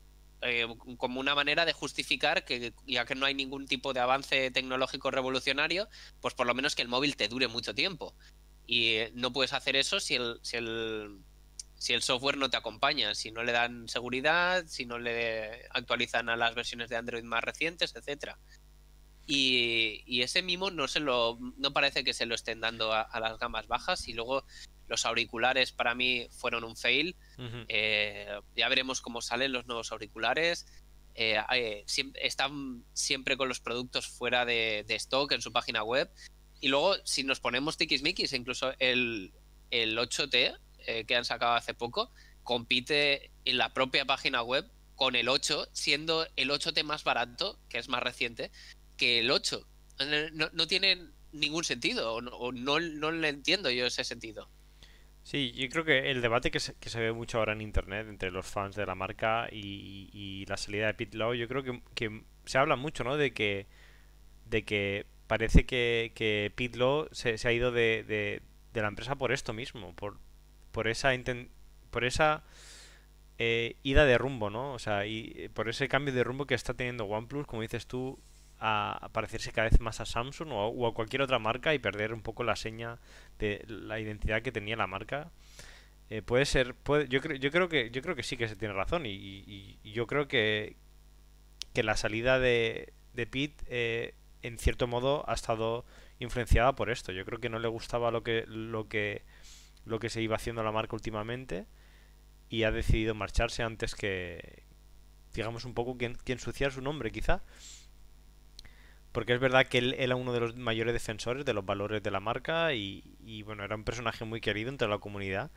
eh, 0.45 0.67
como 0.97 1.21
una 1.21 1.37
manera 1.37 1.65
de 1.65 1.73
justificar 1.73 2.45
que 2.45 2.73
ya 2.85 3.05
que 3.05 3.15
no 3.15 3.27
hay 3.27 3.35
ningún 3.35 3.67
tipo 3.67 3.93
de 3.93 4.01
avance 4.01 4.51
tecnológico 4.51 5.13
revolucionario, 5.13 5.89
pues 6.21 6.35
por 6.35 6.49
lo 6.49 6.55
menos 6.55 6.75
que 6.75 6.83
el 6.83 6.89
móvil 6.89 7.17
te 7.17 7.29
dure 7.29 7.47
mucho 7.47 7.75
tiempo. 7.75 8.15
Y 8.67 8.99
no 9.15 9.33
puedes 9.33 9.53
hacer 9.53 9.77
eso 9.77 10.01
si 10.01 10.15
el, 10.17 10.41
si 10.43 10.57
el, 10.57 11.21
si 11.83 11.95
el 11.95 12.03
software 12.05 12.37
no 12.37 12.49
te 12.49 12.57
acompaña, 12.57 13.13
si 13.17 13.33
no 13.33 13.43
le 13.43 13.51
dan 13.51 13.89
seguridad, 13.89 14.65
si 14.69 14.87
no 14.87 15.01
le 15.01 15.67
actualizan 15.71 16.29
a 16.29 16.37
las 16.37 16.55
versiones 16.55 16.89
de 16.89 16.95
Android 16.95 17.25
más 17.25 17.43
recientes, 17.43 17.97
etcétera. 17.97 18.39
Y, 19.27 20.23
ese 20.23 20.43
mimo 20.43 20.71
no 20.71 20.87
se 20.87 21.01
lo 21.01 21.41
no 21.57 21.73
parece 21.73 22.05
que 22.05 22.15
se 22.15 22.25
lo 22.25 22.37
estén 22.37 22.61
dando 22.61 22.93
a, 22.93 23.19
las 23.19 23.37
gamas 23.41 23.67
bajas 23.67 24.07
y 24.07 24.13
luego 24.13 24.45
los 24.87 25.05
auriculares 25.07 25.73
para 25.73 25.97
mí 25.97 26.29
fueron 26.31 26.63
un 26.63 26.77
fail. 26.77 27.17
Eh, 27.67 28.29
ya 28.55 28.69
veremos 28.69 29.01
cómo 29.01 29.21
salen 29.21 29.51
los 29.51 29.67
nuevos 29.67 29.91
auriculares. 29.91 30.69
Eh, 31.17 31.37
eh, 31.53 31.85
están 32.23 32.85
siempre 32.93 33.37
con 33.37 33.49
los 33.49 33.59
productos 33.59 34.07
fuera 34.07 34.45
de, 34.45 34.85
stock 34.89 35.33
en 35.33 35.43
su 35.43 35.51
página 35.51 35.83
web. 35.83 36.09
Y 36.61 36.69
luego 36.69 36.95
si 37.03 37.25
nos 37.25 37.41
ponemos 37.41 37.77
tiquismiquis 37.77 38.35
incluso 38.35 38.73
el, 38.79 39.33
el 39.73 39.99
8T 39.99 40.61
que 41.07 41.17
han 41.17 41.25
sacado 41.25 41.55
hace 41.55 41.75
poco 41.75 42.11
compite 42.43 43.31
en 43.45 43.59
la 43.59 43.73
propia 43.73 44.05
página 44.05 44.43
web 44.43 44.71
con 44.97 45.17
el 45.17 45.29
8 45.29 45.69
siendo 45.73 46.27
el 46.37 46.51
8T 46.51 46.85
más 46.85 47.05
barato 47.05 47.59
que 47.69 47.79
es 47.79 47.89
más 47.89 48.03
reciente 48.03 48.51
que 48.97 49.19
el 49.19 49.31
8. 49.31 49.67
No, 50.33 50.67
tiene 50.67 51.09
ningún 51.33 51.65
sentido, 51.65 52.15
o, 52.15 52.53
no, 52.53 52.81
no, 52.81 53.11
le 53.11 53.29
entiendo 53.29 53.71
yo 53.71 53.87
ese 53.87 54.05
sentido. 54.05 54.49
Sí, 55.23 55.53
yo 55.53 55.69
creo 55.69 55.85
que 55.85 56.11
el 56.11 56.21
debate 56.21 56.51
que 56.51 56.59
se, 56.59 56.75
que 56.75 56.91
se 56.91 57.01
ve 57.01 57.13
mucho 57.13 57.39
ahora 57.39 57.53
en 57.53 57.61
Internet 57.61 58.07
entre 58.09 58.33
los 58.33 58.45
fans 58.45 58.75
de 58.75 58.85
la 58.85 58.95
marca 58.95 59.49
y, 59.51 60.45
la 60.49 60.57
salida 60.57 60.87
de 60.87 60.95
Pete 60.95 61.17
Lowe, 61.17 61.39
yo 61.39 61.49
creo 61.49 61.63
que, 61.95 62.23
se 62.45 62.59
habla 62.59 62.77
mucho, 62.77 63.05
¿no? 63.05 63.17
De 63.17 63.33
que, 63.33 63.67
de 64.47 64.65
que 64.65 65.07
parece 65.29 65.65
que, 65.65 66.13
que 66.15 66.71
Lowe 66.75 67.09
se, 67.13 67.37
ha 67.47 67.53
ido 67.53 67.71
de, 67.71 68.05
de, 68.73 68.81
la 68.81 68.89
empresa 68.89 69.15
por 69.15 69.33
esto 69.33 69.53
mismo, 69.53 69.95
por, 69.95 70.19
por 70.73 70.89
esa, 70.89 71.11
por 71.91 72.05
esa 72.05 72.43
eh, 73.39 73.77
ida 73.83 74.05
de 74.05 74.19
rumbo, 74.19 74.51
¿no? 74.51 74.73
O 74.73 74.79
sea, 74.79 75.07
y 75.07 75.49
por 75.55 75.69
ese 75.69 75.89
cambio 75.89 76.15
de 76.15 76.25
rumbo 76.25 76.47
que 76.47 76.55
está 76.55 76.75
teniendo 76.75 77.05
OnePlus, 77.05 77.47
como 77.47 77.63
dices 77.63 77.87
tú, 77.87 78.19
a, 78.63 79.11
parecerse 79.13 79.53
cada 79.53 79.69
vez 79.69 79.81
más 79.81 80.01
a 80.01 80.07
Samsung 80.07 80.51
o, 80.53 80.87
a 80.87 80.95
cualquier 80.95 81.23
otra 81.23 81.39
marca 81.39 81.75
y 81.75 81.79
perder 81.79 82.15
un 82.15 82.23
poco 82.23 82.45
la 82.45 82.57
seña 82.57 82.99
de 83.39 83.65
la 83.67 83.99
identidad 83.99 84.43
que 84.43 84.53
tenía 84.53 84.77
la 84.77 84.87
marca. 84.87 85.31
Eh, 86.11 86.23
puede 86.23 86.45
ser, 86.45 86.75
puede, 86.75 87.09
yo 87.09 87.21
creo, 87.21 87.37
yo 87.37 87.51
creo 87.51 87.69
que, 87.69 87.91
yo 87.91 88.03
creo 88.03 88.15
que 88.15 88.23
sí 88.23 88.37
que 88.37 88.49
se 88.49 88.57
tiene 88.57 88.75
razón 88.75 89.05
y, 89.07 89.79
yo 89.83 90.07
creo 90.07 90.29
que, 90.29 90.77
que 91.75 91.83
la 91.83 91.97
salida 91.97 92.39
de, 92.39 92.93
de 93.15 93.27
Pete 93.27 93.65
eh, 93.69 94.15
en 94.43 94.59
cierto 94.59 94.87
modo 94.87 95.25
ha 95.29 95.35
estado 95.35 95.85
influenciada 96.21 96.75
por 96.75 96.91
esto. 96.91 97.13
Yo 97.13 97.25
creo 97.25 97.41
que 97.41 97.49
no 97.49 97.59
le 97.59 97.69
gustaba 97.69 98.11
lo 98.11 98.23
que, 98.23 98.45
lo 98.47 98.89
que, 98.89 99.23
lo 99.85 99.99
que 99.99 100.11
se 100.11 100.23
iba 100.23 100.37
haciendo 100.37 100.63
la 100.63 100.73
marca 100.73 100.97
últimamente 100.97 101.67
y 102.49 102.65
ha 102.65 102.71
decidido 102.71 103.15
marcharse 103.15 103.63
antes 103.63 103.95
que, 103.95 104.63
digamos, 105.35 105.65
un 105.65 105.75
poco 105.75 105.97
que, 105.97 106.15
que 106.25 106.33
ensuciar 106.33 106.73
su 106.73 106.83
nombre, 106.83 107.11
quizá. 107.11 107.43
Porque 109.13 109.35
es 109.35 109.41
verdad 109.41 109.67
que 109.67 109.79
él 109.79 109.95
era 109.99 110.17
uno 110.17 110.33
de 110.33 110.41
los 110.41 110.57
mayores 110.57 110.95
defensores 110.95 111.45
de 111.45 111.53
los 111.53 111.65
valores 111.65 112.03
de 112.03 112.11
la 112.11 112.21
marca 112.21 112.73
y, 112.75 113.43
bueno, 113.45 113.63
era 113.63 113.77
un 113.77 113.85
personaje 113.85 114.25
muy 114.25 114.41
querido 114.41 114.71
entre 114.71 114.89
la 114.89 114.99
comunidad. 114.99 115.51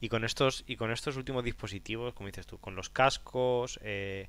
Y 0.00 0.08
con 0.08 0.24
estos, 0.24 0.64
y 0.66 0.76
con 0.76 0.92
estos 0.92 1.16
últimos 1.16 1.42
dispositivos, 1.44 2.14
como 2.14 2.28
dices 2.28 2.46
tú, 2.46 2.58
con 2.58 2.76
los 2.76 2.88
cascos, 2.88 3.80
eh, 3.82 4.28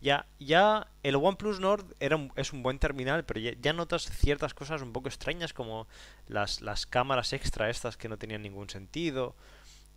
ya, 0.00 0.26
ya 0.38 0.88
el 1.02 1.16
OnePlus 1.16 1.58
Nord 1.58 1.94
era 2.00 2.18
es 2.36 2.52
un 2.52 2.62
buen 2.62 2.78
terminal, 2.78 3.24
pero 3.24 3.40
ya, 3.40 3.72
notas 3.72 4.04
ciertas 4.04 4.52
cosas 4.52 4.82
un 4.82 4.92
poco 4.92 5.08
extrañas 5.08 5.52
como 5.52 5.88
las, 6.28 6.60
las 6.60 6.86
cámaras 6.86 7.32
extra 7.32 7.70
estas 7.70 7.96
que 7.96 8.08
no 8.08 8.18
tenían 8.18 8.42
ningún 8.42 8.68
sentido. 8.68 9.34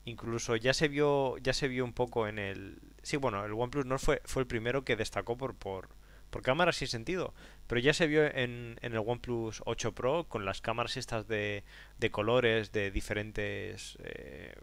Incluso 0.06 0.56
ya 0.56 0.74
se 0.74 0.88
vio, 0.88 1.38
ya 1.40 1.54
se 1.54 1.68
vio 1.68 1.84
un 1.84 1.94
poco 1.94 2.28
en 2.28 2.40
el. 2.40 2.80
Sí, 3.04 3.18
bueno, 3.18 3.46
el 3.46 3.52
OnePlus 3.52 3.86
Nord 3.86 4.00
fue, 4.00 4.22
fue 4.26 4.42
el 4.42 4.48
primero 4.48 4.86
que 4.86 4.96
destacó 4.96 5.38
por, 5.38 5.56
por, 5.56 5.90
por 6.30 6.42
cámaras 6.42 6.78
sin 6.78 6.88
sentido. 6.88 7.34
Pero 7.68 7.82
ya 7.82 7.94
se 7.94 8.08
vio 8.08 8.26
en, 8.26 8.80
en 8.82 8.94
el 8.94 9.00
OnePlus 9.00 9.62
8 9.66 9.94
Pro 9.94 10.28
con 10.30 10.46
las 10.46 10.62
cámaras 10.62 10.96
estas 10.96 11.28
de, 11.28 11.64
de 11.98 12.12
colores, 12.12 12.72
de 12.72 12.92
diferentes... 12.92 13.98
Eh, 14.04 14.56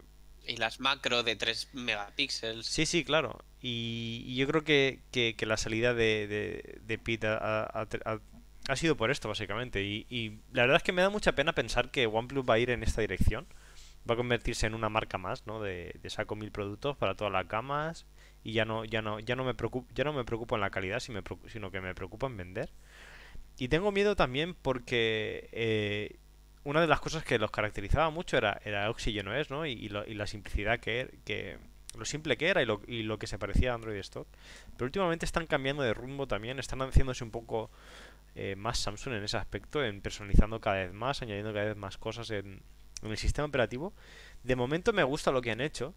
y 0.47 0.57
las 0.57 0.81
macro 0.81 1.23
de 1.23 1.37
3 1.37 1.71
megapíxeles. 1.75 2.67
Sí, 2.67 2.87
sí, 2.87 3.05
claro. 3.05 3.45
Y, 3.61 4.35
yo 4.37 4.47
creo 4.47 4.65
que, 4.65 5.01
que, 5.11 5.47
la 5.47 5.57
salida 5.57 5.95
de, 5.95 6.27
de, 6.27 6.81
de 6.83 6.99
Pete 6.99 7.27
ha, 7.27 7.87
ha, 8.69 8.77
sido 8.77 8.97
por 8.97 9.11
esto, 9.11 9.29
básicamente. 9.29 9.83
Y, 9.83 10.07
y, 10.09 10.39
la 10.53 10.63
verdad 10.63 10.79
es 10.79 10.83
que 10.83 10.93
me 10.93 11.03
da 11.03 11.11
mucha 11.11 11.33
pena 11.33 11.53
pensar 11.53 11.91
que 11.91 12.07
OnePlus 12.07 12.45
va 12.49 12.55
a 12.55 12.59
ir 12.59 12.71
en 12.71 12.83
esta 12.83 13.01
dirección. 13.01 13.47
Va 14.09 14.15
a 14.15 14.17
convertirse 14.17 14.67
en 14.67 14.75
una 14.75 14.89
marca 14.89 15.19
más, 15.19 15.47
¿no? 15.47 15.61
De, 15.61 15.99
de 16.01 16.11
saco 16.11 16.37
mil 16.37 16.53
productos 16.53 16.97
para 16.97 17.15
todas 17.15 17.33
las 17.33 17.49
gamas 17.49 18.07
y 18.45 18.53
ya 18.53 18.65
no 18.65 18.85
ya 18.85 19.03
no 19.03 19.19
ya 19.19 19.35
no 19.35 19.43
me 19.43 19.55
preocupo 19.55 19.89
ya 19.93 20.05
no 20.05 20.13
me 20.13 20.25
preocupo 20.25 20.55
en 20.55 20.61
la 20.61 20.71
calidad 20.71 21.01
sino 21.01 21.71
que 21.73 21.81
me 21.81 21.95
preocupo 21.97 22.29
en 22.29 22.37
vender 22.37 22.71
y 23.59 23.69
tengo 23.69 23.93
miedo 23.93 24.17
también 24.17 24.55
porque 24.55 25.49
eh, 25.53 26.17
una 26.67 26.81
de 26.81 26.89
las 26.89 27.01
cosas 27.01 27.23
que 27.23 27.39
los 27.39 27.53
caracterizaba 27.53 28.11
mucho 28.11 28.37
era, 28.37 28.61
era 28.65 28.91
Oxygen 28.91 29.29
OS, 29.29 29.51
¿no? 29.51 29.67
Y, 29.67 29.89
la 29.89 30.27
simplicidad 30.27 30.81
que, 30.81 31.15
que 31.25 31.59
lo 31.97 32.05
simple 32.05 32.37
que 32.37 32.49
era 32.49 32.61
y 32.61 32.67
lo, 32.67 32.83
y 32.89 33.05
lo 33.05 33.21
que 33.21 33.29
se 33.29 33.39
parecía 33.39 33.71
a 33.71 33.75
Android 33.77 33.97
Stock. 33.99 34.27
Pero 34.77 34.87
últimamente 34.87 35.25
están 35.25 35.47
cambiando 35.47 35.85
de 35.85 35.95
rumbo 35.95 36.27
también, 36.27 36.59
están 36.59 36.81
haciéndose 36.81 37.23
un 37.23 37.31
poco 37.31 37.71
eh, 38.35 38.57
más 38.57 38.79
Samsung 38.79 39.15
en 39.15 39.23
ese 39.23 39.37
aspecto, 39.37 39.85
en 39.85 40.01
personalizando 40.01 40.61
cada 40.61 40.79
vez 40.79 40.93
más, 40.93 41.23
añadiendo 41.23 41.53
cada 41.53 41.67
vez 41.67 41.77
más 41.77 41.99
cosas 41.99 42.31
en 42.31 42.61
el 43.05 43.17
sistema 43.17 43.47
operativo. 43.47 43.93
De 44.43 44.57
momento 44.57 44.93
me 44.93 45.05
gusta 45.05 45.31
lo 45.31 45.43
que 45.43 45.53
han 45.53 45.61
hecho, 45.61 45.95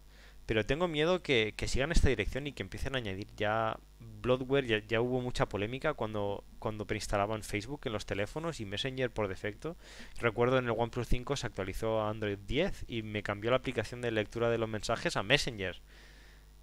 pero 0.50 0.66
tengo 0.66 0.88
miedo 0.88 1.22
que, 1.22 1.54
que, 1.56 1.68
sigan 1.68 1.92
esta 1.92 2.08
dirección 2.08 2.48
y 2.48 2.52
que 2.52 2.64
empiecen 2.64 2.96
a 2.96 2.98
añadir 2.98 3.28
ya 3.36 3.78
bloodware. 4.00 4.84
Ya, 4.88 5.00
hubo 5.00 5.20
mucha 5.20 5.48
polémica 5.48 5.94
cuando, 5.94 6.42
cuando 6.58 6.88
preinstalaban 6.88 7.44
Facebook 7.44 7.82
en 7.84 7.92
los 7.92 8.04
teléfonos 8.04 8.58
y 8.58 8.64
Messenger 8.64 9.12
por 9.12 9.28
defecto. 9.28 9.76
Recuerdo 10.18 10.58
en 10.58 10.64
el 10.64 10.72
OnePlus 10.76 11.06
5 11.06 11.36
se 11.36 11.46
actualizó 11.46 12.00
a 12.00 12.10
Android 12.10 12.36
10 12.48 12.86
y 12.88 13.02
me 13.04 13.22
cambió 13.22 13.52
la 13.52 13.58
aplicación 13.58 14.00
de 14.00 14.10
lectura 14.10 14.50
de 14.50 14.58
los 14.58 14.68
mensajes 14.68 15.16
a 15.16 15.22
Messenger. 15.22 15.80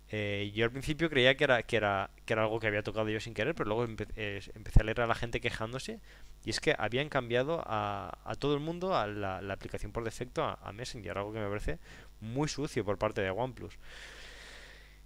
Eh, 0.10 0.52
yo 0.54 0.64
al 0.64 0.72
principio 0.72 1.10
creía 1.10 1.36
que 1.36 1.44
era, 1.44 1.64
que, 1.64 1.76
era, 1.76 2.12
que 2.26 2.34
era 2.34 2.44
algo 2.44 2.60
que 2.60 2.68
había 2.68 2.82
tocado 2.82 3.10
yo 3.10 3.20
sin 3.20 3.34
querer, 3.34 3.56
pero 3.56 3.70
luego 3.70 3.86
eh, 4.16 4.42
empecé 4.56 4.82
a 4.82 4.84
leer 4.84 5.02
a 5.02 5.08
la 5.08 5.16
gente 5.16 5.42
quejándose 5.42 6.00
y 6.46 6.50
es 6.50 6.62
que 6.62 6.74
habían 6.78 7.10
cambiado 7.10 7.62
a, 7.66 8.18
a 8.24 8.36
todo 8.36 8.54
el 8.54 8.62
mundo 8.62 8.96
a 8.96 9.06
la, 9.08 9.40
aplicación 9.52 9.92
por 9.92 10.06
defecto 10.06 10.46
a, 10.46 10.60
a, 10.64 10.72
Messenger, 10.72 11.18
algo 11.18 11.34
que 11.34 11.40
me 11.40 11.50
parece 11.50 11.80
muy 12.22 12.48
sucio 12.48 12.84
por 12.86 12.98
parte 12.98 13.22
de 13.22 13.30
OnePlus. 13.30 13.78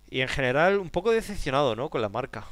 Y 0.10 0.21
en 0.21 0.28
general 0.28 0.78
un 0.80 0.89
poco 0.89 1.12
decepcionado, 1.12 1.76
¿no? 1.76 1.89
Con 1.89 2.02
la 2.02 2.10
marca. 2.10 2.45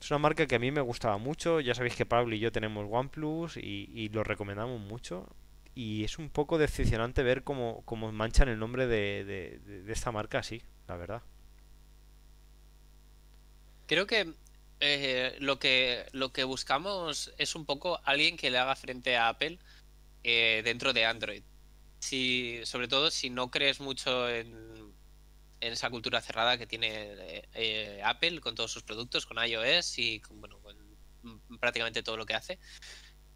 Es 0.00 0.10
una 0.10 0.18
marca 0.18 0.46
que 0.46 0.54
a 0.54 0.58
mí 0.58 0.70
me 0.70 0.80
gustaba 0.80 1.18
mucho. 1.18 1.60
Ya 1.60 1.74
sabéis 1.74 1.96
que 1.96 2.06
Pablo 2.06 2.34
y 2.34 2.38
yo 2.38 2.52
tenemos 2.52 2.86
OnePlus 2.88 3.56
y, 3.56 4.08
lo 4.10 4.24
recomendamos 4.24 4.80
mucho. 4.80 5.28
Y 5.74 6.04
es 6.04 6.18
un 6.18 6.30
poco 6.30 6.56
decepcionante 6.58 7.22
ver 7.22 7.42
cómo, 7.42 7.82
cómo 7.84 8.10
manchan 8.12 8.48
el 8.48 8.58
nombre 8.58 8.86
de, 8.86 9.24
de, 9.24 9.92
esta 9.92 10.12
marca 10.12 10.38
así, 10.38 10.62
la 10.88 10.96
verdad. 10.96 11.22
Creo 13.86 14.06
que 14.06 14.32
eh, 14.78 15.36
lo 15.40 15.58
que 15.58 16.06
lo 16.12 16.32
que 16.32 16.44
buscamos 16.44 17.32
es 17.38 17.54
un 17.54 17.66
poco 17.66 18.00
alguien 18.04 18.36
que 18.36 18.50
le 18.50 18.58
haga 18.58 18.76
frente 18.76 19.16
a 19.16 19.28
Apple 19.28 19.58
eh, 20.22 20.62
dentro 20.64 20.92
de 20.92 21.04
Android 21.04 21.42
si, 22.00 22.60
sobre 22.64 22.88
todo 22.88 23.10
si 23.10 23.30
no 23.30 23.50
crees 23.50 23.78
mucho 23.78 24.28
en, 24.28 24.92
esa 25.60 25.90
cultura 25.90 26.22
cerrada 26.22 26.56
que 26.56 26.66
tiene 26.66 26.88
eh, 26.88 27.48
eh, 27.52 28.00
Apple 28.02 28.40
con 28.40 28.54
todos 28.54 28.72
sus 28.72 28.82
productos, 28.82 29.26
con 29.26 29.36
iOS 29.36 29.98
y 29.98 30.20
con, 30.20 30.40
bueno, 30.40 30.58
prácticamente 31.60 32.02
todo 32.02 32.16
lo 32.16 32.24
que 32.24 32.34
hace. 32.34 32.58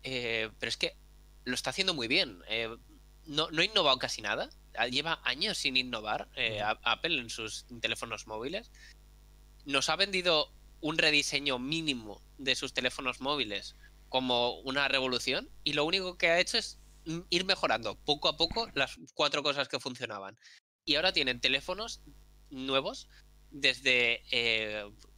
Eh, 0.03 0.51
pero 0.59 0.69
es 0.71 0.79
que 0.79 0.97
lo 1.45 1.55
está 1.55 1.71
haciendo 1.71 1.93
muy 1.93 2.09
bien. 2.09 2.43
no, 3.27 3.51
no 3.51 3.61
ha 3.61 3.65
innovado 3.65 3.99
casi 3.99 4.23
nada. 4.23 4.49
Lleva 4.91 5.21
años 5.23 5.59
sin 5.59 5.77
innovar 5.77 6.31
Apple 6.83 7.21
en 7.21 7.29
sus 7.29 7.67
teléfonos 7.83 8.27
móviles. 8.27 8.73
Nos 9.67 9.91
ha 9.91 9.97
vendido 9.97 10.51
un 10.81 10.97
rediseño 10.97 11.59
mínimo 11.59 12.23
de 12.39 12.55
sus 12.55 12.73
teléfonos 12.73 13.21
móviles 13.21 13.77
como 14.09 14.61
una 14.61 14.89
revolución 14.89 15.51
y 15.63 15.75
lo 15.75 15.85
único 15.85 16.17
que 16.17 16.29
ha 16.29 16.41
hecho 16.41 16.57
es 16.57 16.79
ir 17.31 17.45
mejorando 17.45 17.97
poco 18.05 18.29
a 18.29 18.37
poco 18.37 18.69
las 18.75 18.99
cuatro 19.15 19.43
cosas 19.43 19.69
que 19.69 19.81
funcionaban. 19.81 20.39
Y 20.85 20.97
ahora 20.97 21.13
tienen 21.13 21.41
teléfonos 21.41 22.03
nuevos 22.51 23.09
desde 23.51 24.23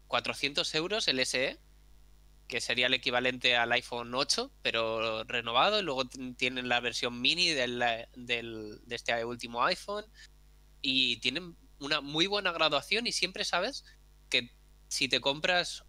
400 0.06 0.74
eh, 0.74 0.78
euros 0.78 1.08
el 1.08 1.24
SE, 1.26 1.58
que 2.48 2.60
sería 2.60 2.86
el 2.86 2.94
equivalente 2.94 3.56
al 3.56 3.72
iPhone 3.72 4.14
8, 4.14 4.52
pero 4.62 5.24
renovado. 5.24 5.80
Y 5.80 5.82
luego 5.82 6.04
tienen 6.36 6.68
la 6.68 6.80
versión 6.80 7.20
mini 7.20 7.48
del, 7.48 7.82
del, 8.14 8.80
de 8.84 8.96
este 8.96 9.24
último 9.24 9.64
iPhone. 9.64 10.04
Y 10.82 11.18
tienen 11.18 11.56
una 11.80 12.00
muy 12.00 12.26
buena 12.26 12.52
graduación 12.52 13.06
y 13.06 13.12
siempre 13.12 13.44
sabes 13.44 13.84
que 14.28 14.50
si 14.88 15.08
te 15.08 15.20
compras 15.20 15.84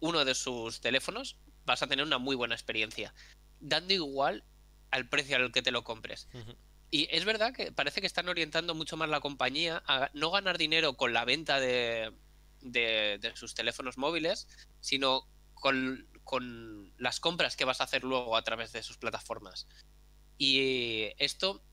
uno 0.00 0.24
de 0.24 0.34
sus 0.34 0.80
teléfonos, 0.80 1.38
vas 1.64 1.82
a 1.82 1.86
tener 1.86 2.04
una 2.04 2.18
muy 2.18 2.34
buena 2.34 2.54
experiencia, 2.54 3.14
dando 3.60 3.94
igual 3.94 4.44
al 4.92 5.08
precio 5.08 5.36
al 5.36 5.50
que 5.50 5.62
te 5.62 5.72
lo 5.72 5.82
compres. 5.82 6.28
Y 6.90 7.08
es 7.10 7.24
verdad 7.24 7.52
que 7.52 7.72
parece 7.72 8.00
que 8.00 8.06
están 8.06 8.28
orientando 8.28 8.74
mucho 8.74 8.96
más 8.96 9.08
la 9.08 9.20
compañía 9.20 9.82
a 9.86 10.10
no 10.12 10.30
ganar 10.30 10.58
dinero 10.58 10.94
con 10.94 11.12
la 11.12 11.24
venta 11.24 11.58
de, 11.58 12.12
de, 12.60 13.32
sus 13.34 13.54
teléfonos 13.54 13.96
móviles, 13.98 14.46
sino 14.80 15.26
con, 15.54 16.06
con, 16.22 16.92
las 16.98 17.18
compras 17.18 17.56
que 17.56 17.64
vas 17.64 17.80
a 17.80 17.84
hacer 17.84 18.04
luego 18.04 18.36
a 18.36 18.44
través 18.44 18.72
de 18.72 18.82
sus 18.82 18.98
plataformas. 18.98 19.66
Y 20.36 21.08
esto 21.18 21.64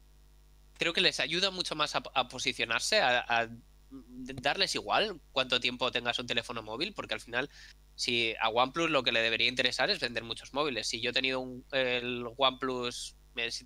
creo 0.77 0.93
que 0.93 1.01
les 1.01 1.19
ayuda 1.19 1.51
mucho 1.51 1.75
más 1.75 1.95
a, 1.95 2.27
posicionarse, 2.29 3.01
a, 3.01 3.49
darles 3.89 4.75
igual 4.75 5.19
cuánto 5.31 5.59
tiempo 5.59 5.91
tengas 5.91 6.19
un 6.19 6.27
teléfono 6.27 6.61
móvil, 6.61 6.93
porque 6.93 7.13
al 7.13 7.21
final, 7.21 7.49
si 7.95 8.35
a 8.41 8.49
OnePlus 8.49 8.89
lo 8.89 9.03
que 9.03 9.11
le 9.11 9.21
debería 9.21 9.47
interesar 9.47 9.89
es 9.89 9.99
vender 9.99 10.23
muchos 10.23 10.53
móviles. 10.53 10.87
Si 10.87 11.01
yo 11.01 11.11
he 11.11 11.13
tenido 11.13 11.39
un, 11.39 11.65
el 11.71 12.25
OnePlus, 12.37 13.15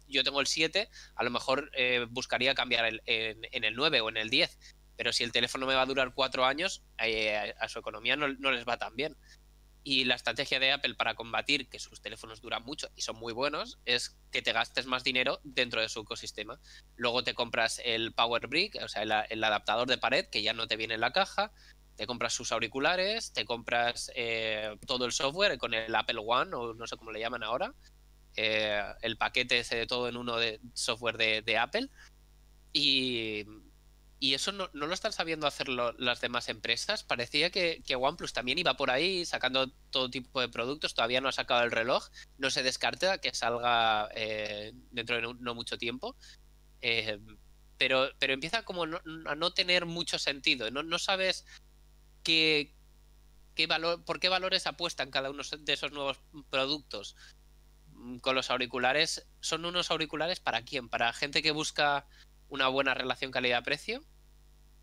yo 0.08 0.24
tengo 0.24 0.40
el 0.40 0.48
7, 0.48 0.90
a 1.16 1.24
lo 1.24 1.30
mejor 1.30 1.72
eh, 1.74 2.06
buscaría 2.10 2.54
cambiar 2.54 2.86
el, 2.86 3.02
en, 3.06 3.64
el 3.64 3.76
9 3.76 4.02
o 4.02 4.10
en 4.10 4.18
el 4.18 4.30
10. 4.30 4.58
Pero 4.96 5.12
si 5.12 5.24
el 5.24 5.32
teléfono 5.32 5.66
me 5.66 5.74
va 5.74 5.82
a 5.82 5.88
durar 5.88 6.14
cuatro 6.14 6.46
años, 6.46 6.84
eh, 7.00 7.54
a 7.60 7.68
su 7.68 7.80
economía 7.80 8.16
no, 8.16 8.28
no 8.28 8.52
les 8.52 8.68
va 8.68 8.78
tan 8.78 8.96
bien. 8.96 9.18
Y 9.84 10.06
la 10.06 10.16
estrategia 10.16 10.60
de 10.60 10.72
Apple 10.72 10.96
para 10.96 11.16
combatir 11.16 11.68
que 11.68 11.80
sus 11.80 12.02
teléfonos 12.02 12.42
duran 12.42 12.64
mucho 12.64 12.90
y 12.96 13.02
son 13.02 13.18
muy 13.18 13.34
buenos 13.34 13.80
es 13.86 14.16
que 14.32 14.42
te 14.42 14.54
gastes 14.54 14.86
más 14.86 15.04
dinero 15.04 15.42
dentro 15.44 15.82
de 15.82 15.90
su 15.90 16.02
ecosistema. 16.02 16.60
Luego 16.96 17.24
te 17.24 17.34
compras 17.34 17.82
el 17.84 18.14
Power 18.14 18.48
Brick, 18.48 18.78
o 18.82 18.88
sea, 18.88 19.02
el, 19.02 19.44
adaptador 19.44 19.88
de 19.88 19.98
pared 19.98 20.26
que 20.28 20.42
ya 20.42 20.54
no 20.54 20.68
te 20.68 20.78
viene 20.78 20.94
en 20.94 21.02
la 21.02 21.12
caja, 21.12 21.52
te 21.98 22.08
compras 22.08 22.34
sus 22.34 22.52
auriculares, 22.54 23.34
te 23.34 23.46
compras 23.46 24.10
eh, 24.16 24.78
todo 24.88 25.06
el 25.06 25.12
software 25.12 25.58
con 25.58 25.74
el 25.74 25.94
Apple 25.94 26.22
One 26.26 26.56
o 26.56 26.74
no 26.74 26.88
sé 26.88 26.96
cómo 26.96 27.12
le 27.12 27.20
llaman 27.20 27.44
ahora, 27.44 27.74
eh, 28.36 28.82
el 29.02 29.18
paquete 29.18 29.60
ese 29.60 29.76
de 29.76 29.86
todo 29.86 30.08
en 30.08 30.16
uno 30.16 30.38
de 30.38 30.62
software 30.74 31.18
de, 31.18 31.42
de 31.42 31.58
Apple 31.58 31.90
y 32.72 33.46
y 34.24 34.36
eso 34.36 34.54
no, 34.54 34.70
lo 34.72 34.94
están 34.94 35.12
sabiendo 35.12 35.48
hacer 35.48 35.68
las 35.68 36.22
demás 36.22 36.48
empresas. 36.48 37.04
Parecía 37.04 37.50
que, 37.50 37.84
OnePlus 37.94 38.32
también 38.32 38.58
iba 38.58 38.78
por 38.78 38.90
ahí 38.90 39.26
sacando 39.26 39.70
todo 39.90 40.10
tipo 40.10 40.40
de 40.40 40.48
productos. 40.48 40.94
Todavía 40.94 41.20
no 41.20 41.28
ha 41.28 41.34
sacado 41.34 41.62
el 41.64 41.72
reloj. 41.72 42.08
No 42.38 42.50
se 42.50 42.64
descarta 42.64 43.18
que 43.18 43.36
salga 43.36 44.08
eh, 44.16 44.72
dentro 44.92 45.18
de 45.18 45.36
no, 45.38 45.56
mucho 45.56 45.78
tiempo. 45.78 46.16
Eh, 46.80 47.20
pero, 47.78 48.12
pero 48.18 48.32
empieza 48.32 48.64
como 48.64 48.86
a 48.86 49.36
no 49.36 49.54
tener 49.54 49.86
mucho 49.86 50.18
sentido. 50.18 50.72
No, 50.72 50.84
no 50.84 51.00
sabes 51.00 51.46
qué, 52.24 52.74
qué 53.56 53.68
valor, 53.68 54.06
por 54.06 54.22
qué 54.22 54.30
valores 54.30 54.68
apuestan 54.68 55.12
cada 55.12 55.32
uno 55.32 55.44
de 55.44 55.74
esos 55.74 55.92
nuevos 55.92 56.22
productos. 56.50 57.18
Con 58.22 58.36
los 58.36 58.50
auriculares, 58.50 59.28
¿son 59.42 59.66
unos 59.66 59.92
auriculares 59.92 60.40
para 60.40 60.62
quién? 60.62 60.88
¿Para 60.88 61.12
gente 61.12 61.42
que 61.42 61.52
busca 61.52 62.08
una 62.48 62.70
buena 62.70 62.94
relación 62.94 63.30
calidad-precio? 63.30 64.02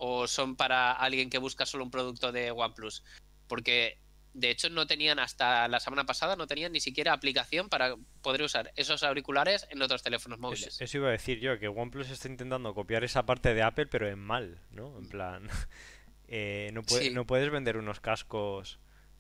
O 0.03 0.27
son 0.27 0.57
para 0.57 0.93
alguien 0.93 1.29
que 1.29 1.37
busca 1.39 1.67
solo 1.67 1.85
un 1.85 1.91
producto 1.91 2.33
de 2.33 2.51
OnePlus? 2.51 3.05
Porque 3.47 3.99
de 4.33 4.49
hecho 4.49 4.71
no 4.71 4.87
tenían 4.87 5.19
hasta 5.19 5.69
la 5.69 5.79
semana 5.79 6.07
pasada, 6.07 6.37
no 6.37 6.47
tenían 6.47 6.73
ni 6.73 6.81
siquiera 6.81 7.13
aplicación 7.13 7.69
para 7.69 7.97
poder 8.23 8.43
usar 8.43 8.73
esos 8.77 9.03
auriculares 9.03 9.67
en 9.71 9.83
otros 9.83 10.03
teléfonos 10.03 10.39
móviles. 10.39 10.81
Eso, 10.81 10.97
iba 10.97 11.09
a 11.09 11.13
decir 11.13 11.39
yo, 11.41 11.59
que 11.59 11.69
OnePlus 11.69 12.11
está 12.11 12.29
intentando 12.29 12.75
copiar 12.75 13.05
esa 13.05 13.27
parte 13.27 13.53
de 13.53 13.63
Apple, 13.63 13.89
pero 13.89 14.09
en 14.09 14.19
mal, 14.19 14.63
¿no? 14.71 14.97
En 14.99 15.09
plan, 15.09 15.49
eh, 16.29 16.71
no, 16.73 16.81
no 17.13 17.27
puedes 17.27 17.51
vender 17.51 17.77
unos 17.77 18.01
cascos, 18.01 18.79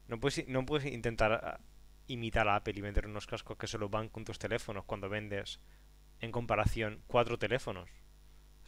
no 0.09 0.19
puedes, 0.19 0.49
no 0.49 0.65
puedes 0.65 0.91
intentar 0.91 1.33
ah, 1.33 1.61
imitar 2.07 2.49
a 2.49 2.57
Apple 2.57 2.75
y 2.75 2.81
vender 2.81 3.07
unos 3.07 3.27
cascos 3.27 3.59
que 3.59 3.67
solo 3.67 3.91
van 3.91 4.09
con 4.09 4.25
tus 4.25 4.39
teléfonos 4.39 4.87
cuando 4.87 5.11
vendes 5.11 5.61
en 6.21 6.33
comparación 6.33 7.03
cuatro 7.07 7.39
teléfonos. 7.39 7.91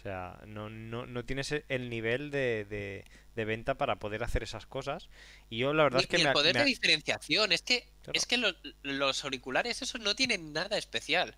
O 0.02 0.04
sea, 0.04 0.40
no, 0.48 0.68
no, 0.68 1.06
no 1.06 1.24
tienes 1.24 1.54
el 1.68 1.88
nivel 1.88 2.32
de, 2.32 3.04
de, 3.36 3.44
venta 3.44 3.78
para 3.78 4.00
poder 4.00 4.24
hacer 4.24 4.42
esas 4.42 4.66
cosas. 4.66 5.08
Y 5.48 5.58
yo 5.58 5.72
la 5.72 5.84
verdad 5.84 6.00
es 6.00 6.08
que... 6.08 6.16
el 6.16 6.32
poder 6.32 6.56
de 6.56 6.64
diferenciación, 6.64 7.52
es 7.52 7.62
que, 7.62 7.88
es 8.12 8.26
que 8.26 8.36
los 8.82 9.24
auriculares 9.24 9.80
eso 9.80 9.98
no 9.98 10.16
tienen 10.16 10.52
nada 10.52 10.76
especial. 10.76 11.36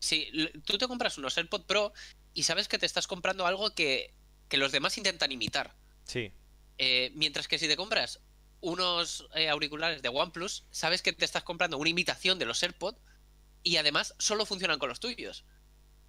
Si 0.00 0.30
tú 0.66 0.76
te 0.76 0.86
compras 0.86 1.16
unos 1.16 1.38
AirPod 1.38 1.64
Pro 1.64 1.94
y 2.34 2.42
sabes 2.42 2.68
que 2.68 2.76
te 2.76 2.84
estás 2.84 3.06
comprando 3.06 3.46
algo 3.46 3.74
que, 3.74 4.12
que 4.50 4.58
los 4.58 4.70
demás 4.70 4.98
intentan 4.98 5.32
imitar. 5.32 5.74
Sí. 6.04 6.30
Eh, 6.76 7.10
mientras 7.14 7.48
que 7.48 7.58
si 7.58 7.68
te 7.68 7.76
compras 7.76 8.20
unos 8.60 9.26
eh, 9.34 9.48
auriculares 9.48 10.02
de 10.02 10.10
OnePlus, 10.10 10.64
sabes 10.70 11.00
que 11.00 11.14
te 11.14 11.24
estás 11.24 11.42
comprando 11.42 11.78
una 11.78 11.88
imitación 11.88 12.38
de 12.38 12.44
los 12.44 12.62
AirPod 12.62 12.96
y 13.62 13.78
además 13.78 14.14
solo 14.18 14.44
funcionan 14.44 14.78
con 14.78 14.90
los 14.90 15.00
tuyos. 15.00 15.46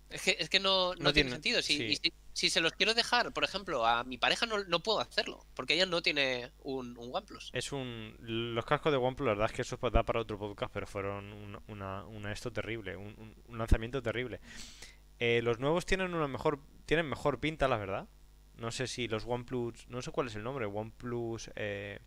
Es 0.09 0.21
que, 0.21 0.37
es 0.39 0.49
que 0.49 0.59
no, 0.59 0.93
no, 0.95 1.11
tiene, 1.13 1.31
sentido. 1.31 1.61
Si, 1.61 1.97
si, 2.33 2.49
se 2.49 2.61
los 2.61 2.73
quiero 2.73 2.93
dejar, 2.93 3.33
por 3.33 3.43
ejemplo, 3.43 3.85
a 3.85 4.03
mi 4.03 4.17
pareja 4.17 4.45
no, 4.45 4.63
no 4.65 4.79
puedo 4.81 4.99
hacerlo, 4.99 5.45
porque 5.55 5.73
ella 5.73 5.87
no 5.87 6.01
tiene 6.01 6.51
un, 6.63 6.97
un, 6.97 7.13
OnePlus. 7.13 7.49
Es 7.53 7.71
un... 7.71 8.15
Los 8.19 8.65
cascos 8.65 8.91
de 8.91 8.97
OnePlus, 8.97 9.25
la 9.25 9.33
verdad 9.33 9.49
es 9.49 9.55
que 9.55 9.61
eso 9.63 9.77
da 9.89 10.03
para 10.03 10.21
otro 10.21 10.37
podcast, 10.37 10.71
pero 10.71 10.85
fueron 10.85 11.33
un, 11.33 11.59
una, 11.67 12.31
esto 12.31 12.51
terrible, 12.51 12.95
un, 12.95 13.35
lanzamiento 13.49 14.01
terrible. 14.01 14.39
Eh, 15.19 15.41
los 15.41 15.59
nuevos 15.59 15.85
tienen 15.85 16.13
una 16.13 16.27
mejor 16.27 16.59
tienen 16.85 17.07
mejor 17.07 17.39
pinta, 17.39 17.67
la 17.67 17.77
verdad. 17.77 18.07
No 18.57 18.71
sé 18.71 18.87
si 18.87 19.07
los 19.07 19.25
OnePlus, 19.25 19.87
no 19.89 20.01
sé 20.01 20.11
cuál 20.11 20.27
es 20.27 20.35
el 20.35 20.43
nombre, 20.43 20.65
OnePlus 20.65 21.51
eh, 21.55 21.99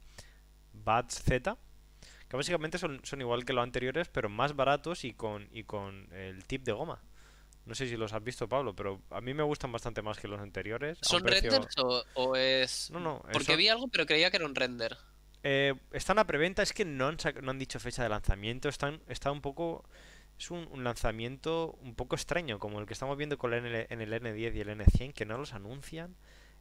Buds 0.73 1.23
Z, 1.23 1.59
que 2.29 2.37
básicamente 2.37 2.79
son, 2.79 3.01
son 3.05 3.21
igual 3.21 3.45
que 3.45 3.53
los 3.53 3.63
anteriores, 3.63 4.09
pero 4.09 4.29
más 4.29 4.57
baratos 4.57 5.05
y 5.05 5.13
con, 5.13 5.49
y 5.53 5.65
con 5.65 6.13
el 6.13 6.45
tip 6.45 6.65
de 6.65 6.73
goma. 6.73 7.03
No 7.69 7.75
sé 7.75 7.87
si 7.87 7.99
los 7.99 8.15
has 8.15 8.25
visto, 8.25 8.49
Pablo, 8.49 8.75
pero 8.75 9.03
a 9.11 9.21
mí 9.21 9.35
me 9.35 9.43
gustan 9.43 9.71
bastante 9.71 10.01
más 10.01 10.19
que 10.19 10.27
los 10.27 10.41
anteriores. 10.41 10.97
¿Son 11.03 11.23
renders 11.23 11.77
o, 12.15 12.35
es.? 12.35 12.91
No, 12.91 12.99
no. 12.99 13.23
Porque 13.31 13.57
vi 13.57 13.69
algo, 13.69 13.89
pero 13.89 14.07
creía 14.07 14.31
que 14.31 14.39
era 14.39 14.47
un 14.47 14.55
render. 14.55 14.97
Eh, 15.43 15.75
están 15.93 16.19
a 16.19 16.27
preventa, 16.27 16.63
es 16.63 16.73
que 16.73 16.87
no 16.87 17.09
han, 17.09 17.19
no 17.43 17.51
han 17.51 17.59
dicho 17.59 17.79
fecha 17.79 18.03
de 18.03 18.09
lanzamiento. 18.09 18.71
Están, 18.71 19.03
está 19.07 19.31
un 19.31 19.43
poco. 19.43 19.85
Es 20.39 20.51
un, 20.51 20.83
lanzamiento 20.83 21.79
un 21.83 21.95
poco 21.95 22.17
extraño, 22.17 22.59
como 22.59 22.81
el 22.81 22.87
que 22.87 22.95
estamos 22.95 23.19
viendo 23.19 23.37
con 23.37 23.53
el 23.53 23.87
en 23.91 24.01
el 24.01 24.13
N10 24.15 24.55
y 24.55 24.61
el 24.61 24.69
N100, 24.71 25.13
que 25.13 25.27
no 25.27 25.37
los 25.37 25.53
anuncian. 25.53 26.17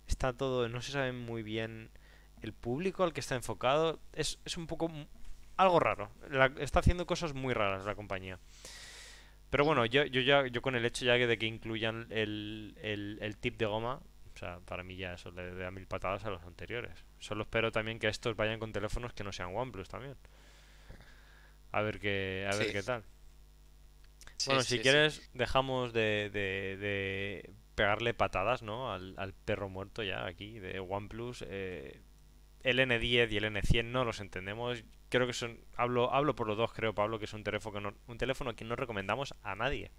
Está 0.08 0.34
todo. 0.34 0.68
No 0.68 0.82
se 0.82 0.92
sabe 0.92 1.14
muy 1.14 1.42
bien 1.42 1.90
el 2.42 2.52
público 2.52 3.06
al 3.06 3.14
que 3.14 3.22
está 3.22 3.36
enfocado. 3.36 4.02
Es, 4.12 4.40
es 4.44 4.58
un 4.58 4.68
poco. 4.68 4.92
Algo 5.56 5.80
raro. 5.80 6.12
está 6.60 6.80
haciendo 6.80 7.06
cosas 7.06 7.34
muy 7.34 7.54
raras 7.54 7.86
la 7.86 7.96
compañía. 7.96 8.40
Pero 9.50 9.64
bueno, 9.64 9.86
yo, 9.86 10.06
yo 10.06 10.22
ya 10.22 10.48
yo 10.48 10.62
con 10.62 10.76
el 10.76 10.86
hecho 10.86 11.06
ya 11.06 11.14
de 11.14 11.38
que 11.38 11.46
incluyan 11.46 12.08
el, 12.10 12.78
el, 12.82 13.38
tip 13.38 13.58
de 13.58 13.66
goma, 13.66 14.02
o 14.34 14.38
sea, 14.38 14.60
para 14.66 14.84
mí 14.84 14.98
ya 14.98 15.14
eso 15.14 15.32
le 15.32 15.56
da 15.56 15.72
mil 15.72 15.88
patadas 15.88 16.26
a 16.26 16.30
los 16.30 16.44
anteriores. 16.44 17.06
Solo 17.20 17.44
espero 17.44 17.72
también 17.72 18.00
que 18.00 18.08
estos 18.08 18.36
vayan 18.36 18.60
con 18.60 18.74
teléfonos 18.74 19.14
que 19.14 19.24
no 19.24 19.32
sean 19.32 19.56
OnePlus 19.56 19.88
también. 19.88 20.16
A 21.72 21.82
ver 21.82 22.00
qué, 22.00 22.48
a 22.52 22.56
ver 22.58 22.72
qué 22.72 22.84
tal. 22.84 23.04
bueno, 24.48 24.62
si 24.64 24.80
quieres, 24.80 25.30
dejamos 25.34 25.94
de, 25.94 26.30
de, 26.32 26.78
de, 26.78 27.54
pegarle 27.76 28.14
patadas, 28.14 28.64
¿no? 28.64 28.92
Al, 28.92 29.16
al, 29.18 29.34
perro 29.34 29.70
muerto 29.70 30.04
ya 30.04 30.26
aquí 30.26 30.60
de 30.60 30.80
OnePlus. 30.80 31.46
Eh, 31.48 32.02
el 32.64 32.80
N10 32.80 33.32
y 33.32 33.38
el 33.38 33.46
N100 33.46 33.86
no 33.86 34.04
los 34.04 34.20
entendemos 34.20 34.84
creo 35.10 35.28
que 35.28 35.34
son 35.34 35.60
hablo 35.76 36.14
hablo 36.14 36.36
por 36.36 36.48
los 36.48 36.58
dos 36.58 36.74
creo 36.74 36.94
Pablo 36.94 37.20
que 37.20 37.26
es 37.26 37.34
un 37.34 37.44
teléfono 37.44 37.74
que 37.74 37.82
no, 37.82 37.94
un 38.08 38.18
teléfono 38.18 38.56
que 38.56 38.66
no 38.66 38.76
recomendamos 38.76 39.34
a 39.44 39.56
nadie. 39.56 39.92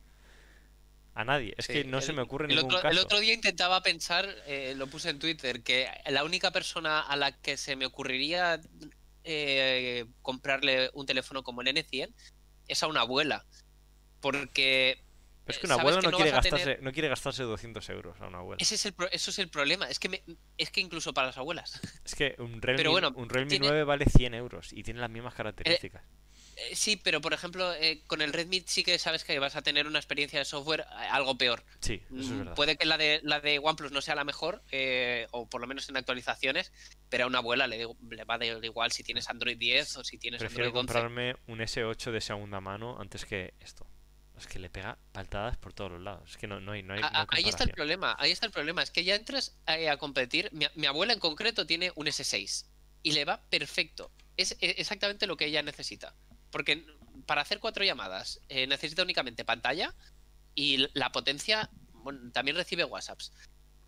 A 1.15 1.25
nadie. 1.25 1.55
Es 1.57 1.67
que 1.67 1.83
no 1.83 2.01
se 2.01 2.13
me 2.13 2.23
ocurre 2.23 2.47
ningún 2.47 2.67
otro, 2.67 2.81
caso. 2.81 2.93
el 2.93 2.99
otro 2.99 3.19
día 3.19 3.35
intentaba 3.35 3.83
pensar 3.83 4.29
eh, 4.47 4.75
lo 4.77 4.87
puse 4.87 5.11
en 5.11 5.19
Twitter 5.19 5.63
que 5.63 5.89
la 6.07 6.23
única 6.23 6.53
persona 6.53 7.01
a 7.01 7.17
la 7.17 7.33
que 7.33 7.57
se 7.57 7.75
me 7.75 7.87
ocurriría 7.87 8.61
eh, 9.25 10.07
comprarle 10.23 10.91
un 10.95 11.07
teléfono 11.07 11.43
como 11.43 11.63
el 11.63 11.69
N100 11.69 12.15
es 12.69 12.83
a 12.83 12.87
una 12.87 13.01
abuela 13.01 13.45
porque 14.21 15.03
pero 15.49 15.57
es 15.57 15.61
que 15.61 15.67
una 15.67 15.77
abuela 15.77 16.01
no, 16.03 16.11
quiere 16.11 16.31
gastarse, 16.31 16.79
no 16.83 16.93
quiere 16.93 17.09
gastarse 17.09 17.43
200 17.43 17.89
euros 17.89 18.21
a 18.21 18.27
una 18.27 18.39
abuela. 18.39 18.59
Ese 18.61 18.75
es 18.75 18.85
el 18.85 18.95
eso 19.11 19.31
es 19.31 19.39
el 19.39 19.49
problema. 19.49 19.89
Es 19.89 19.99
que, 19.99 20.23
es 20.59 20.71
que 20.71 20.81
incluso 20.83 21.15
para 21.15 21.29
las 21.29 21.39
abuelas. 21.39 21.81
Es 22.05 22.15
que 22.15 22.35
un 22.39 22.61
Realme, 22.61 23.09
un 23.15 23.31
Realme 23.31 23.59
9 23.59 23.85
vale 23.85 24.05
100 24.05 24.35
euros 24.35 24.75
y 24.75 24.83
tiene 24.83 25.01
las 25.01 25.09
mismas 25.09 25.35
características. 25.35 26.03
Eh, 26.57 26.75
sí, 26.75 26.97
pero 26.97 27.23
por 27.23 27.33
ejemplo, 27.33 27.73
eh, 27.75 28.03
con 28.07 28.21
el 28.21 28.33
Redmi 28.33 28.63
sí 28.67 28.83
que 28.85 28.99
sabes 28.99 29.25
que 29.25 29.39
vas 29.39 29.57
a 29.57 29.63
tener 29.63 29.87
una 29.87 29.99
experiencia 29.99 30.39
de 30.39 30.45
software 30.45 30.81
eh, 30.81 31.07
algo 31.11 31.39
peor. 31.39 31.65
Sí, 31.81 32.03
eso 32.11 32.21
es 32.21 32.29
mm, 32.29 32.39
verdad. 32.39 32.55
Puede 32.55 32.77
que 32.77 32.85
la 32.85 32.99
de, 32.99 33.21
la 33.23 33.41
de 33.41 33.59
OnePlus 33.59 33.91
no 33.91 34.03
sea 34.03 34.17
la 34.17 34.25
mejor, 34.25 34.63
o 35.31 35.49
por 35.49 35.61
lo 35.63 35.67
menos 35.67 35.89
en 35.89 35.97
actualizaciones, 35.97 36.73
pero 37.09 37.25
a 37.25 37.27
una 37.29 37.39
abuela 37.39 37.67
le, 37.67 37.79
le 38.11 38.25
va 38.25 38.35
a 38.35 38.39
dar 38.39 38.65
igual 38.65 38.93
si 38.93 39.03
tienes 39.03 39.31
Android 39.31 39.57
10 39.57 39.97
o 39.97 40.05
si 40.05 40.19
tienes 40.19 40.41
Prefiero 40.41 40.67
Android 40.67 40.81
11. 40.81 40.93
comprarme 40.93 41.37
un 41.47 41.61
S8 41.61 42.11
de 42.11 42.21
segunda 42.21 42.61
mano 42.61 42.99
antes 43.01 43.25
que 43.25 43.55
esto. 43.61 43.87
Es 44.39 44.47
que 44.47 44.59
le 44.59 44.71
pega 44.71 44.99
paltadas 45.13 45.57
por 45.57 45.73
todos 45.73 45.93
los 45.93 46.01
lados. 46.01 46.31
Es 46.31 46.37
que 46.37 46.47
no, 46.47 46.61
no 46.61 46.73
hay, 46.73 46.83
no 46.83 46.95
hay, 46.95 47.01
Ahí 47.31 47.45
está 47.49 47.65
el 47.65 47.71
problema, 47.71 48.17
ahí 48.19 48.31
está 48.31 48.47
el 48.47 48.53
problema. 48.53 48.83
Es 48.83 48.91
que 48.91 49.05
ya 49.05 49.15
entras 49.15 49.57
a, 49.67 49.97
competir. 49.97 50.51
Mi, 50.53 50.87
abuela 50.87 51.13
en 51.13 51.19
concreto 51.19 51.67
tiene 51.67 51.93
un 51.97 52.07
S6. 52.07 52.67
y 53.03 53.13
le 53.13 53.25
va 53.25 53.43
perfecto. 53.51 54.11
Es 54.37 54.57
exactamente 54.61 55.27
lo 55.27 55.37
que 55.37 55.47
ella 55.47 55.63
necesita. 55.63 56.15
Porque 56.51 56.87
para 57.27 57.43
hacer 57.43 57.59
cuatro 57.59 57.85
llamadas 57.85 58.41
eh, 58.49 58.67
necesita 58.67 59.03
únicamente 59.03 59.45
pantalla 59.45 59.95
y 60.55 60.87
la 60.95 61.13
potencia 61.13 61.71
también 62.33 62.57
recibe 62.57 62.85
WhatsApps. 62.85 63.33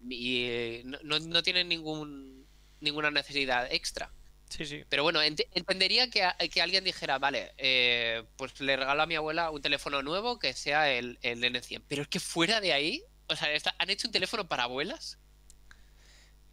Y 0.09 0.45
eh, 0.47 0.83
no, 0.85 1.43
tiene 1.43 1.65
ningún, 1.65 2.47
ninguna 2.81 3.11
necesidad 3.11 3.73
extra. 3.73 4.13
Sí, 4.51 4.67
sí. 4.67 4.85
Pero 4.89 5.05
bueno, 5.05 5.23
entendería 5.23 6.11
que, 6.11 6.29
que, 6.51 6.61
alguien 6.61 6.85
dijera, 6.85 7.19
vale, 7.19 7.53
eh, 7.57 8.25
pues 8.37 8.61
le 8.61 8.77
regalo 8.77 9.03
a 9.03 9.07
mi 9.07 9.15
abuela 9.15 9.51
un 9.51 9.63
teléfono 9.63 10.03
nuevo 10.03 10.39
que 10.39 10.53
sea 10.53 10.91
el, 10.91 11.19
el 11.23 11.43
N100. 11.43 11.85
Pero 11.87 12.03
es 12.03 12.09
que 12.09 12.21
fuera 12.21 12.61
de 12.61 12.73
ahí, 12.73 13.03
o 13.29 13.37
sea, 13.37 13.49
¿han 13.79 13.91
hecho 13.91 14.09
un 14.09 14.13
teléfono 14.13 14.49
para 14.49 14.65
abuelas? 14.65 15.19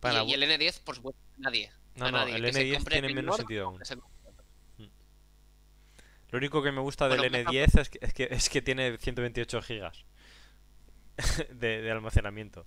y, 0.03 0.33
el 0.33 0.43
N10, 0.43 0.81
por 0.83 0.95
supuesto, 0.95 1.19
nadie. 1.37 1.71
No, 1.95 2.11
no, 2.11 2.23
el 2.27 2.45
N10 2.45 2.87
tiene 2.87 3.13
menos 3.13 3.35
sentido 3.35 3.65
aún. 3.65 3.81
Mm. 4.77 4.83
Lo 6.29 6.37
único 6.37 6.61
que 6.61 6.71
me 6.71 6.81
gusta 6.81 7.09
del 7.09 7.21
N10 7.21 7.79
es 7.79 7.89
que, 7.89 7.99
es 8.01 8.13
que, 8.13 8.27
es 8.29 8.49
que 8.49 8.61
tiene 8.61 8.97
128 8.97 9.61
gigas 9.63 10.05
de, 11.49 11.91
almacenamiento. 11.91 12.65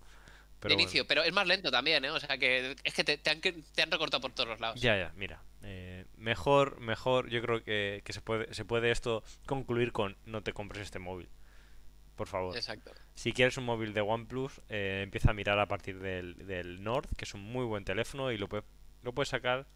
Pero 0.60 0.76
de 0.76 0.82
inicio, 0.82 1.06
pero 1.06 1.22
es 1.22 1.32
más 1.32 1.46
lento 1.46 1.70
también, 1.70 2.04
¿eh? 2.04 2.10
O 2.10 2.20
sea 2.20 2.36
que 2.38 2.76
es 2.84 2.94
que 2.94 3.02
te, 3.02 3.30
han, 3.30 3.40
te 3.40 3.82
han, 3.82 3.90
recortado 3.90 4.20
por 4.20 4.32
todos 4.32 4.48
los 4.48 4.60
lados. 4.60 4.80
Ya, 4.80 4.96
ya, 4.96 5.12
mira. 5.16 5.42
Eh, 5.62 6.04
mejor, 6.16 6.80
mejor, 6.80 7.30
yo 7.30 7.40
creo 7.40 7.64
que, 7.64 8.02
que, 8.04 8.12
se, 8.12 8.20
puede, 8.20 8.52
se 8.52 8.64
puede 8.64 8.90
esto 8.90 9.24
concluir 9.46 9.92
con 9.92 10.16
no 10.26 10.42
te 10.42 10.52
compres 10.52 10.82
este 10.82 10.98
móvil. 10.98 11.28
Por 12.14 12.28
favor. 12.28 12.54
Exacto. 12.54 12.92
Si 13.14 13.32
quieres 13.32 13.56
un 13.56 13.64
móvil 13.64 13.94
de 13.94 14.02
OnePlus, 14.02 14.60
eh, 14.68 15.00
empieza 15.02 15.30
a 15.30 15.32
mirar 15.32 15.58
a 15.58 15.66
partir 15.66 15.98
del, 16.00 16.46
del 16.46 16.82
Nord, 16.82 17.08
que 17.16 17.24
es 17.24 17.32
un 17.32 17.42
muy 17.42 17.64
buen 17.64 17.84
teléfono 17.84 18.30
y 18.30 18.36
lo, 18.36 18.46
puede, 18.46 18.64
lo 19.02 19.14
puedes 19.14 19.30
sacar 19.30 19.66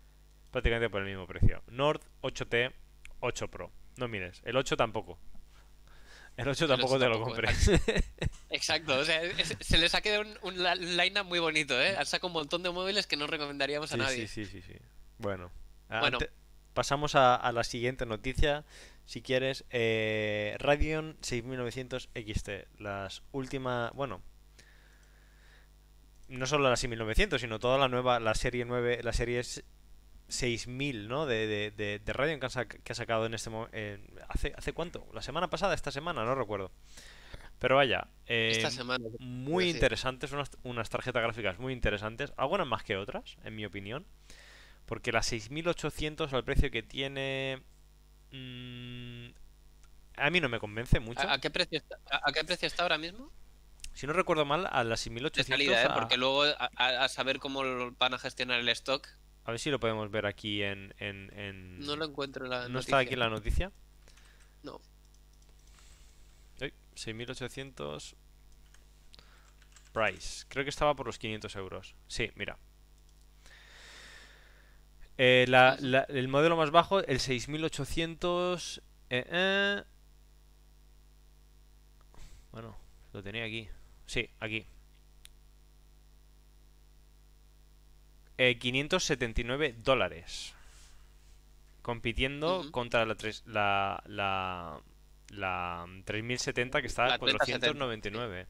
prácticamente 0.51 0.91
por 0.91 1.01
el 1.01 1.09
mismo 1.09 1.27
precio. 1.27 1.63
Nord 1.69 2.03
8T 2.21 2.73
8 3.21 3.49
Pro. 3.49 3.73
No 3.97 4.09
mires, 4.09 4.43
el 4.45 4.57
8 4.57 4.77
tampoco. 4.77 5.19
El 6.37 6.49
8 6.49 6.67
tampoco 6.67 6.99
te 6.99 7.09
lo 7.09 7.21
compres. 7.21 7.71
Exacto, 8.51 8.99
o 8.99 9.05
sea, 9.05 9.21
se 9.61 9.79
les 9.79 9.95
ha 9.95 10.01
quedado 10.01 10.25
un, 10.43 10.63
line 10.97 11.23
muy 11.23 11.39
bonito, 11.39 11.81
¿eh? 11.81 11.97
Han 11.97 12.07
sacado 12.07 12.29
un 12.29 12.35
montón 12.35 12.63
de 12.63 12.71
móviles 12.71 13.07
que 13.07 13.17
no 13.17 13.27
recomendaríamos 13.27 13.93
a 13.93 13.97
nadie. 13.97 14.27
Sí, 14.27 14.45
sí, 14.45 14.61
sí, 14.61 14.63
sí. 14.63 14.79
Bueno, 15.19 15.51
bueno. 15.89 16.19
pasamos 16.73 17.15
a, 17.15 17.51
la 17.53 17.65
siguiente 17.65 18.05
noticia. 18.05 18.65
Si 19.05 19.23
quieres, 19.23 19.65
eh, 19.71 20.57
Radeon 20.59 21.17
6900 21.21 22.11
XT. 22.15 22.49
Las 22.79 23.23
últimas. 23.33 23.93
Bueno, 23.93 24.23
no 26.29 26.47
solo 26.47 26.69
la 26.69 26.77
6900, 26.77 27.41
sino 27.41 27.59
toda 27.59 27.79
la 27.79 27.89
nueva, 27.89 28.19
la 28.19 28.35
serie 28.35 28.65
9, 28.65 29.01
la 29.03 29.13
serie 29.13 29.43
6000, 30.29 31.09
¿no? 31.09 31.27
De, 31.27 31.47
de, 31.47 31.71
de, 31.71 31.99
de 31.99 32.13
Radeon 32.13 32.41
que, 32.41 32.47
ha 32.47 32.95
sacado 32.95 33.27
en 33.27 33.35
este 33.35 33.51
momento. 33.51 33.77
¿hace, 34.29 34.53
¿Hace 34.57 34.73
cuánto? 34.73 35.07
¿La 35.13 35.23
semana 35.23 35.51
pasada? 35.51 35.75
¿Esta 35.75 35.91
semana? 35.91 36.25
No 36.25 36.35
recuerdo. 36.35 36.71
Pero 37.59 37.77
vaya, 37.77 38.09
eh, 38.27 38.63
semana, 38.71 39.07
muy 39.21 39.71
interesantes, 39.71 40.33
unas, 40.33 40.51
unas, 40.65 40.91
tarjetas 40.91 41.23
gráficas 41.23 41.59
muy 41.59 41.73
interesantes, 41.73 42.33
algunas 42.37 42.67
más 42.67 42.83
que 42.83 42.97
otras, 42.97 43.37
en 43.45 43.55
mi 43.55 43.65
opinión. 43.65 44.07
Porque 44.87 45.13
la 45.13 45.23
6800 45.23 46.33
al 46.33 46.45
precio 46.45 46.71
que 46.71 46.83
tiene... 46.83 47.63
Mmm, 48.33 49.29
a 50.17 50.31
mí 50.31 50.41
no 50.41 50.49
me 50.49 50.59
convence 50.59 51.01
mucho. 51.01 51.29
¿A, 51.29 51.39
qué 51.39 51.51
precio 51.51 51.79
está, 51.79 51.99
a, 52.11 52.33
qué 52.33 52.45
precio 52.45 52.67
está 52.67 52.83
ahora 52.83 52.99
mismo? 52.99 53.33
Si 53.95 54.07
no 54.07 54.13
recuerdo 54.13 54.45
mal, 54.45 54.69
a 54.71 54.85
las 54.85 55.01
6800. 55.01 55.77
¿eh? 55.77 55.89
Porque 55.95 56.17
luego 56.17 56.45
a, 56.45 57.09
saber 57.09 57.39
cómo 57.39 57.63
van 57.99 58.15
a 58.15 58.19
gestionar 58.19 58.61
el 58.61 58.69
stock. 58.71 59.09
A 59.45 59.51
ver 59.51 59.61
si 59.61 59.71
lo 59.71 59.79
podemos 59.79 60.11
ver 60.11 60.27
aquí 60.27 60.63
en. 60.63 60.95
en, 60.99 61.79
No 61.81 61.97
lo 61.97 62.07
encuentro 62.07 62.45
en 62.45 62.51
la 62.51 62.69
¿No 62.69 62.79
está 62.79 62.99
aquí 62.99 63.15
la 63.17 63.29
noticia? 63.29 63.73
No. 64.63 64.81
6800. 66.95 68.17
Price. 69.93 70.45
Creo 70.49 70.65
que 70.65 70.71
estaba 70.71 70.95
por 70.95 71.07
los 71.07 71.19
500 71.19 71.55
euros. 71.57 71.95
Sí, 72.09 72.31
mira. 72.37 72.59
Eh, 75.19 75.47
el 76.09 76.29
modelo 76.29 76.57
más 76.57 76.71
bajo, 76.71 77.01
el 77.01 77.21
6800. 77.21 78.83
Eh, 79.11 79.27
eh. 79.31 79.83
Bueno, 82.51 82.77
lo 83.13 83.23
tenía 83.23 83.45
aquí. 83.45 83.69
Sí, 84.07 84.29
aquí. 84.41 84.67
579 88.37 89.67
eh, 89.67 89.75
dólares. 89.83 90.55
Compitiendo 91.83 92.71
contra 92.71 93.05
la, 93.05 93.17
la, 93.47 94.03
la, 94.07 94.81
la 95.31 95.87
3070 96.05 96.81
que 96.81 96.87
está 96.87 97.15
a 97.15 97.19
499. 97.19 98.47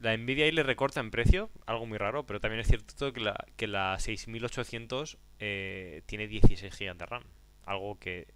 La 0.00 0.16
Nvidia 0.16 0.44
ahí 0.44 0.52
le 0.52 0.62
recorta 0.62 1.00
en 1.00 1.10
precio, 1.10 1.50
algo 1.66 1.86
muy 1.86 1.96
raro, 1.96 2.26
pero 2.26 2.38
también 2.38 2.60
es 2.60 2.68
cierto 2.68 3.12
que 3.12 3.20
la, 3.20 3.46
que 3.56 3.66
la 3.66 3.98
6800 3.98 5.16
eh, 5.38 6.02
tiene 6.04 6.28
16 6.28 6.78
GB 6.78 6.94
de 6.98 7.06
RAM. 7.06 7.24
Algo 7.64 7.98
que, 7.98 8.26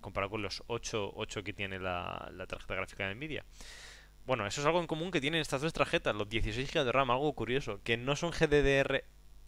comparado 0.00 0.30
con 0.30 0.42
los 0.42 0.62
8, 0.68 1.12
8 1.16 1.42
que 1.42 1.52
tiene 1.52 1.80
la, 1.80 2.30
la 2.32 2.46
tarjeta 2.46 2.76
gráfica 2.76 3.08
de 3.08 3.16
Nvidia. 3.16 3.44
Bueno, 4.26 4.46
eso 4.46 4.60
es 4.60 4.66
algo 4.66 4.78
en 4.78 4.86
común 4.86 5.10
que 5.10 5.20
tienen 5.20 5.40
estas 5.40 5.62
dos 5.62 5.72
tarjetas, 5.72 6.14
los 6.14 6.28
16 6.28 6.70
GB 6.70 6.84
de 6.84 6.92
RAM, 6.92 7.10
algo 7.10 7.32
curioso, 7.32 7.80
que 7.82 7.96
no 7.96 8.14
son 8.14 8.32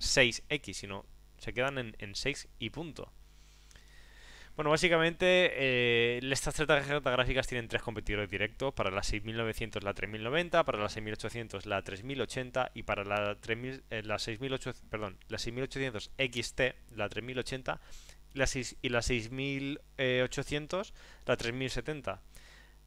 GDDR6X, 0.00 0.72
sino 0.74 1.04
se 1.38 1.52
quedan 1.52 1.78
en, 1.78 1.96
en 1.98 2.14
6 2.14 2.48
y 2.58 2.70
punto. 2.70 3.12
Bueno, 4.60 4.70
básicamente 4.70 5.52
eh, 5.54 6.20
estas 6.22 6.54
tarjetas 6.54 7.02
gráficas 7.02 7.46
tienen 7.46 7.66
tres 7.68 7.80
competidores 7.80 8.28
directos, 8.28 8.74
para 8.74 8.90
la 8.90 9.02
6900 9.02 9.82
la 9.82 9.94
3090, 9.94 10.64
para 10.64 10.78
la 10.78 10.90
6800 10.90 11.64
la 11.64 11.82
3080 11.82 12.72
y 12.74 12.82
para 12.82 13.04
la, 13.04 13.36
3000, 13.40 13.84
eh, 13.88 14.02
la 14.02 14.18
6800, 14.18 14.82
perdón, 14.90 15.16
la 15.28 15.38
6800 15.38 16.10
XT 16.18 16.60
la 16.94 17.08
3080 17.08 17.80
y 18.34 18.38
la, 18.38 18.46
6, 18.46 18.76
y 18.82 18.90
la 18.90 19.00
6800 19.00 20.94
la 21.24 21.36
3070. 21.38 22.20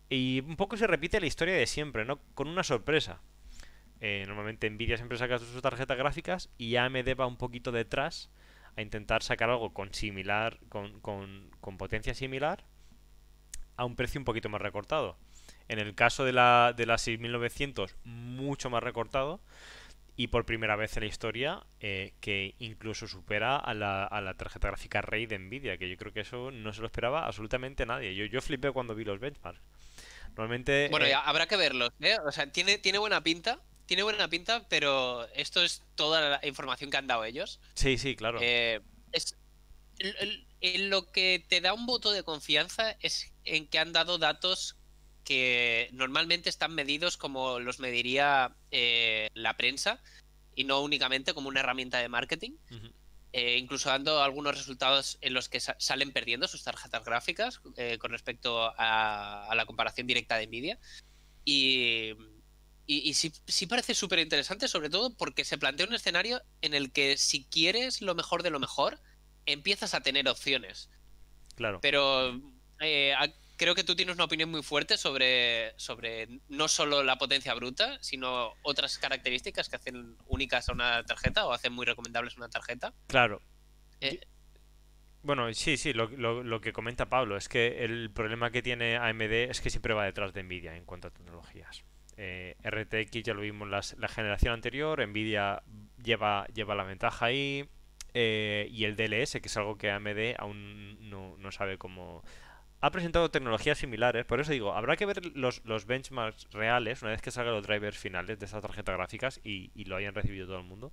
Y 0.09 0.41
un 0.41 0.57
poco 0.57 0.77
se 0.77 0.85
repite 0.85 1.19
la 1.19 1.25
historia 1.25 1.55
de 1.55 1.65
siempre, 1.65 2.05
¿no? 2.05 2.19
Con 2.35 2.49
una 2.49 2.63
sorpresa. 2.63 3.19
Eh, 4.05 4.25
normalmente 4.27 4.69
Nvidia 4.69 4.97
siempre 4.97 5.17
saca 5.17 5.39
sus 5.39 5.61
tarjetas 5.61 5.97
gráficas 5.97 6.49
y 6.57 6.75
AMD 6.75 7.17
va 7.17 7.25
un 7.25 7.37
poquito 7.37 7.71
detrás 7.71 8.29
a 8.75 8.81
intentar 8.81 9.23
sacar 9.23 9.49
algo 9.49 9.73
con 9.73 9.93
similar, 9.93 10.59
con, 10.67 10.99
con, 10.99 11.49
con, 11.61 11.77
potencia 11.77 12.13
similar 12.13 12.65
a 13.77 13.85
un 13.85 13.95
precio 13.95 14.19
un 14.19 14.25
poquito 14.25 14.49
más 14.49 14.61
recortado. 14.61 15.17
En 15.69 15.79
el 15.79 15.95
caso 15.95 16.25
de 16.25 16.33
la, 16.33 16.73
de 16.75 16.85
la 16.85 16.97
6900, 16.97 17.95
mucho 18.03 18.69
más 18.69 18.83
recortado 18.83 19.39
y 20.17 20.27
por 20.27 20.45
primera 20.45 20.75
vez 20.75 20.97
en 20.97 21.03
la 21.03 21.07
historia 21.07 21.63
eh, 21.79 22.11
que 22.19 22.55
incluso 22.59 23.07
supera 23.07 23.55
a 23.55 23.73
la, 23.73 24.03
a 24.03 24.19
la, 24.19 24.33
tarjeta 24.33 24.67
gráfica 24.67 25.01
Rey 25.01 25.27
de 25.27 25.39
Nvidia, 25.39 25.77
que 25.77 25.89
yo 25.89 25.95
creo 25.95 26.11
que 26.11 26.19
eso 26.19 26.51
no 26.51 26.73
se 26.73 26.81
lo 26.81 26.87
esperaba 26.87 27.25
absolutamente 27.25 27.85
nadie. 27.85 28.13
Yo, 28.15 28.25
yo 28.25 28.41
flipé 28.41 28.69
cuando 28.71 28.95
vi 28.95 29.05
los 29.05 29.21
benchmarks. 29.21 29.61
Normalmente. 30.35 30.89
Bueno, 30.91 31.05
eh, 31.05 31.13
habrá 31.13 31.47
que 31.47 31.55
verlos, 31.55 31.91
¿eh? 32.01 32.17
O 32.25 32.33
sea, 32.33 32.51
tiene, 32.51 32.77
tiene 32.79 32.97
buena 32.97 33.23
pinta. 33.23 33.61
Tiene 33.85 34.03
buena 34.03 34.29
pinta, 34.29 34.65
pero 34.69 35.27
esto 35.33 35.63
es 35.63 35.83
toda 35.95 36.39
la 36.39 36.47
información 36.47 36.89
que 36.89 36.97
han 36.97 37.07
dado 37.07 37.25
ellos. 37.25 37.59
Sí, 37.75 37.97
sí, 37.97 38.15
claro. 38.15 38.39
Eh, 38.41 38.81
es, 39.11 39.35
lo 40.79 41.11
que 41.11 41.45
te 41.47 41.61
da 41.61 41.73
un 41.73 41.85
voto 41.85 42.11
de 42.11 42.23
confianza 42.23 42.95
es 43.01 43.31
en 43.43 43.67
que 43.67 43.79
han 43.79 43.93
dado 43.93 44.17
datos 44.17 44.77
que 45.23 45.89
normalmente 45.91 46.49
están 46.49 46.73
medidos 46.73 47.17
como 47.17 47.59
los 47.59 47.79
mediría 47.79 48.55
eh, 48.71 49.29
la 49.33 49.55
prensa 49.55 50.01
y 50.55 50.63
no 50.63 50.81
únicamente 50.81 51.33
como 51.33 51.49
una 51.49 51.61
herramienta 51.61 51.99
de 51.99 52.09
marketing. 52.09 52.57
Eh, 53.35 53.57
incluso 53.57 53.89
dando 53.89 54.21
algunos 54.21 54.55
resultados 54.55 55.17
en 55.21 55.33
los 55.33 55.49
que 55.49 55.59
salen 55.59 56.11
perdiendo 56.11 56.47
sus 56.47 56.63
tarjetas 56.63 57.03
gráficas 57.03 57.61
eh, 57.77 57.97
con 57.97 58.11
respecto 58.11 58.71
a, 58.77 59.51
la 59.55 59.65
comparación 59.65 60.05
directa 60.05 60.37
de 60.37 60.45
Nvidia. 60.45 60.79
Y, 61.43 62.11
y, 62.99 63.13
sí, 63.13 63.31
sí, 63.47 63.65
parece 63.65 63.93
súper 63.93 64.19
interesante, 64.19 64.67
sobre 64.67 64.89
todo 64.89 65.15
porque 65.15 65.45
se 65.45 65.57
plantea 65.57 65.87
un 65.87 65.93
escenario 65.93 66.41
en 66.61 66.73
el 66.73 66.91
que 66.91 67.17
si 67.17 67.45
quieres 67.45 68.01
lo 68.01 68.15
mejor 68.15 68.43
de 68.43 68.49
lo 68.49 68.59
mejor, 68.59 68.99
empiezas 69.45 69.93
a 69.93 70.01
tener 70.01 70.27
opciones. 70.27 70.89
Claro. 71.55 71.79
Pero 71.81 72.39
eh, 72.79 73.15
creo 73.57 73.75
que 73.75 73.83
tú 73.83 73.95
tienes 73.95 74.15
una 74.15 74.25
opinión 74.25 74.49
muy 74.51 74.63
fuerte 74.63 74.97
sobre, 74.97 75.73
sobre 75.77 76.27
no 76.49 76.67
solo 76.67 77.03
la 77.03 77.17
potencia 77.17 77.53
bruta, 77.53 77.97
sino 78.01 78.53
otras 78.61 78.97
características 78.97 79.69
que 79.69 79.75
hacen 79.75 80.17
únicas 80.27 80.69
a 80.69 80.73
una 80.73 81.03
tarjeta 81.03 81.45
o 81.45 81.53
hacen 81.53 81.73
muy 81.73 81.85
recomendables 81.85 82.37
una 82.37 82.49
tarjeta. 82.49 82.93
Claro. 83.07 83.41
Eh, 84.01 84.19
bueno, 85.21 85.53
sí, 85.53 85.77
sí, 85.77 85.93
lo, 85.93 86.09
lo, 86.09 86.59
que 86.59 86.73
comenta 86.73 87.07
Pablo 87.07 87.37
es 87.37 87.47
que 87.47 87.85
el 87.85 88.11
problema 88.11 88.51
que 88.51 88.61
tiene 88.61 88.97
AMD 88.97 89.31
es 89.49 89.61
que 89.61 89.69
siempre 89.69 89.93
va 89.93 90.03
detrás 90.03 90.33
de 90.33 90.43
Nvidia 90.43 90.75
en 90.75 90.83
cuanto 90.83 91.07
a 91.07 91.11
tecnologías. 91.11 91.85
Eh, 92.17 92.55
RTX 92.63 93.23
ya 93.23 93.33
lo 93.33 93.41
vimos 93.41 93.67
la 93.69 94.07
generación 94.07 94.53
anterior, 94.53 95.05
Nvidia 95.07 95.63
lleva, 96.03 96.45
lleva 96.53 96.75
la 96.75 96.83
ventaja 96.83 97.25
ahí. 97.25 97.67
eh, 98.13 98.67
y 98.71 98.85
el 98.85 98.95
DLS, 98.95 99.33
que 99.41 99.47
es 99.47 99.57
algo 99.57 99.77
que 99.77 99.89
AMD 99.91 100.35
aún 100.37 101.09
no, 101.09 101.35
no 101.37 101.51
sabe 101.51 101.77
cómo... 101.77 102.23
Ha 102.81 102.91
presentado 102.91 103.31
tecnologías 103.31 103.77
similares, 103.77 104.25
por 104.25 104.41
eso 104.41 104.51
digo, 104.51 104.73
habrá 104.73 104.97
que 104.97 105.05
ver 105.05 105.25
los, 105.37 105.63
los 105.65 105.85
benchmarks 105.85 106.49
reales 106.51 107.01
una 107.01 107.11
vez 107.11 107.21
que 107.21 107.31
salgan 107.31 107.53
los 107.53 107.65
drivers 107.65 107.97
finales 107.97 108.37
de 108.39 108.45
estas 108.45 108.61
tarjetas 108.61 108.97
gráficas 108.97 109.39
y, 109.41 109.71
y 109.73 109.85
lo 109.85 109.95
hayan 109.95 110.13
recibido 110.13 110.47
todo 110.47 110.57
el 110.57 110.65
mundo, 110.65 110.91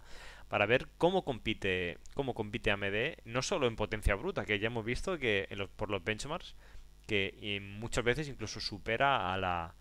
para 0.49 0.67
ver 0.67 0.87
cómo 0.99 1.25
compite, 1.25 1.99
cómo 2.15 2.33
compite 2.33 2.71
AMD, 2.71 3.19
no 3.25 3.43
solo 3.43 3.67
en 3.67 3.75
potencia 3.75 4.15
bruta, 4.15 4.45
que 4.45 4.61
ya 4.61 4.69
hemos 4.69 4.85
visto 4.85 5.19
que 5.19 5.49
por 5.77 5.91
los 5.91 6.05
benchmarks, 6.05 6.55
que 7.09 7.59
muchas 7.61 8.05
veces 8.05 8.29
incluso 8.29 8.61
supera 8.61 9.35
a 9.35 9.37
la, 9.37 9.75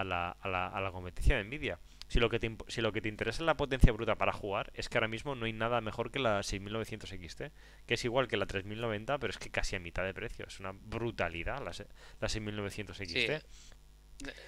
a 0.00 0.04
la, 0.04 0.30
a 0.30 0.48
la, 0.48 0.66
a 0.66 0.80
la 0.80 0.92
competición 0.92 1.38
de 1.38 1.44
Nvidia. 1.44 1.78
Si 2.08 2.18
lo, 2.18 2.28
que 2.28 2.40
te, 2.40 2.56
si 2.66 2.80
lo 2.80 2.92
que 2.92 3.00
te 3.00 3.08
interesa 3.08 3.42
es 3.42 3.46
la 3.46 3.56
potencia 3.56 3.92
bruta 3.92 4.16
para 4.16 4.32
jugar, 4.32 4.72
es 4.74 4.88
que 4.88 4.98
ahora 4.98 5.06
mismo 5.06 5.36
no 5.36 5.46
hay 5.46 5.52
nada 5.52 5.80
mejor 5.80 6.10
que 6.10 6.18
la 6.18 6.42
6900 6.42 7.08
XT, 7.08 7.42
que 7.86 7.94
es 7.94 8.04
igual 8.04 8.26
que 8.26 8.36
la 8.36 8.46
3090, 8.46 9.18
pero 9.18 9.30
es 9.30 9.38
que 9.38 9.50
casi 9.50 9.76
a 9.76 9.78
mitad 9.78 10.02
de 10.02 10.12
precio. 10.12 10.44
Es 10.48 10.58
una 10.58 10.72
brutalidad 10.72 11.58
la, 11.64 11.72
la 12.20 12.28
6900 12.28 12.96
XT. 12.96 13.46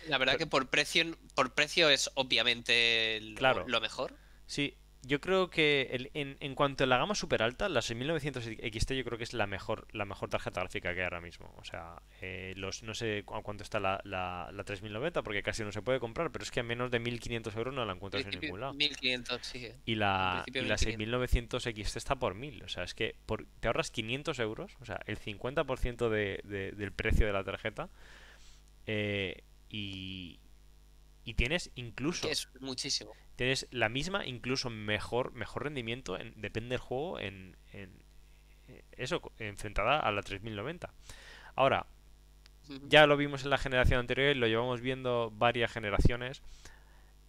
La 0.09 0.19
verdad 0.19 0.37
que 0.37 0.47
por 0.49 0.69
precio, 0.71 1.17
por 1.37 1.55
precio 1.55 1.89
es 1.89 2.11
obviamente 2.15 3.21
claro. 3.37 3.65
lo 3.69 3.81
mejor. 3.81 4.17
Sí, 4.47 4.77
yo 5.05 5.21
creo 5.21 5.51
que 5.51 6.09
en, 6.15 6.37
en, 6.39 6.55
cuanto 6.55 6.85
a 6.85 6.87
la 6.87 6.97
gama 6.97 7.17
super 7.17 7.43
alta, 7.43 7.69
la 7.69 7.83
6900 7.83 8.45
XT 8.45 8.93
yo 8.93 9.05
creo 9.05 9.19
que 9.19 9.25
es 9.25 9.33
la 9.33 9.49
mejor 9.49 9.89
la 9.93 10.05
mejor 10.05 10.29
tarjeta 10.29 10.61
gráfica 10.61 10.95
que 10.95 11.01
hay 11.01 11.05
ahora 11.05 11.21
mismo. 11.21 11.53
O 11.59 11.65
sea, 11.65 12.01
eh, 12.21 12.55
los 12.57 12.85
no 12.85 12.95
sé 12.95 13.25
a 13.27 13.43
cuánto 13.43 13.65
está 13.65 13.81
la, 13.81 14.01
la, 14.05 14.63
3090 14.65 15.23
porque 15.23 15.43
casi 15.43 15.65
no 15.65 15.73
se 15.73 15.83
puede 15.83 15.99
comprar, 15.99 16.31
pero 16.31 16.45
es 16.45 16.53
que 16.53 16.61
a 16.61 16.63
menos 16.63 16.93
de 16.93 17.01
1500 17.01 17.57
euros 17.57 17.75
no 17.75 17.85
la 17.85 17.95
encuentras 17.95 18.25
en 18.27 18.31
ningún 18.41 18.61
lado. 18.61 18.75
1500, 18.75 19.41
sí. 19.45 19.69
Y 19.85 19.97
la, 19.97 20.45
y 20.47 20.61
la 20.61 20.79
6900 20.79 21.63
XT 21.65 21.97
está 21.97 22.15
por 22.17 22.37
1000. 22.37 22.63
O 22.63 22.69
sea, 22.69 22.85
es 22.85 22.95
que 22.95 23.17
por, 23.27 23.45
te 23.59 23.67
ahorras 23.67 23.91
500 23.91 24.39
euros, 24.39 24.77
o 24.81 24.85
sea, 24.85 25.01
el 25.07 25.19
50% 25.19 26.09
de, 26.11 26.41
de, 26.45 26.71
del 26.73 26.93
precio 26.93 27.27
de 27.27 27.33
la 27.33 27.43
tarjeta. 27.43 27.91
Eh, 28.87 29.43
y, 29.69 30.39
y 31.25 31.35
tienes 31.35 31.71
incluso 31.75 32.29
es 32.29 32.49
muchísimo 32.61 33.13
tienes 33.43 33.67
la 33.71 33.89
misma 33.89 34.27
incluso 34.27 34.71
mejor 34.71 35.33
mejor 35.33 35.65
rendimiento 35.65 36.19
en, 36.19 36.33
depende 36.41 36.71
del 36.71 36.79
juego 36.79 37.19
en, 37.19 37.57
en, 37.73 38.03
eh, 38.69 38.85
eso 38.93 39.33
enfrentada 39.39 39.99
a 39.99 40.13
la 40.13 40.23
3090 40.23 40.93
ahora 41.57 41.87
ya 42.89 43.07
lo 43.07 43.17
vimos 43.17 43.45
en 43.45 43.51
la 43.51 43.59
generación 43.59 44.01
anterior 44.01 44.35
y 44.35 44.39
lo 44.39 44.47
llevamos 44.47 44.81
viendo 44.81 45.33
varias 45.35 45.73
generaciones. 45.73 46.43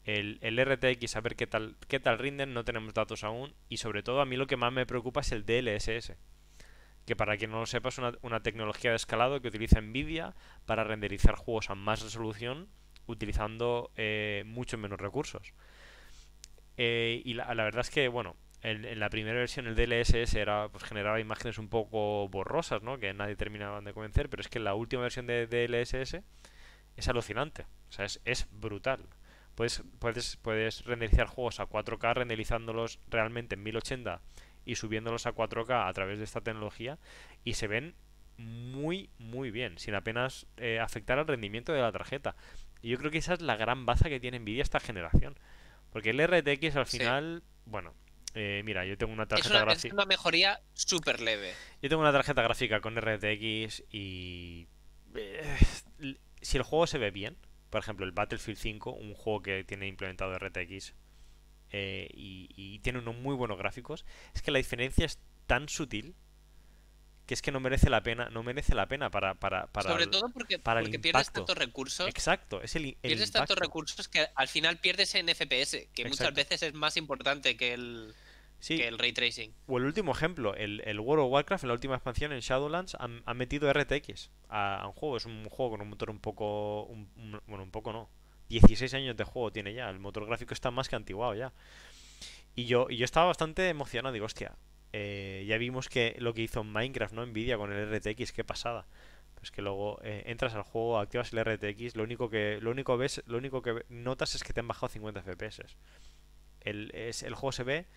El, 0.03 0.37
el, 0.41 0.63
RTX 0.63 1.15
a 1.15 1.21
ver 1.21 1.35
qué 1.35 1.47
tal 1.47 1.75
qué 1.87 1.99
tal 1.99 2.19
rinden 2.19 2.53
no 2.53 2.63
tenemos 2.63 2.93
datos 2.93 3.23
aún. 3.23 3.53
Y 3.69 3.77
sobre 3.77 4.03
todo 4.03 4.21
a 4.21 4.25
mí 4.25 4.35
lo 4.35 4.47
que 4.47 4.57
más 4.57 4.71
me 4.71 4.85
preocupa 4.85 5.21
es 5.21 5.31
el 5.31 5.45
DLSS 5.45 6.13
que 7.05 7.15
para 7.15 7.35
quien 7.35 7.51
no 7.51 7.59
lo 7.59 7.65
sepa 7.65 7.89
es 7.89 7.97
una, 7.97 8.13
una 8.21 8.41
tecnología 8.41 8.91
de 8.91 8.95
escalado 8.95 9.41
que 9.41 9.49
utiliza 9.49 9.81
Nvidia 9.81 10.35
para 10.65 10.85
renderizar 10.85 11.35
juegos 11.35 11.69
a 11.69 11.75
más 11.75 12.01
resolución 12.01 12.69
utilizando 13.07 13.91
eh, 13.97 14.43
mucho 14.45 14.77
menos 14.77 14.99
recursos. 14.99 15.53
Eh, 16.77 17.21
y 17.23 17.33
la, 17.33 17.53
verdad 17.53 17.81
es 17.81 17.89
que, 17.89 18.07
bueno, 18.07 18.35
en, 18.61 18.99
la 18.99 19.09
primera 19.09 19.37
versión 19.37 19.67
el 19.67 19.75
DLSS 19.75 20.35
era, 20.35 20.69
pues, 20.69 20.83
generaba 20.83 21.19
imágenes 21.19 21.57
un 21.57 21.69
poco 21.69 22.27
borrosas, 22.29 22.81
¿no? 22.81 22.99
Que 22.99 23.13
nadie 23.13 23.35
terminaba 23.35 23.81
de 23.81 23.93
convencer, 23.93 24.29
pero 24.29 24.41
es 24.41 24.47
que 24.47 24.59
la 24.59 24.75
última 24.75 25.03
versión 25.03 25.27
de 25.27 25.47
DLSS 25.47 26.21
es 26.97 27.07
alucinante. 27.07 27.63
O 27.89 27.91
sea, 27.91 28.05
es, 28.05 28.21
es 28.25 28.47
brutal. 28.51 29.07
Puedes, 29.55 29.83
puedes, 29.99 30.37
puedes 30.37 30.83
renderizar 30.85 31.27
juegos 31.27 31.59
a 31.59 31.67
4K 31.67 32.15
renderizándolos 32.15 32.99
realmente 33.07 33.55
en 33.55 33.63
1080 33.63 34.21
y 34.65 34.75
subiéndolos 34.75 35.27
a 35.27 35.35
4K 35.35 35.87
a 35.87 35.93
través 35.93 36.17
de 36.17 36.23
esta 36.23 36.41
tecnología 36.41 36.97
y 37.43 37.53
se 37.53 37.67
ven 37.67 37.95
muy 38.37 39.11
muy 39.19 39.51
bien 39.51 39.77
sin 39.77 39.93
apenas 39.93 40.47
eh, 40.57 40.79
afectar 40.79 41.19
al 41.19 41.27
rendimiento 41.27 41.71
de 41.71 41.81
la 41.81 41.91
tarjeta 41.91 42.35
y 42.83 42.89
yo 42.89 42.97
creo 42.97 43.11
que 43.11 43.19
esa 43.19 43.33
es 43.33 43.41
la 43.41 43.55
gran 43.55 43.85
baza 43.85 44.09
que 44.09 44.19
tiene 44.19 44.39
Nvidia 44.39 44.61
esta 44.61 44.81
generación. 44.81 45.35
Porque 45.93 46.09
el 46.09 46.27
RTX 46.27 46.75
al 46.75 46.85
final, 46.87 47.43
bueno, 47.65 47.93
eh, 48.33 48.63
mira, 48.65 48.83
yo 48.83 48.97
tengo 48.97 49.13
una 49.13 49.27
tarjeta 49.27 49.61
gráfica. 49.61 49.87
Es 49.87 49.93
una 49.93 50.05
mejoría 50.05 50.59
súper 50.73 51.21
leve. 51.21 51.53
Yo 51.81 51.89
tengo 51.89 52.01
una 52.01 52.11
tarjeta 52.11 52.41
gráfica 52.41 52.81
con 52.81 52.99
RTX 52.99 53.83
y. 53.91 54.67
Eh, 55.15 55.57
si 56.41 56.57
el 56.57 56.63
juego 56.63 56.87
se 56.87 56.97
ve 56.97 57.11
bien, 57.11 57.37
por 57.69 57.79
ejemplo, 57.79 58.05
el 58.05 58.11
Battlefield 58.11 58.57
5, 58.57 58.91
un 58.91 59.13
juego 59.13 59.43
que 59.43 59.63
tiene 59.63 59.87
implementado 59.87 60.37
RTX 60.37 60.95
eh, 61.69 62.09
y, 62.11 62.49
y, 62.55 62.79
tiene 62.79 62.99
unos 62.99 63.15
muy 63.15 63.35
buenos 63.35 63.57
gráficos, 63.57 64.03
es 64.33 64.41
que 64.41 64.51
la 64.51 64.57
diferencia 64.57 65.05
es 65.05 65.19
tan 65.45 65.69
sutil 65.69 66.15
que 67.25 67.33
es 67.33 67.41
que 67.41 67.51
no 67.51 67.59
merece 67.59 67.89
la 67.89 68.03
pena, 68.03 68.29
no 68.29 68.43
merece 68.43 68.75
la 68.75 68.87
pena 68.87 69.09
para, 69.09 69.35
para, 69.35 69.67
para 69.67 69.89
Sobre 69.89 70.07
todo 70.07 70.29
porque, 70.33 70.59
porque 70.59 70.99
pierdes 70.99 71.31
tantos 71.31 71.57
recursos. 71.57 72.07
Exacto, 72.07 72.61
es 72.61 72.75
el, 72.75 72.97
Pierdes 73.01 73.31
tantos 73.31 73.57
recursos 73.57 74.07
que 74.07 74.27
al 74.35 74.47
final 74.47 74.77
pierdes 74.77 75.15
en 75.15 75.27
FPS, 75.27 75.87
que 75.93 76.05
muchas 76.05 76.33
veces 76.33 76.63
es 76.63 76.73
más 76.73 76.97
importante 76.97 77.55
que 77.55 77.73
el, 77.73 78.13
que 78.67 78.87
el 78.87 78.97
ray 78.97 79.13
tracing. 79.13 79.53
O 79.67 79.77
el 79.77 79.85
último 79.85 80.11
ejemplo, 80.11 80.55
el, 80.55 80.81
el, 80.85 80.99
World 80.99 81.25
of 81.25 81.31
Warcraft, 81.31 81.63
en 81.63 81.67
la 81.69 81.73
última 81.73 81.95
expansión 81.95 82.33
en 82.33 82.39
Shadowlands, 82.39 82.95
han, 82.95 83.37
metido 83.37 83.71
RTX 83.71 84.29
a, 84.49 84.83
un 84.85 84.93
juego. 84.93 85.17
Es 85.17 85.25
un 85.25 85.45
juego 85.45 85.71
con 85.71 85.81
un 85.81 85.89
motor 85.89 86.09
un 86.09 86.19
poco. 86.19 86.87
bueno, 87.47 87.63
un 87.63 87.71
poco 87.71 87.93
no. 87.93 88.09
16 88.49 88.93
años 88.93 89.15
de 89.17 89.23
juego 89.23 89.51
tiene 89.51 89.73
ya. 89.73 89.89
El 89.89 89.99
motor 89.99 90.25
gráfico 90.25 90.53
está 90.53 90.71
más 90.71 90.89
que 90.89 90.95
antiguado 90.95 91.35
ya. 91.35 91.53
Y 92.55 92.65
yo, 92.65 92.87
y 92.89 92.97
yo 92.97 93.05
estaba 93.05 93.27
bastante 93.27 93.69
emocionado. 93.69 94.13
Digo, 94.13 94.25
hostia, 94.25 94.55
eh, 94.93 95.43
ya 95.47 95.57
vimos 95.57 95.89
que 95.89 96.15
lo 96.19 96.33
que 96.33 96.43
hizo 96.43 96.63
Minecraft, 96.63 97.13
¿no? 97.13 97.25
Nvidia 97.25 97.57
con 97.57 97.73
el 97.73 97.93
RTX, 97.93 98.31
qué 98.31 98.43
pasada. 98.43 98.85
Pues 99.33 99.51
que 99.51 99.61
luego 99.61 99.99
eh, 100.03 100.23
entras 100.27 100.53
al 100.53 100.61
juego, 100.61 100.99
activas 100.99 101.33
el 101.33 101.43
RTX, 101.43 101.95
lo 101.97 102.03
único 102.03 102.29
que 102.29 102.59
lo 102.61 102.71
único 102.71 102.95
ves, 102.95 103.21
lo 103.25 103.37
único 103.37 103.61
que 103.61 103.83
notas 103.89 104.35
es 104.35 104.43
que 104.43 104.53
te 104.53 104.61
han 104.61 104.67
bajado 104.67 104.87
50 104.87 105.21
FPS. 105.23 105.75
El, 106.61 106.91
es, 106.93 107.23
el 107.23 107.33
juego 107.33 107.51
se 107.51 107.63
ve 107.63 107.87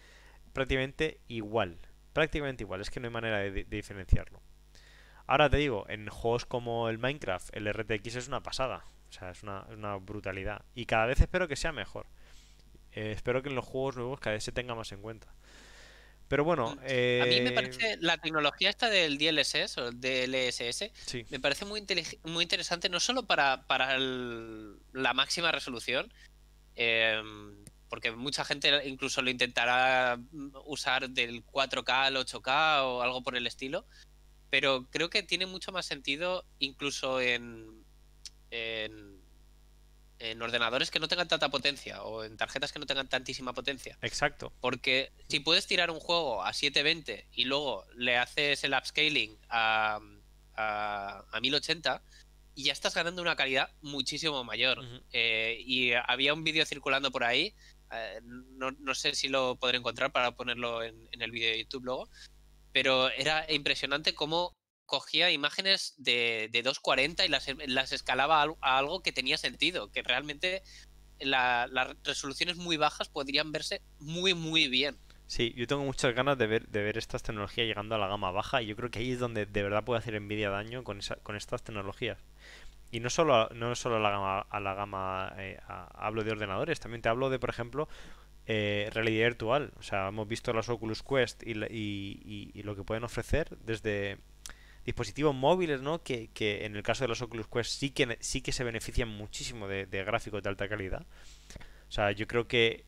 prácticamente 0.52 1.20
igual, 1.28 1.76
prácticamente 2.14 2.64
igual, 2.64 2.80
es 2.80 2.90
que 2.90 2.98
no 2.98 3.06
hay 3.06 3.12
manera 3.12 3.38
de, 3.40 3.64
diferenciarlo. 3.64 4.40
Ahora 5.26 5.50
te 5.50 5.58
digo, 5.58 5.84
en 5.88 6.08
juegos 6.08 6.46
como 6.46 6.88
el 6.88 6.98
Minecraft, 6.98 7.54
el 7.54 7.72
RTX 7.72 8.16
es 8.16 8.28
una 8.28 8.42
pasada, 8.42 8.86
o 9.10 9.12
sea, 9.12 9.30
es 9.30 9.42
una, 9.42 9.96
brutalidad. 9.98 10.64
Y 10.74 10.86
cada 10.86 11.06
vez 11.06 11.20
espero 11.20 11.46
que 11.46 11.56
sea 11.56 11.72
mejor. 11.72 12.06
Eh, 12.92 13.12
espero 13.12 13.42
que 13.42 13.50
en 13.50 13.54
los 13.54 13.66
juegos 13.66 13.96
nuevos 13.96 14.18
cada 14.18 14.34
vez 14.34 14.44
se 14.44 14.52
tenga 14.52 14.74
más 14.74 14.90
en 14.92 15.02
cuenta. 15.02 15.28
Pero 16.28 16.44
bueno, 16.44 16.70
a 16.70 16.74
mí 16.74 17.40
me 17.40 17.50
eh, 17.50 17.52
parece 17.54 17.98
la 18.00 18.18
tecnología 18.18 18.68
esta 18.68 18.90
del 18.90 19.16
DLSS 19.16 19.78
o 19.78 19.88
el 19.88 20.00
DLSS 20.00 20.90
me 21.30 21.38
parece 21.38 21.64
muy, 21.64 21.84
muy 22.24 22.42
interesante 22.42 22.88
no 22.88 22.98
solo 22.98 23.26
para, 23.26 23.66
para 23.66 23.96
la 23.98 25.14
máxima 25.14 25.52
resolución, 25.52 26.12
em, 26.74 27.64
porque 27.88 28.10
mucha 28.10 28.44
gente 28.44 28.88
incluso 28.88 29.22
lo 29.22 29.30
intentará 29.30 30.18
usar 30.64 31.08
del 31.10 31.44
4K 31.44 31.90
al 31.90 32.16
8K 32.16 32.82
o 32.82 33.02
algo 33.02 33.22
por 33.22 33.36
el 33.36 33.46
estilo, 33.46 33.86
pero 34.50 34.88
creo 34.90 35.10
que 35.10 35.22
tiene 35.22 35.46
mucho 35.46 35.70
más 35.70 35.86
sentido 35.86 36.44
incluso 36.58 37.20
en, 37.20 37.84
en 38.50 39.15
en 40.18 40.40
ordenadores 40.40 40.90
que 40.90 40.98
no 40.98 41.08
tengan 41.08 41.28
tanta 41.28 41.50
potencia 41.50 42.02
o 42.02 42.24
en 42.24 42.36
tarjetas 42.36 42.72
que 42.72 42.78
no 42.78 42.86
tengan 42.86 43.08
tantísima 43.08 43.52
potencia. 43.52 43.98
Exacto. 44.02 44.52
Porque 44.60 45.12
si 45.28 45.40
puedes 45.40 45.66
tirar 45.66 45.90
un 45.90 46.00
juego 46.00 46.42
a 46.42 46.52
720 46.52 47.28
y 47.32 47.44
luego 47.44 47.84
le 47.94 48.16
haces 48.16 48.64
el 48.64 48.74
upscaling 48.74 49.38
a, 49.48 50.00
a, 50.54 51.40
1080 51.40 52.02
y 52.54 52.64
ya 52.64 52.72
estás 52.72 52.94
ganando 52.94 53.20
una 53.20 53.36
calidad 53.36 53.70
muchísimo 53.82 54.42
mayor. 54.44 54.82
Eh, 55.12 55.62
y 55.66 55.92
había 55.92 56.32
un 56.32 56.44
vídeo 56.44 56.64
circulando 56.64 57.10
por 57.10 57.24
ahí, 57.24 57.54
eh, 57.92 58.20
no, 58.22 58.70
no, 58.72 58.94
sé 58.94 59.14
si 59.14 59.28
lo 59.28 59.56
podré 59.56 59.78
encontrar 59.78 60.10
para 60.10 60.32
ponerlo 60.32 60.82
en, 60.82 61.08
en 61.12 61.22
el 61.22 61.30
vídeo 61.30 61.50
de 61.50 61.58
YouTube 61.60 61.84
luego, 61.84 62.08
pero 62.72 63.10
era 63.10 63.50
impresionante 63.52 64.14
cómo 64.14 64.55
cogía 64.86 65.30
imágenes 65.30 65.94
de, 65.98 66.48
de 66.52 66.62
240 66.62 67.24
y 67.24 67.28
las, 67.28 67.46
las 67.66 67.92
escalaba 67.92 68.42
a, 68.42 68.78
algo 68.78 69.02
que 69.02 69.12
tenía 69.12 69.36
sentido, 69.36 69.90
que 69.90 70.02
realmente 70.02 70.62
las 71.18 71.70
resoluciones 72.04 72.56
muy 72.56 72.76
bajas 72.76 73.08
podrían 73.08 73.52
verse 73.52 73.82
muy, 73.98 74.34
muy 74.34 74.68
bien. 74.68 74.98
Sí, 75.26 75.52
yo 75.56 75.66
tengo 75.66 75.84
muchas 75.84 76.14
ganas 76.14 76.38
de 76.38 76.46
ver, 76.46 76.68
de 76.68 76.82
ver 76.82 76.98
estas 76.98 77.22
tecnologías 77.22 77.66
llegando 77.66 77.96
a 77.96 77.98
la 77.98 78.06
gama 78.06 78.30
baja 78.30 78.62
y 78.62 78.66
yo 78.66 78.76
creo 78.76 78.90
que 78.90 79.00
ahí 79.00 79.12
es 79.12 79.18
donde 79.18 79.44
de 79.44 79.62
verdad 79.62 79.84
puede 79.84 79.98
hacer 79.98 80.14
envidia 80.14 80.50
daño 80.50 80.84
con, 80.84 80.98
esa, 80.98 81.16
con 81.16 81.34
estas 81.34 81.64
tecnologías. 81.64 82.18
Y 82.92 83.00
no 83.00 83.10
solo, 83.10 83.48
no 83.48 83.74
solo 83.74 83.96
a 83.96 84.00
la 84.00 84.10
gama, 84.10 84.40
a 84.40 84.60
la 84.60 84.74
gama 84.74 85.34
eh, 85.38 85.58
hablo 85.66 86.22
de 86.22 86.30
ordenadores, 86.30 86.78
también 86.78 87.02
te 87.02 87.08
hablo 87.08 87.28
de, 87.30 87.40
por 87.40 87.50
ejemplo, 87.50 87.88
eh, 88.46 88.88
realidad 88.92 89.26
virtual. 89.26 89.72
O 89.76 89.82
sea, 89.82 90.08
hemos 90.08 90.28
visto 90.28 90.52
las 90.52 90.68
Oculus 90.68 91.02
Quest 91.02 91.42
y, 91.42 91.52
y, 91.64 92.52
y, 92.54 92.62
lo 92.62 92.76
que 92.76 92.84
pueden 92.84 93.02
ofrecer 93.02 93.56
desde 93.58 94.18
dispositivos 94.86 95.34
móviles, 95.34 95.82
¿no? 95.82 96.02
Que, 96.02 96.28
que, 96.32 96.64
en 96.64 96.76
el 96.76 96.82
caso 96.82 97.04
de 97.04 97.08
los 97.08 97.20
Oculus 97.20 97.48
Quest 97.48 97.70
sí 97.72 97.90
que, 97.90 98.16
sí 98.20 98.40
que 98.40 98.52
se 98.52 98.64
benefician 98.64 99.08
muchísimo 99.08 99.66
de, 99.68 99.84
gráficos 100.04 100.42
de 100.42 100.48
alta 100.48 100.68
calidad. 100.68 101.04
O 101.88 101.92
sea, 101.92 102.12
yo 102.12 102.26
creo 102.26 102.46
que 102.48 102.84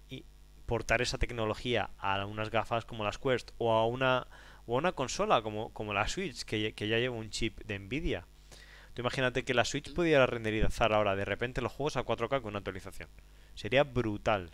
portar 0.64 1.02
esa 1.02 1.18
tecnología 1.18 1.90
a 1.98 2.24
unas 2.26 2.50
gafas 2.50 2.84
como 2.84 3.04
las 3.04 3.18
Quest 3.18 3.50
o 3.58 3.72
a 3.72 3.86
una, 3.86 4.26
o 4.66 4.76
a 4.76 4.78
una 4.78 4.92
consola 4.92 5.42
como, 5.42 5.72
como 5.72 5.92
la 5.92 6.06
Switch, 6.08 6.44
que, 6.44 6.72
que 6.72 6.88
ya 6.88 6.98
lleva 6.98 7.16
un 7.16 7.30
chip 7.30 7.58
de 7.64 7.78
Nvidia. 7.78 8.26
Tú 8.94 9.02
imagínate 9.02 9.44
que 9.44 9.54
la 9.54 9.64
Switch 9.64 9.92
pudiera 9.92 10.26
renderizar 10.26 10.92
ahora 10.92 11.16
de 11.16 11.24
repente 11.24 11.60
los 11.62 11.72
juegos 11.72 11.96
a 11.96 12.04
4K 12.04 12.40
con 12.40 12.46
una 12.50 12.58
actualización. 12.58 13.08
Sería 13.54 13.82
brutal. 13.84 14.50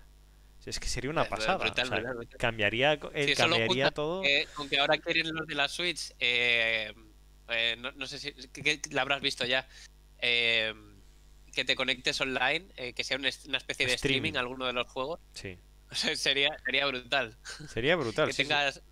Es 0.64 0.80
que 0.80 0.88
sería 0.88 1.10
una 1.10 1.24
Eh, 1.24 1.28
pasada. 1.28 1.58
brutal, 1.58 1.84
o 1.84 1.88
sea, 1.88 1.96
brutal, 1.98 2.16
brutal. 2.16 2.38
Cambiaría, 2.38 2.94
eh, 3.12 3.26
Sí, 3.28 3.34
cambiaría 3.34 3.90
todo. 3.90 4.22
que- 4.22 4.46
con 4.54 4.66
que 4.68 4.78
ahora 4.78 4.96
quieren 4.96 5.34
los 5.34 5.46
de 5.46 5.54
la 5.54 5.68
Switch, 5.68 6.12
eh, 6.20 6.94
eh, 7.48 7.76
no, 7.78 7.92
no 7.92 8.06
sé 8.06 8.18
si 8.18 8.32
que, 8.32 8.80
que 8.80 8.80
la 8.90 9.02
habrás 9.02 9.20
visto 9.20 9.44
ya, 9.44 9.68
eh, 10.18 10.74
que 11.52 11.64
te 11.64 11.76
conectes 11.76 12.20
online, 12.20 12.66
eh, 12.76 12.92
que 12.94 13.04
sea 13.04 13.16
una 13.16 13.28
especie 13.28 13.86
de 13.86 13.94
Streaming. 13.94 13.94
streaming 13.94 14.32
alguno 14.36 14.66
de 14.66 14.72
los 14.72 14.86
juegos, 14.88 15.20
Sí. 15.34 15.58
O 15.90 15.94
sea, 15.96 16.16
sería, 16.16 16.48
sería 16.64 16.86
brutal. 16.86 17.36
Sería 17.68 17.94
brutal. 17.94 18.26
que 18.26 18.32
sí, 18.32 18.42
tengas 18.42 18.82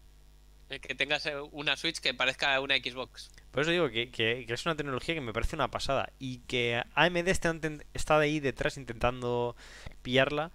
eh, 0.68 0.78
que 0.78 0.94
tengas 0.94 1.26
eh, 1.26 1.34
una 1.50 1.76
Switch 1.76 1.98
que 1.98 2.14
parezca 2.14 2.58
una 2.60 2.76
Xbox. 2.76 3.30
Por 3.50 3.62
eso 3.62 3.70
digo 3.72 3.90
que, 3.90 4.10
que- 4.10 4.44
que 4.46 4.52
es 4.54 4.64
una 4.66 4.76
tecnología 4.76 5.14
que 5.14 5.20
me 5.20 5.32
parece 5.32 5.56
una 5.56 5.70
pasada 5.70 6.12
y 6.18 6.38
que 6.40 6.80
AMD 6.94 7.28
está, 7.28 7.54
está 7.94 8.18
de 8.18 8.26
ahí 8.26 8.40
detrás 8.40 8.76
intentando 8.76 9.56
pillarla. 10.02 10.52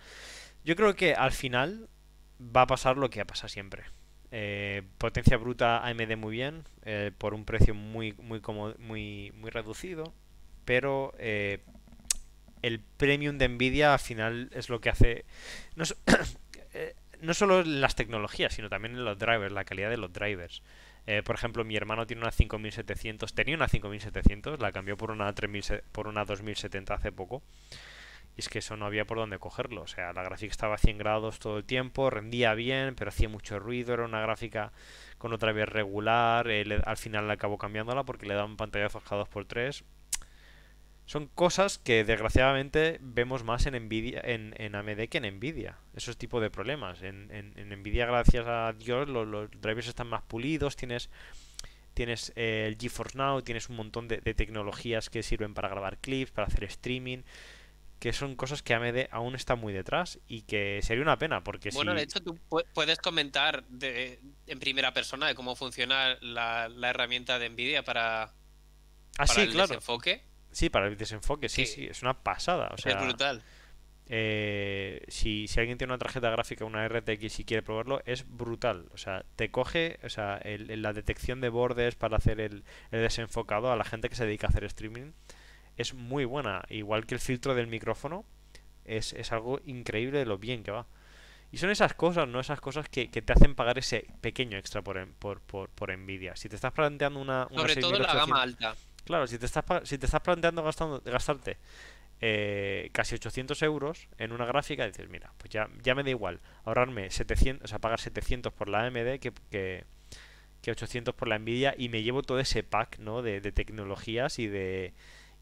Yo 0.63 0.75
creo 0.75 0.95
que 0.95 1.13
al 1.13 1.31
final 1.33 1.89
va 2.39 2.61
a 2.61 2.67
pasar 2.67 2.97
lo 2.97 3.09
que 3.09 3.19
ha 3.21 3.25
pasado 3.25 3.49
siempre. 3.49 3.83
Eh, 4.31 4.83
potencia 4.97 5.37
bruta 5.37 5.85
AMD 5.85 6.17
muy 6.17 6.33
bien, 6.33 6.63
eh, 6.83 7.11
por 7.17 7.33
un 7.33 7.45
precio 7.45 7.73
muy, 7.73 8.13
muy, 8.13 8.41
muy, 8.79 9.31
muy 9.35 9.49
reducido, 9.51 10.13
pero 10.65 11.13
eh, 11.17 11.61
el 12.61 12.79
premium 12.97 13.37
de 13.37 13.47
Nvidia 13.49 13.93
al 13.93 13.99
final 13.99 14.49
es 14.53 14.69
lo 14.69 14.81
que 14.81 14.89
hace... 14.89 15.25
No, 15.75 15.85
so- 15.85 15.95
eh, 16.73 16.95
no 17.21 17.33
solo 17.33 17.63
las 17.63 17.95
tecnologías, 17.95 18.53
sino 18.53 18.69
también 18.69 18.95
en 18.95 19.05
los 19.05 19.17
drivers, 19.17 19.51
la 19.53 19.65
calidad 19.65 19.89
de 19.89 19.97
los 19.97 20.11
drivers. 20.13 20.61
Eh, 21.07 21.23
por 21.23 21.35
ejemplo, 21.35 21.63
mi 21.63 21.75
hermano 21.75 22.05
tiene 22.05 22.21
una 22.21 22.31
5700, 22.31 23.33
tenía 23.33 23.55
una 23.55 23.69
5700, 23.69 24.59
la 24.59 24.71
cambió 24.71 24.97
por 24.97 25.11
una 25.11 25.31
3000, 25.33 25.63
se- 25.63 25.83
por 25.91 26.07
una 26.07 26.25
2070 26.25 26.95
hace 26.95 27.11
poco. 27.11 27.41
Y 28.37 28.41
es 28.41 28.49
que 28.49 28.59
eso 28.59 28.77
no 28.77 28.85
había 28.85 29.05
por 29.05 29.17
dónde 29.17 29.39
cogerlo. 29.39 29.81
O 29.81 29.87
sea, 29.87 30.13
la 30.13 30.23
gráfica 30.23 30.51
estaba 30.51 30.75
a 30.75 30.77
100 30.77 30.97
grados 30.99 31.39
todo 31.39 31.57
el 31.57 31.65
tiempo, 31.65 32.09
rendía 32.11 32.53
bien, 32.53 32.95
pero 32.95 33.09
hacía 33.09 33.29
mucho 33.29 33.59
ruido. 33.59 33.93
Era 33.95 34.05
una 34.05 34.21
gráfica 34.21 34.71
con 35.17 35.33
otra 35.33 35.51
vez 35.53 35.67
regular. 35.69 36.47
eh, 36.49 36.63
le- 36.65 36.81
al 36.85 36.97
final 36.97 37.27
le 37.27 37.33
acabó 37.33 37.57
cambiándola 37.57 38.03
porque 38.05 38.27
le 38.27 38.35
daban 38.35 38.55
pantallazos 38.57 39.03
cada 39.03 39.21
2x3. 39.21 39.83
Son 41.05 41.27
cosas 41.27 41.77
que 41.79 42.03
desgraciadamente 42.03 42.97
vemos 43.01 43.43
más 43.45 43.65
en 43.65 43.75
Nvidia, 43.85 44.21
en, 44.25 44.53
AMD 44.75 45.07
que 45.07 45.19
en 45.19 45.37
Nvidia. 45.37 45.77
Esos 45.95 46.17
tipos 46.17 46.41
de 46.41 46.49
problemas. 46.51 47.01
En, 47.01 47.31
en, 47.31 47.53
en 47.57 47.69
Nvidia, 47.81 48.05
gracias 48.05 48.45
a 48.45 48.73
Dios, 48.73 49.07
lo- 49.07 49.25
los, 49.25 49.49
drivers 49.51 49.87
están 49.87 50.07
más 50.07 50.21
pulidos. 50.23 50.75
Tienes, 50.75 51.09
tienes 51.93 52.33
eh, 52.35 52.65
el 52.67 52.77
GeForce 52.77 53.17
Now, 53.17 53.41
tienes 53.41 53.69
un 53.69 53.77
montón 53.77 54.07
de 54.07 54.19
tecnologías 54.35 55.09
que 55.09 55.23
sirven 55.23 55.53
para 55.53 55.69
grabar 55.69 55.97
clips, 55.99 56.31
para 56.31 56.47
hacer 56.47 56.63
streaming. 56.65 57.19
Que 57.99 58.13
son 58.13 58.35
cosas 58.35 58.61
que 58.61 58.73
AMD 58.75 59.07
aún 59.11 59.33
está 59.33 59.55
muy 59.55 59.73
detrás 59.73 60.19
y 60.27 60.43
que 60.43 60.79
sería 60.83 61.01
una 61.01 61.17
pena 61.17 61.43
porque 61.43 61.69
Bueno, 61.73 61.93
si... 61.93 61.97
de 61.97 62.03
hecho, 62.03 62.21
tú 62.21 62.37
pu- 62.49 62.65
puedes 62.73 62.99
comentar 62.99 63.63
de, 63.69 64.19
en 64.45 64.59
primera 64.59 64.93
persona 64.93 65.25
de 65.27 65.33
cómo 65.35 65.55
funciona 65.55 66.15
la, 66.21 66.69
la 66.69 66.89
herramienta 66.91 67.39
de 67.39 67.49
Nvidia 67.49 67.83
para, 67.83 68.23
Ah, 68.23 68.31
para 69.17 69.27
sí, 69.33 69.41
el 69.41 69.51
claro. 69.51 69.67
desenfoque. 69.69 70.21
Sí, 70.51 70.69
para 70.69 70.87
el 70.87 70.95
desenfoque, 70.97 71.49
sí, 71.49 71.65
Sí. 71.65 71.73
sí, 71.73 71.85
es 71.87 72.03
una 72.03 72.13
pasada. 72.21 72.69
O 72.71 72.77
sea, 72.77 72.91
es 72.93 73.01
brutal. 73.03 73.41
eh, 74.09 75.03
si, 75.09 75.47
si 75.47 75.59
alguien 75.59 75.77
tiene 75.77 75.91
una 75.91 75.97
tarjeta 75.97 76.29
gráfica, 76.29 76.63
una 76.65 76.87
RTX 76.87 77.39
y 77.39 77.45
quiere 77.45 77.61
probarlo, 77.63 78.01
es 78.05 78.25
brutal. 78.29 78.87
O 78.93 78.97
sea, 78.97 79.25
te 79.35 79.51
coge, 79.51 79.99
o 80.03 80.09
sea, 80.09 80.37
el- 80.37 80.69
el- 80.71 80.81
la 80.81 80.93
detección 80.93 81.41
de 81.41 81.49
bordes 81.49 81.95
para 81.95 82.17
hacer 82.17 82.39
el, 82.39 82.63
el 82.91 83.01
desenfocado 83.01 83.71
a 83.71 83.75
la 83.75 83.83
gente 83.83 84.07
que 84.07 84.15
se 84.15 84.25
dedica 84.25 84.47
a 84.47 84.49
hacer 84.51 84.63
streaming 84.65 85.11
es 85.77 85.93
muy 85.93 86.25
buena. 86.25 86.63
Igual 86.69 87.05
que 87.05 87.15
el 87.15 87.21
filtro 87.21 87.55
del 87.55 87.67
micrófono, 87.67 88.25
es, 88.85 89.13
es 89.13 89.31
algo 89.31 89.61
increíble 89.65 90.19
de 90.19 90.25
lo 90.25 90.37
bien 90.37 90.63
que 90.63 90.71
va. 90.71 90.87
Y 91.51 91.57
son 91.57 91.69
esas 91.69 91.93
cosas, 91.93 92.27
¿no? 92.27 92.39
Esas 92.39 92.59
cosas 92.59 92.89
que, 92.89 93.09
que 93.09 93.21
te 93.21 93.31
hacen 93.31 93.55
pagar 93.55 93.77
ese 93.77 94.07
pequeño 94.19 94.57
extra 94.57 94.81
por, 94.81 95.07
por, 95.13 95.39
por, 95.41 95.69
por 95.69 95.97
Nvidia. 95.97 96.35
Si 96.35 96.49
te 96.49 96.55
estás 96.55 96.73
planteando 96.73 97.21
una, 97.21 97.47
una 97.51 97.61
Sobre 97.61 97.75
todo 97.77 97.91
la 97.93 98.09
6800 98.09 98.15
gama 98.15 98.41
alta. 98.41 98.75
Claro, 99.05 99.27
si 99.27 99.37
te 99.37 99.45
estás, 99.45 99.63
si 99.83 99.97
te 99.97 100.05
estás 100.05 100.21
planteando 100.21 100.61
gastando, 100.63 101.01
gastarte 101.05 101.57
eh, 102.19 102.89
casi 102.91 103.15
800 103.15 103.61
euros 103.61 104.09
en 104.17 104.31
una 104.31 104.45
gráfica, 104.45 104.85
dices, 104.85 105.07
mira, 105.07 105.31
pues 105.37 105.51
ya, 105.51 105.69
ya 105.83 105.95
me 105.95 106.03
da 106.03 106.09
igual 106.09 106.39
ahorrarme 106.65 107.11
700, 107.11 107.63
o 107.63 107.67
sea, 107.67 107.79
pagar 107.79 107.99
700 107.99 108.51
por 108.51 108.69
la 108.69 108.85
AMD 108.85 109.19
que, 109.19 109.31
que, 109.49 109.85
que 110.61 110.71
800 110.71 111.13
por 111.13 111.27
la 111.27 111.37
Nvidia 111.37 111.75
y 111.77 111.89
me 111.89 112.03
llevo 112.03 112.23
todo 112.23 112.39
ese 112.39 112.63
pack, 112.63 112.99
¿no? 112.99 113.21
De, 113.21 113.39
de 113.39 113.51
tecnologías 113.51 114.39
y 114.39 114.47
de, 114.47 114.93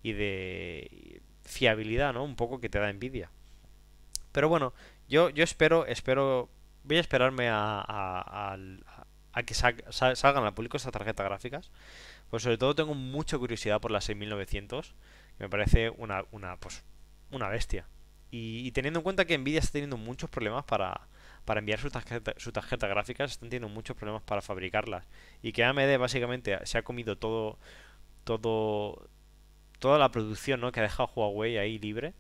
y 0.06 0.14
de 0.14 1.22
fiabilidad, 1.44 2.14
¿no? 2.14 2.24
Un 2.24 2.36
poco 2.36 2.60
que 2.60 2.70
te 2.70 2.80
da 2.80 2.92
Nvidia. 2.94 3.30
Pero 4.32 4.50
bueno, 4.50 4.74
yo, 5.08 5.30
yo 5.30 5.44
espero, 5.44 5.86
espero, 5.86 6.50
voy 6.84 6.98
a 6.98 7.02
esperarme 7.02 7.50
a, 7.50 7.80
a, 7.82 8.52
al- 8.54 8.84
a 9.34 9.44
que 9.44 9.54
sal- 9.54 9.84
sal- 9.90 10.16
salgan 10.18 10.44
al 10.46 10.54
público 10.54 10.78
estas 10.78 10.94
tarjetas 10.94 11.26
gráficas. 11.26 11.72
Pues 12.30 12.44
sobre 12.44 12.58
todo 12.58 12.76
tengo 12.76 12.94
mucha 12.96 13.38
curiosidad 13.38 13.82
por 13.82 13.92
la 13.92 14.02
6900, 14.02 14.96
que 15.38 15.44
me 15.46 15.50
parece 15.50 15.90
una, 15.92 16.26
una, 16.32 16.58
pues, 16.58 16.84
una 17.32 17.50
bestia. 17.50 17.88
Y, 18.32 18.72
teniendo 18.72 19.00
en 19.00 19.04
cuenta 19.06 19.26
que 19.26 19.38
Nvidia 19.38 19.60
está 19.60 19.74
teniendo 19.74 19.98
muchos 19.98 20.30
problemas 20.30 20.66
para, 20.66 21.08
para 21.46 21.60
enviar 21.60 21.80
su 21.80 21.90
tarjeta 22.52 22.88
gráfica, 22.88 23.24
están 23.26 23.50
teniendo 23.50 23.70
muchos 23.74 23.96
problemas 23.98 24.24
para 24.24 24.42
fabricarlas. 24.42 25.06
Y 25.42 25.54
que 25.54 25.64
AMD 25.64 25.98
básicamente 26.00 26.60
se 26.66 26.78
ha 26.78 26.84
comido 26.84 27.18
todo, 27.18 27.58
todo, 28.24 29.08
toda 29.80 29.98
la 30.00 30.10
producción 30.12 30.62
¿no? 30.62 30.72
que 30.72 30.80
ha 30.80 30.84
dejado 30.84 31.10
Huawei 31.16 31.58
ahí 31.58 31.78
libre. 31.80 32.14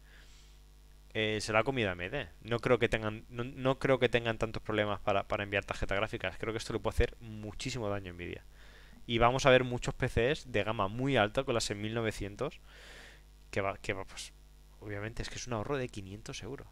eh, 1.13 1.39
se 1.41 1.53
la 1.53 1.59
ha 1.59 1.63
comido 1.63 1.89
AMD. 1.91 2.27
No 2.41 2.59
creo 2.59 2.77
que 2.77 2.89
tengan, 2.89 3.23
no, 3.29 3.43
no 3.45 3.79
creo 3.79 3.99
que 3.99 4.09
tengan 4.09 4.37
tantos 4.37 4.61
problemas 4.61 4.99
para, 4.99 5.27
para 5.27 5.43
enviar 5.43 5.63
tarjetas 5.63 5.97
gráficas. 5.97 6.37
Creo 6.37 6.51
que 6.53 6.57
esto 6.57 6.73
le 6.73 6.79
puede 6.79 6.93
hacer 6.95 7.15
muchísimo 7.21 7.87
daño 7.89 8.11
a 8.11 8.13
Nvidia. 8.13 8.43
Y 9.07 9.17
vamos 9.19 9.45
a 9.45 9.49
ver 9.49 9.63
muchos 9.63 9.93
PCs 9.93 10.51
de 10.51 10.63
gama 10.63 10.87
muy 10.89 11.15
alta 11.15 11.43
con 11.43 11.53
las 11.53 11.63
6900 11.65 12.59
que 13.51 13.61
va, 13.61 13.77
que 13.77 13.93
va, 13.93 14.03
pues, 14.03 14.33
obviamente 14.81 15.21
es 15.21 15.29
que 15.29 15.35
es 15.35 15.47
un 15.47 15.53
ahorro 15.53 15.77
de 15.77 15.87
500 15.87 16.43
euros. 16.43 16.67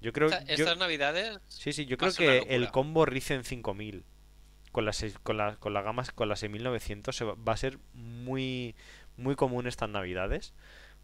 Yo 0.00 0.12
creo, 0.12 0.28
Esta- 0.28 0.44
yo- 0.44 0.54
Estas 0.54 0.78
navidades 0.78 1.38
sí, 1.48 1.72
sí, 1.72 1.84
yo 1.84 1.98
creo 1.98 2.12
que 2.14 2.38
el 2.54 2.70
combo 2.70 3.04
Ryzen 3.04 3.44
5000 3.44 4.04
con 4.72 4.84
la, 4.86 4.92
seis- 4.92 5.18
con 5.22 5.36
la, 5.36 5.56
con 5.56 5.74
la 5.74 5.82
gama, 5.82 6.04
con 6.14 6.28
la 6.28 6.36
6900 6.36 7.14
se 7.16 7.24
va, 7.24 7.34
va 7.34 7.52
a 7.54 7.56
ser 7.56 7.78
muy, 7.92 8.74
muy 9.16 9.34
común 9.36 9.66
estas 9.66 9.88
navidades. 9.90 10.52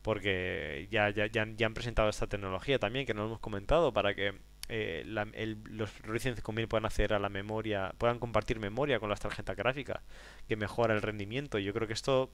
Porque 0.03 0.89
ya, 0.91 1.11
ya, 1.11 1.27
ya, 1.27 1.43
han- 1.43 1.57
ya 1.57 1.67
han 1.67 1.75
presentado 1.75 2.09
esta 2.09 2.27
tecnología 2.27 2.79
también, 2.79 3.07
que 3.07 3.15
no 3.15 3.21
lo 3.23 3.27
hemos 3.29 3.41
comentado, 3.41 3.93
para 3.93 4.15
que 4.15 4.35
eh, 4.69 5.03
la- 5.07 5.29
el- 5.35 5.59
los 5.65 5.91
Ryzen 6.03 6.35
5000 6.37 6.67
puedan 6.69 6.87
acceder 6.87 7.13
a 7.15 7.19
la 7.19 7.29
memoria, 7.29 7.93
puedan 7.99 8.19
compartir 8.19 8.59
memoria 8.59 9.01
con 9.01 9.11
las 9.11 9.21
tarjetas 9.21 9.57
gráficas, 9.57 10.03
que 10.49 10.57
mejora 10.57 10.95
el 10.95 11.03
rendimiento. 11.03 11.59
Yo 11.59 11.73
creo 11.75 11.87
que 11.87 11.93
esto 11.95 12.33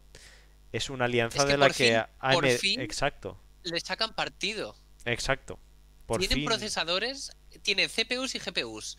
es 0.72 0.88
una 0.90 1.06
alianza 1.06 1.38
Es 1.38 1.44
que 1.46 1.52
de 1.52 1.58
la 1.58 1.70
que 1.70 1.96
AMD 1.96 2.34
por 2.34 2.48
fin- 2.50 2.80
Exacto, 2.80 3.40
le 3.64 3.80
sacan 3.80 4.14
partido. 4.14 4.76
exacto. 5.04 5.58
Por 6.06 6.18
Tienen 6.20 6.36
fin. 6.38 6.44
procesadores, 6.46 7.32
tienen 7.62 7.88
CPUs 7.88 8.34
y 8.34 8.38
GPUs 8.38 8.98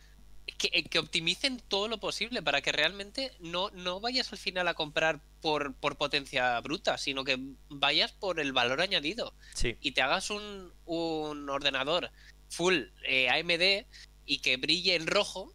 que, 0.57 0.69
eh, 0.73 0.83
que 0.83 0.99
optimicen 0.99 1.61
todo 1.67 1.87
lo 1.87 1.99
posible 1.99 2.41
para 2.41 2.61
que 2.61 2.71
realmente 2.71 3.31
no, 3.39 3.69
no 3.71 3.99
vayas 3.99 4.31
al 4.31 4.37
final 4.37 4.67
a 4.67 4.73
comprar 4.73 5.21
por, 5.41 5.73
por 5.75 5.97
potencia 5.97 6.59
bruta, 6.61 6.97
sino 6.97 7.23
que 7.23 7.37
vayas 7.69 8.11
por 8.11 8.39
el 8.39 8.53
valor 8.53 8.81
añadido 8.81 9.33
Sí, 9.53 9.77
y 9.81 9.91
te 9.91 10.01
hagas 10.01 10.29
un, 10.29 10.73
un 10.85 11.49
ordenador 11.49 12.11
full 12.49 12.75
eh, 13.05 13.29
AMD 13.29 13.85
y 14.25 14.39
que 14.39 14.57
brille 14.57 14.95
en 14.95 15.07
rojo. 15.07 15.53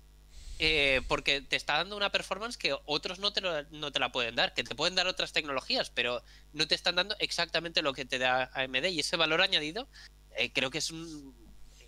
eh, 0.61 1.03
porque 1.09 1.41
te 1.41 1.57
está 1.57 1.79
dando 1.79 1.97
una 1.97 2.13
performance 2.13 2.57
que 2.57 2.77
otros 2.87 3.19
no 3.19 3.33
te, 3.33 3.41
lo- 3.41 3.65
no 3.71 3.91
te 3.91 3.99
la 3.99 4.13
pueden 4.13 4.37
dar, 4.37 4.55
que 4.55 4.63
te 4.63 4.77
pueden 4.77 4.95
dar 4.95 5.09
otras 5.09 5.33
tecnologías, 5.33 5.91
pero 5.91 6.23
no 6.53 6.69
te 6.69 6.77
están 6.77 6.95
dando 6.95 7.17
exactamente 7.19 7.83
lo 7.83 7.93
que 7.93 8.05
te 8.05 8.19
da 8.21 8.51
AMD 8.55 8.89
y 8.91 9.01
ese 9.01 9.17
valor 9.17 9.41
añadido 9.43 9.89
eh, 10.37 10.53
creo 10.53 10.71
que 10.71 10.79
es 10.79 10.93
un, 10.93 11.35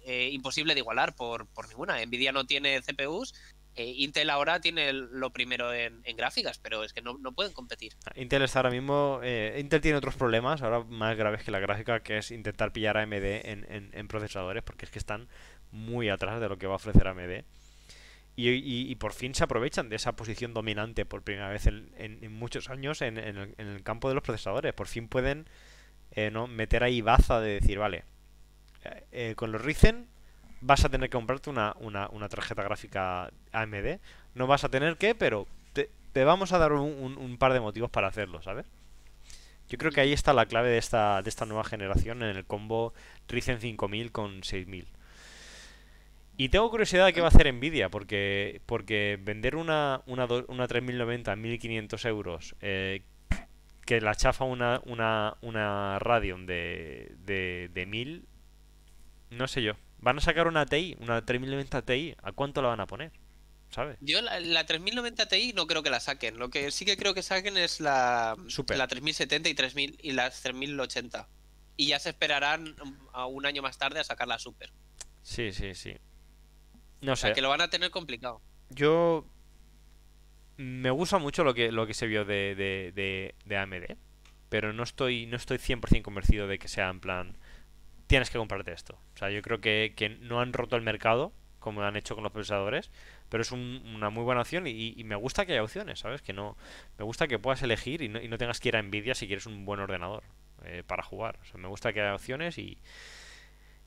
eh, 0.06 0.30
imposible 0.32 0.72
de 0.74 0.80
igualar 0.80 1.14
por, 1.14 1.46
por 1.48 1.68
ninguna. 1.68 2.02
Nvidia 2.06 2.32
no 2.32 2.46
tiene 2.46 2.80
CPUs, 2.80 3.34
eh, 3.74 3.92
Intel 3.98 4.30
ahora 4.30 4.58
tiene 4.60 4.92
lo 4.94 5.30
primero 5.30 5.74
en, 5.74 6.00
gráficas, 6.16 6.58
pero 6.58 6.82
es 6.82 6.94
que 6.94 7.02
no, 7.02 7.18
no 7.18 7.32
pueden 7.32 7.52
competir. 7.52 7.92
Intel 8.14 8.40
está 8.42 8.60
ahora 8.60 8.70
mismo. 8.70 9.20
eh, 9.22 9.58
Intel 9.60 9.82
tiene 9.82 9.98
otros 9.98 10.14
problemas, 10.14 10.62
ahora 10.62 10.82
más 10.84 11.14
graves 11.16 11.42
que 11.42 11.50
la 11.50 11.58
gráfica, 11.58 12.00
que 12.02 12.16
es 12.18 12.30
intentar 12.30 12.72
pillar 12.72 12.96
a 12.96 13.02
AMD 13.02 13.12
en, 13.44 13.66
en- 13.92 14.08
procesadores, 14.08 14.62
porque 14.62 14.86
es 14.86 14.90
que 14.90 14.98
están 14.98 15.28
muy 15.72 16.08
atrás 16.08 16.40
de 16.40 16.48
lo 16.48 16.56
que 16.56 16.66
va 16.66 16.74
a 16.74 16.76
ofrecer 16.76 17.06
AMD. 17.06 17.44
Y, 18.38 18.50
y- 18.50 18.94
por 18.96 19.12
fin 19.12 19.34
se 19.34 19.44
aprovechan 19.44 19.88
de 19.88 19.96
esa 19.96 20.14
posición 20.16 20.54
dominante 20.54 21.04
por 21.04 21.22
primera 21.22 21.48
vez 21.48 21.66
en, 21.66 21.90
en- 21.98 22.22
en 22.22 22.32
muchos 22.32 22.70
años 22.70 23.02
en, 23.02 23.18
en 23.18 23.36
el, 23.36 23.54
en 23.58 23.66
el 23.66 23.82
campo 23.82 24.08
de 24.08 24.14
los 24.14 24.22
procesadores. 24.22 24.72
Por 24.74 24.86
fin 24.86 25.08
pueden 25.08 25.48
¿no? 26.32 26.46
meter 26.46 26.82
ahí 26.82 27.00
baza 27.02 27.40
de 27.40 27.60
decir, 27.60 27.78
vale, 27.78 28.04
eh, 28.86 29.04
eh, 29.30 29.34
con 29.36 29.52
los 29.52 29.62
Ryzen 29.62 30.06
vas 30.60 30.84
a 30.84 30.88
tener 30.88 31.08
que 31.10 31.16
comprarte 31.16 31.50
una, 31.50 31.74
una, 31.80 32.08
una 32.08 32.28
tarjeta 32.28 32.62
gráfica 32.62 33.30
AMD. 33.52 33.98
No 34.34 34.46
vas 34.46 34.64
a 34.64 34.68
tener 34.68 34.96
que, 34.96 35.14
pero 35.14 35.46
te, 35.72 35.90
vamos 36.24 36.52
a 36.52 36.58
dar 36.58 36.72
un, 36.72 37.16
un- 37.18 37.36
par 37.38 37.52
de 37.52 37.60
motivos 37.60 37.90
para 37.90 38.08
hacerlo, 38.08 38.40
¿sabes? 38.42 38.66
Yo 39.68 39.78
creo 39.78 39.90
que 39.92 40.00
ahí 40.00 40.12
está 40.12 40.32
la 40.32 40.46
clave 40.46 40.70
de 40.70 40.78
esta, 40.78 41.20
de 41.22 41.28
esta 41.28 41.44
nueva 41.44 41.64
generación 41.64 42.22
en 42.22 42.36
el 42.36 42.44
combo 42.46 42.94
Ryzen 43.28 43.60
5000 43.60 44.12
con 44.12 44.42
6000. 44.44 44.86
Y 46.38 46.50
tengo 46.50 46.70
curiosidad 46.70 47.06
de 47.06 47.12
qué 47.14 47.20
va 47.20 47.28
a 47.28 47.30
hacer 47.30 47.52
Nvidia, 47.52 47.88
porque, 47.88 48.60
porque 48.66 49.18
vender 49.22 49.56
una, 49.56 50.02
una, 50.06 50.26
una 50.48 50.68
3090 50.68 51.32
a 51.32 51.36
1500 51.36 52.04
euros, 52.04 52.54
eh, 52.60 53.02
que 53.86 54.00
la 54.00 54.14
chafa 54.14 54.44
una, 54.44 54.80
una, 54.84 55.36
una 55.40 55.98
Radeon 55.98 56.44
de, 56.46 57.12
de, 57.24 57.70
de 57.72 57.86
1000, 57.86 58.24
no 59.30 59.48
sé 59.48 59.62
yo. 59.62 59.72
Van 59.98 60.18
a 60.18 60.20
sacar 60.20 60.46
una 60.46 60.66
TI, 60.66 60.96
una 61.00 61.24
3090 61.24 61.82
Ti, 61.82 62.14
¿a 62.22 62.32
cuánto 62.32 62.62
la 62.62 62.68
van 62.68 62.80
a 62.80 62.86
poner? 62.86 63.12
¿Sabes? 63.70 63.98
Yo 64.00 64.20
la, 64.22 64.38
la 64.40 64.64
3090 64.66 65.26
Ti 65.28 65.52
no 65.54 65.66
creo 65.66 65.82
que 65.82 65.90
la 65.90 66.00
saquen. 66.00 66.38
Lo 66.38 66.50
que 66.50 66.70
sí 66.70 66.84
que 66.84 66.96
creo 66.96 67.14
que 67.14 67.22
saquen 67.22 67.56
es 67.56 67.80
la, 67.80 68.36
Super. 68.46 68.76
la 68.78 68.86
3070 68.86 69.48
y 69.48 69.54
3000 69.54 69.98
y 70.02 70.12
las 70.12 70.42
3080. 70.42 71.28
Y 71.76 71.88
ya 71.88 71.98
se 71.98 72.10
esperarán 72.10 72.76
a 73.12 73.26
un 73.26 73.44
año 73.46 73.62
más 73.62 73.78
tarde 73.78 74.00
a 74.00 74.04
sacar 74.04 74.28
la 74.28 74.38
Super. 74.38 74.72
Sí, 75.22 75.52
sí, 75.52 75.74
sí. 75.74 75.94
No 77.00 77.12
O 77.12 77.16
sea, 77.16 77.30
sé. 77.30 77.34
que 77.34 77.42
lo 77.42 77.48
van 77.48 77.60
a 77.60 77.68
tener 77.68 77.90
complicado. 77.90 78.40
Yo 78.70 79.26
me 80.56 80.90
gusta 80.90 81.18
mucho 81.18 81.44
lo 81.44 81.52
que, 81.54 81.70
lo 81.72 81.86
que 81.86 81.94
se 81.94 82.06
vio 82.06 82.24
de, 82.24 82.54
de, 82.54 82.92
de, 82.94 83.34
de 83.44 83.56
AMD, 83.56 83.96
pero 84.48 84.72
no 84.72 84.82
estoy, 84.84 85.26
no 85.26 85.36
estoy 85.36 85.58
100% 85.58 86.02
convencido 86.02 86.46
de 86.46 86.58
que 86.58 86.68
sea 86.68 86.88
en 86.88 87.00
plan, 87.00 87.36
tienes 88.06 88.30
que 88.30 88.38
comprarte 88.38 88.72
esto. 88.72 88.98
O 89.14 89.18
sea, 89.18 89.30
yo 89.30 89.42
creo 89.42 89.60
que, 89.60 89.94
que 89.96 90.08
no 90.10 90.40
han 90.40 90.52
roto 90.52 90.76
el 90.76 90.82
mercado 90.82 91.32
como 91.58 91.82
han 91.82 91.96
hecho 91.96 92.14
con 92.14 92.22
los 92.22 92.32
procesadores, 92.32 92.90
pero 93.28 93.42
es 93.42 93.50
un- 93.50 93.82
una 93.94 94.08
muy 94.10 94.22
buena 94.22 94.42
opción 94.42 94.66
y, 94.68 95.02
me 95.04 95.16
gusta 95.16 95.44
que 95.46 95.52
haya 95.52 95.64
opciones, 95.64 95.98
¿sabes? 95.98 96.22
Que 96.22 96.32
no, 96.32 96.56
me 96.96 97.04
gusta 97.04 97.26
que 97.26 97.40
puedas 97.40 97.60
elegir 97.62 98.02
y 98.02 98.08
no, 98.08 98.20
y 98.22 98.28
no 98.28 98.38
tengas 98.38 98.60
que 98.60 98.68
ir 98.68 98.76
a 98.76 98.82
Nvidia 98.82 99.16
si 99.16 99.26
quieres 99.26 99.46
un 99.46 99.64
buen 99.64 99.80
ordenador 99.80 100.22
eh, 100.64 100.84
para 100.86 101.02
jugar. 101.02 101.38
O 101.42 101.44
sea, 101.44 101.58
me 101.58 101.66
gusta 101.68 101.92
que 101.92 102.00
haya 102.00 102.14
opciones 102.14 102.56
y, 102.58 102.78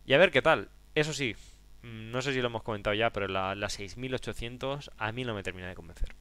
y 0.06 0.14
a 0.14 0.18
ver 0.18 0.32
qué 0.32 0.42
tal. 0.42 0.70
Eso 0.96 1.14
sí, 1.14 1.36
mm, 1.84 2.12
no 2.12 2.22
sé 2.22 2.34
si 2.34 2.42
lo 2.42 2.48
hemos 2.48 2.64
comentado 2.64 2.94
ya, 2.96 3.12
pero 3.12 3.28
la, 3.28 3.56
la 3.56 3.70
6800 3.70 4.92
a 4.98 5.12
mí 5.12 5.24
no 5.24 5.34
me 5.34 5.44
termina 5.44 5.68
de 5.70 5.76
convencer. 5.76 6.16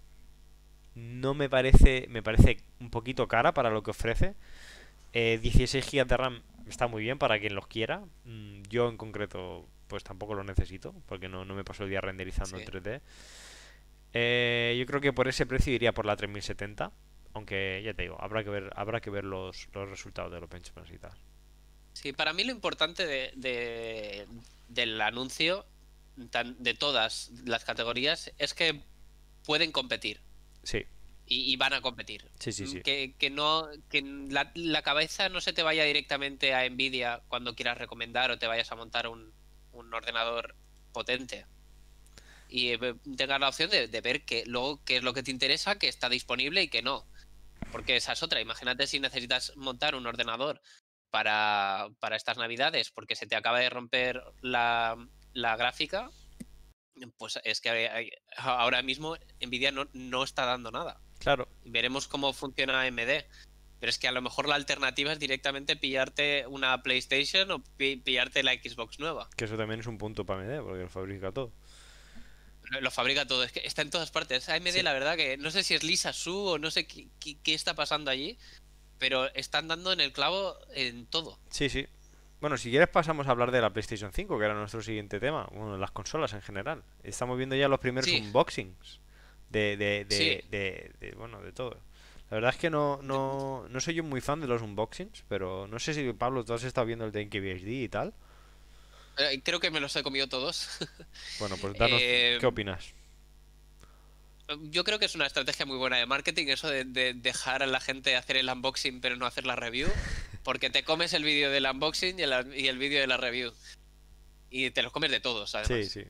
No 0.94 1.34
me 1.34 1.48
parece, 1.48 2.06
me 2.08 2.22
parece 2.22 2.58
un 2.80 2.90
poquito 2.90 3.28
cara 3.28 3.54
para 3.54 3.70
lo 3.70 3.82
que 3.82 3.90
ofrece. 3.92 4.34
Eh, 5.12 5.38
16 5.42 5.86
GB 5.90 6.06
de 6.08 6.16
RAM 6.16 6.42
está 6.70 6.86
muy 6.86 7.02
bien 7.02 7.18
para 7.18 7.38
quien 7.38 7.54
los 7.54 7.66
quiera. 7.66 8.02
Mm, 8.24 8.62
Yo 8.68 8.88
en 8.88 8.96
concreto, 8.96 9.66
pues 9.88 10.04
tampoco 10.04 10.34
lo 10.34 10.44
necesito, 10.44 10.94
porque 11.06 11.28
no, 11.28 11.44
no 11.44 11.54
me 11.54 11.64
paso 11.64 11.84
el 11.84 11.90
día 11.90 12.00
renderizando 12.00 12.56
Sí. 12.58 12.62
en 12.62 12.68
3D. 12.70 13.00
Eh, 14.14 14.76
yo 14.78 14.86
creo 14.86 15.00
que 15.00 15.12
por 15.12 15.28
ese 15.28 15.46
precio 15.46 15.72
iría 15.72 15.92
por 15.92 16.06
la 16.06 16.16
3070. 16.16 16.92
Aunque 17.34 17.82
ya 17.84 17.92
te 17.94 18.02
digo, 18.02 18.16
habrá 18.20 18.42
que 18.42 18.50
ver, 18.50 18.70
habrá 18.74 19.00
que 19.00 19.10
ver 19.10 19.24
los, 19.24 19.68
los 19.74 19.88
resultados 19.88 20.32
de 20.32 20.40
los 20.40 20.48
benchmarks 20.48 20.90
y 20.92 20.98
tal. 20.98 21.12
Sí, 21.92 22.12
para 22.12 22.32
mí 22.32 22.42
lo 22.44 22.52
importante 22.52 23.06
de, 23.06 23.32
de- 23.36 24.26
del 24.68 25.00
anuncio 25.00 25.66
de 26.16 26.74
todas 26.74 27.30
las 27.44 27.64
categorías 27.64 28.32
es 28.38 28.52
que 28.54 28.82
pueden 29.44 29.70
competir 29.70 30.20
Sí, 30.64 30.84
y, 31.28 31.52
y 31.52 31.56
van 31.56 31.72
a 31.74 31.80
competir. 31.82 32.30
sí, 32.38 32.52
sí, 32.52 32.66
sí. 32.66 32.80
Que, 32.82 33.14
que 33.18 33.30
no 33.30 33.68
que 33.90 34.02
la, 34.02 34.50
la 34.54 34.82
cabeza 34.82 35.28
no 35.28 35.40
se 35.40 35.52
te 35.52 35.62
vaya 35.62 35.84
directamente 35.84 36.54
a 36.54 36.68
Nvidia 36.68 37.22
cuando 37.28 37.54
quieras 37.54 37.78
recomendar 37.78 38.30
o 38.30 38.38
te 38.38 38.46
vayas 38.46 38.72
a 38.72 38.76
montar 38.76 39.06
un, 39.08 39.32
un 39.72 39.92
ordenador 39.94 40.54
potente. 40.92 41.46
Y 42.48 42.70
eh, 42.72 42.94
tengas 43.16 43.38
la 43.40 43.48
opción 43.48 43.68
de, 43.70 43.88
de 43.88 44.00
ver 44.00 44.24
que 44.24 44.44
luego 44.46 44.82
qué 44.84 44.96
es 44.96 45.02
lo 45.02 45.12
que 45.12 45.22
te 45.22 45.30
interesa, 45.30 45.78
que 45.78 45.88
está 45.88 46.08
disponible 46.08 46.62
y 46.62 46.68
que 46.68 46.80
no. 46.82 47.06
Porque 47.70 47.96
esa 47.96 48.12
es 48.14 48.22
otra. 48.22 48.40
Imagínate 48.40 48.86
si 48.86 48.98
necesitas 49.00 49.52
montar 49.56 49.94
un 49.94 50.06
ordenador 50.06 50.62
para, 51.10 51.88
para 52.00 52.16
estas 52.16 52.38
navidades 52.38 52.90
porque 52.90 53.16
se 53.16 53.26
te 53.26 53.36
acaba 53.36 53.58
de 53.60 53.68
romper 53.68 54.22
la, 54.40 54.96
la 55.34 55.56
gráfica. 55.56 56.10
Pues 57.18 57.38
es 57.44 57.60
que 57.60 57.68
hay- 57.70 58.10
ahora 58.38 58.82
mismo 58.82 59.16
Nvidia 59.40 59.70
no, 59.70 59.86
no 59.92 60.24
está 60.24 60.46
dando 60.46 60.70
nada. 60.70 61.00
Claro, 61.18 61.48
Veremos 61.64 62.08
cómo 62.08 62.32
funciona 62.32 62.80
AMD. 62.82 63.24
Pero 63.80 63.90
es 63.90 63.98
que 63.98 64.08
a 64.08 64.12
lo 64.12 64.20
mejor 64.20 64.48
la 64.48 64.56
alternativa 64.56 65.12
es 65.12 65.20
directamente 65.20 65.76
pillarte 65.76 66.44
una 66.48 66.82
PlayStation 66.82 67.48
o 67.52 67.62
pi- 67.76 67.94
pillarte 67.96 68.42
la 68.42 68.52
Xbox 68.54 68.98
nueva. 68.98 69.28
que 69.36 69.44
eso 69.44 69.56
también 69.56 69.78
es 69.80 69.86
un 69.86 69.98
punto 69.98 70.26
para 70.26 70.40
AMD, 70.42 70.62
porque 70.64 70.82
lo 70.82 70.88
fabrica 70.88 71.30
todo. 71.30 71.52
Lo 72.70 72.80
lo 72.80 72.90
fabrica 72.90 73.24
todo, 73.26 73.44
es 73.44 73.52
que 73.52 73.60
está 73.64 73.82
en 73.82 73.90
todas 73.90 74.10
partes. 74.10 74.48
AMD, 74.48 74.72
Sí. 74.72 74.82
la 74.82 74.92
verdad 74.92 75.16
que 75.16 75.36
no 75.36 75.50
sé 75.50 75.62
si 75.62 75.74
es 75.74 75.84
Lisa 75.84 76.12
Su 76.12 76.36
o 76.36 76.58
no 76.58 76.70
sé 76.72 76.86
qué, 76.88 77.06
qué- 77.20 77.36
qué 77.42 77.54
está 77.54 77.74
pasando 77.74 78.10
allí, 78.10 78.36
pero 78.98 79.32
están 79.34 79.68
dando 79.68 79.92
en 79.92 80.00
el 80.00 80.12
clavo 80.12 80.58
en 80.74 81.06
todo. 81.06 81.38
Sí, 81.50 81.68
sí. 81.68 81.86
Bueno, 82.40 82.56
si 82.58 82.70
quieres 82.70 82.88
pasamos 82.88 83.26
a 83.26 83.30
hablar 83.30 83.50
de 83.52 83.60
la 83.60 83.70
PlayStation 83.72 84.12
5, 84.12 84.38
que 84.38 84.44
era 84.44 84.54
nuestro 84.54 84.82
siguiente 84.82 85.18
tema. 85.20 85.48
Bueno, 85.52 85.78
las 85.78 85.92
consolas 85.92 86.32
en 86.34 86.42
general. 86.42 86.82
Estamos 87.04 87.38
viendo 87.38 87.56
ya 87.56 87.68
los 87.68 87.78
primeros 87.80 88.10
Sí. 88.10 88.20
unboxings 88.20 89.00
de, 89.50 89.76
de, 89.76 90.04
de, 90.04 90.16
Sí. 90.16 90.48
de- 90.50 90.92
de- 91.00 91.12
bueno, 91.16 91.40
de 91.42 91.52
todo. 91.52 91.78
La 92.30 92.34
verdad 92.36 92.50
es 92.52 92.56
que 92.60 92.68
no, 92.70 93.00
no, 93.02 93.66
no 93.68 93.80
soy 93.80 93.94
yo 93.94 94.04
muy 94.04 94.20
fan 94.20 94.40
de 94.40 94.46
los 94.46 94.60
unboxings, 94.60 95.24
pero 95.28 95.66
no 95.66 95.78
sé 95.78 95.94
si, 95.94 96.12
Pablo, 96.12 96.44
tú 96.44 96.52
has 96.52 96.62
estado 96.64 96.86
viendo 96.86 97.06
el 97.06 97.12
de 97.12 97.22
NKBHD 97.22 97.68
y 97.84 97.88
tal. 97.88 98.12
Eh, 99.18 99.40
Creo 99.42 99.60
que 99.60 99.70
me 99.70 99.80
los 99.80 99.96
he 99.96 100.02
comido 100.02 100.28
todos. 100.28 100.68
Bueno, 101.38 101.56
pues 101.60 101.74
danos, 101.78 101.98
Eh, 102.02 102.36
¿qué 102.40 102.46
opinas? 102.46 102.92
Yo 104.70 104.82
creo 104.84 104.98
que 104.98 105.04
es 105.04 105.14
una 105.14 105.26
estrategia 105.26 105.66
muy 105.66 105.76
buena 105.76 105.98
de 105.98 106.06
marketing 106.06 106.46
eso 106.48 106.68
de, 106.70 106.84
de 106.84 107.12
dejar 107.12 107.62
a 107.62 107.66
la 107.66 107.80
gente 107.80 108.16
hacer 108.16 108.36
el 108.38 108.48
unboxing 108.48 109.00
pero 109.02 109.16
no 109.16 109.26
hacer 109.26 109.44
la 109.44 109.56
review, 109.56 109.88
porque 110.42 110.70
te 110.70 110.84
comes 110.84 111.12
el 111.12 111.22
vídeo 111.24 111.50
del 111.50 111.66
unboxing 111.66 112.18
y 112.18 112.22
el, 112.22 112.54
y 112.58 112.68
el 112.68 112.78
vídeo 112.78 113.00
de 113.00 113.06
la 113.06 113.16
review. 113.18 113.52
Y 114.50 114.70
te 114.70 114.82
los 114.82 114.92
comes 114.92 115.10
de 115.10 115.20
todos, 115.20 115.54
además. 115.54 115.86
Sí, 115.88 116.02
sí. 116.02 116.08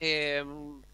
Eh, 0.00 0.42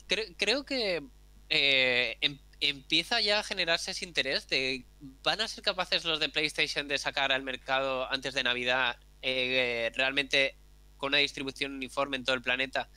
cre- 0.09 0.35
creo 0.37 0.65
que 0.65 1.03
eh, 1.49 2.17
em- 2.21 2.39
empieza 2.61 3.21
ya 3.21 3.39
a 3.41 3.43
generarse 3.45 3.93
ese 3.93 4.05
interés 4.05 4.49
de 4.49 4.85
van 5.23 5.41
a 5.41 5.49
ser 5.49 5.63
capaces 5.63 6.05
los 6.05 6.19
de 6.19 6.29
PlayStation 6.29 6.89
de 6.89 6.99
sacar 6.99 7.31
al 7.33 7.43
mercado 7.43 8.11
antes 8.11 8.35
de 8.35 8.43
Navidad 8.43 8.99
eh, 9.23 9.93
realmente 9.95 10.57
con 10.97 11.09
una 11.09 11.19
distribución 11.19 11.75
uniforme 11.75 12.17
en 12.17 12.25
todo 12.25 12.35
el 12.35 12.43
planeta 12.43 12.91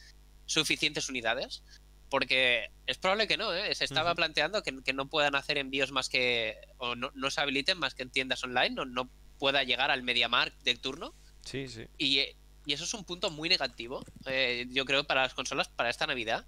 suficientes 0.45 1.10
unidades 1.10 1.64
porque 2.10 2.72
es 2.88 2.97
probable 2.97 3.28
que 3.28 3.38
no 3.38 3.54
¿eh? 3.54 3.74
se 3.76 3.86
estaba 3.86 4.16
planteando 4.16 4.64
que, 4.64 4.82
que 4.84 4.93
no 4.93 5.08
puedan 5.10 5.36
hacer 5.36 5.58
envíos 5.60 5.91
más 5.91 6.10
que 6.10 6.58
o 6.78 6.95
no, 6.95 7.12
no 7.14 7.30
se 7.30 7.39
habiliten 7.39 7.78
más 7.78 7.93
que 7.93 8.02
en 8.04 8.10
tiendas 8.10 8.43
online 8.43 8.72
no, 8.72 8.86
no 8.86 9.10
pueda 9.38 9.64
llegar 9.64 9.91
al 9.91 10.04
MediaMarkt 10.04 10.62
del 10.64 10.82
turno 10.82 11.14
Sí, 11.45 11.68
sí. 11.68 11.86
y, 11.97 12.20
eh, 12.20 12.36
y 12.66 12.74
eso 12.74 12.84
es 12.84 12.93
un 12.93 13.04
punto 13.06 13.32
muy 13.32 13.49
negativo, 13.49 14.04
eh, 14.28 14.68
yo 14.70 14.86
creo, 14.86 15.04
para 15.04 15.24
las 15.24 15.34
consolas 15.34 15.68
para 15.70 15.89
esta 15.89 16.06
Navidad. 16.06 16.45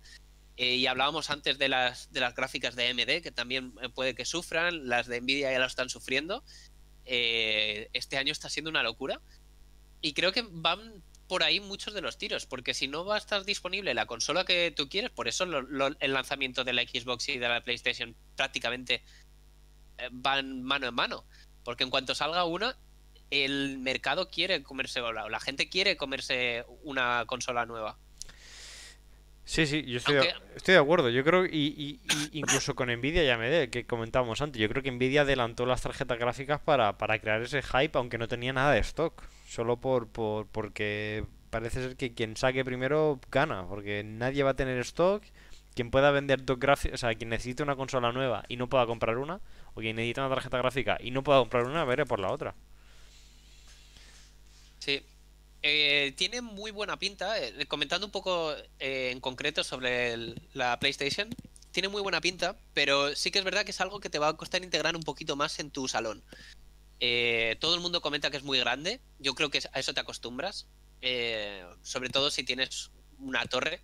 Eh, 0.58 0.76
y 0.76 0.88
hablábamos 0.88 1.30
antes 1.30 1.58
de 1.58 1.68
las, 1.68 2.12
de 2.12 2.20
las 2.20 2.36
gráficas 2.36 2.76
de 2.76 2.89
AMD, 2.89 3.24
que 3.24 3.32
también 3.32 3.74
eh, 3.82 3.89
puede 3.89 4.14
que 4.14 4.26
sufran, 4.26 4.88
las 4.88 5.08
de 5.08 5.20
Nvidia 5.22 5.51
ya 5.51 5.60
lo 5.60 5.66
están 5.66 5.89
sufriendo. 5.89 6.43
Eh, 7.06 7.89
este 7.93 8.18
año 8.18 8.32
está 8.32 8.49
siendo 8.49 8.70
una 8.70 8.84
locura. 8.84 9.20
Y 10.01 10.14
creo 10.14 10.32
que 10.32 10.45
van 10.49 11.01
por 11.28 11.43
ahí 11.43 11.60
muchos 11.60 11.93
de 11.93 12.01
los 12.01 12.18
tiros, 12.18 12.45
porque 12.45 12.74
si 12.74 12.88
no 12.88 13.06
va 13.06 13.16
a 13.16 13.18
estar 13.18 13.43
disponible 13.45 13.93
la 13.93 14.06
consola 14.06 14.45
que 14.45 14.72
tú 14.72 14.89
quieres, 14.89 15.10
por 15.10 15.28
eso 15.28 15.45
el 15.45 16.14
lanzamiento 16.14 16.64
de 16.64 16.74
la 16.74 16.84
Xbox 16.84 17.30
y 17.30 17.39
de 17.39 17.47
la 17.47 17.64
PlayStation 17.64 18.16
prácticamente 18.36 19.01
eh, 19.97 20.10
van 20.12 20.62
mano 20.62 20.88
en 20.88 20.93
mano. 20.93 21.26
Porque 21.64 21.84
en 21.84 21.89
cuanto 21.89 22.14
salga 22.14 22.43
una, 22.43 22.78
el 23.32 23.80
mercado 23.80 24.30
quiere 24.30 24.62
comerse, 24.64 24.99
o 25.01 25.12
la, 25.14 25.30
la 25.30 25.39
gente 25.39 25.70
quiere 25.70 25.97
comerse 25.97 26.66
una 26.84 27.24
consola 27.26 27.66
nueva. 27.66 27.97
Sí, 29.45 29.65
sí, 29.67 29.83
yo 29.83 29.97
estoy, 29.97 30.15
de, 30.15 30.33
estoy 30.55 30.73
de 30.75 30.79
acuerdo. 30.79 31.09
Yo 31.09 31.23
creo, 31.23 31.45
y, 31.45 31.49
y- 31.51 31.99
y 32.33 32.39
incluso 32.39 32.75
con 32.75 32.89
Nvidia 32.89 33.23
y 33.25 33.29
AMD, 33.29 33.69
que 33.69 33.85
comentábamos 33.85 34.41
antes, 34.41 34.61
yo 34.61 34.69
creo 34.69 34.81
que 34.81 34.91
Nvidia 34.91 35.21
adelantó 35.21 35.65
las 35.65 35.81
tarjetas 35.81 36.17
gráficas 36.17 36.61
para, 36.61 36.97
para 36.97 37.19
crear 37.19 37.41
ese 37.41 37.61
hype, 37.61 37.97
aunque 37.97 38.17
no 38.17 38.27
tenía 38.29 38.53
nada 38.53 38.71
de 38.71 38.79
stock. 38.79 39.21
Solo 39.47 39.77
por, 39.77 40.07
por 40.07 40.47
porque 40.47 41.25
parece 41.49 41.81
ser 41.83 41.95
que 41.97 42.13
quien 42.13 42.37
saque 42.37 42.63
primero 42.65 43.19
gana, 43.31 43.65
porque 43.67 44.03
nadie 44.03 44.43
va 44.43 44.51
a 44.51 44.55
tener 44.55 44.77
stock. 44.79 45.23
Quien 45.75 45.89
pueda 45.91 46.11
vender 46.11 46.45
dos 46.45 46.59
gráficas, 46.59 46.95
o 46.95 46.97
sea, 46.99 47.13
quien 47.15 47.29
necesite 47.31 47.63
una 47.63 47.75
consola 47.75 48.11
nueva 48.11 48.43
y 48.47 48.57
no 48.57 48.69
pueda 48.69 48.85
comprar 48.85 49.17
una, 49.17 49.41
o 49.73 49.81
quien 49.81 49.95
necesita 49.95 50.21
una 50.25 50.35
tarjeta 50.35 50.57
gráfica 50.59 50.97
y 51.01 51.11
no 51.11 51.23
pueda 51.23 51.39
comprar 51.39 51.65
una, 51.65 51.83
veré 51.83 52.05
por 52.05 52.19
la 52.19 52.31
otra. 52.31 52.53
Sí. 54.79 55.03
Eh, 55.66 56.14
tiene 56.18 56.41
muy 56.41 56.72
buena 56.72 56.99
pinta. 56.99 57.39
eh, 57.39 57.66
comentando 57.68 58.05
un 58.05 58.11
poco 58.11 58.53
eh, 58.80 59.11
en 59.11 59.20
concreto 59.22 59.64
sobre 59.64 60.14
el- 60.14 60.41
la 60.53 60.78
PlayStation, 60.80 61.30
tiene 61.72 61.88
muy 61.88 62.01
buena 62.01 62.20
pinta, 62.22 62.57
pero 62.74 63.16
sí 63.16 63.32
que 63.32 63.39
es 63.39 63.45
verdad 63.45 63.64
que 63.66 63.72
es 63.72 63.82
algo 63.82 63.99
que 63.99 64.09
te 64.09 64.20
va 64.20 64.28
a 64.28 64.38
costar 64.38 64.64
integrar 64.64 64.95
un 64.95 65.03
poquito 65.03 65.36
más 65.36 65.59
en 65.59 65.72
tu 65.72 65.88
salón. 65.88 66.22
Eh, 66.99 67.57
todo 67.59 67.76
el 67.76 67.82
mundo 67.82 68.01
comenta 68.01 68.30
que 68.30 68.38
es 68.38 68.43
muy 68.43 68.59
grande. 68.59 68.99
Yo 69.20 69.34
creo 69.36 69.49
que 69.49 69.59
a 69.72 69.80
eso 69.80 69.93
te 69.93 69.99
acostumbras. 70.01 70.68
eh, 71.05 71.66
sobre 71.82 72.09
todo 72.09 72.32
si 72.32 72.43
tienes 72.45 72.91
una 73.20 73.45
torre. 73.45 73.82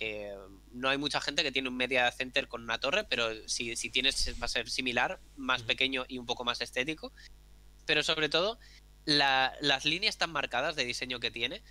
Eh, 0.00 0.32
no 0.72 0.88
hay 0.88 0.96
mucha 0.96 1.20
gente 1.20 1.42
que 1.42 1.52
tiene 1.52 1.68
un 1.68 1.76
media 1.76 2.10
center 2.12 2.48
con 2.48 2.62
una 2.62 2.78
torre, 2.80 3.04
pero 3.04 3.46
si, 3.48 3.76
si 3.76 3.90
tienes 3.90 4.34
va 4.40 4.46
a 4.46 4.48
ser 4.48 4.70
similar, 4.70 5.20
más 5.36 5.62
pequeño 5.62 6.06
y 6.08 6.16
un 6.18 6.24
poco 6.24 6.44
más 6.44 6.62
estético. 6.62 7.12
Pero 7.84 8.02
sobre 8.02 8.30
todo, 8.30 8.58
las 9.08 9.86
líneas 9.86 10.18
tan 10.18 10.30
marcadas 10.30 10.76
de 10.76 10.84
diseño 10.84 11.18
que 11.18 11.30
tiene 11.30 11.62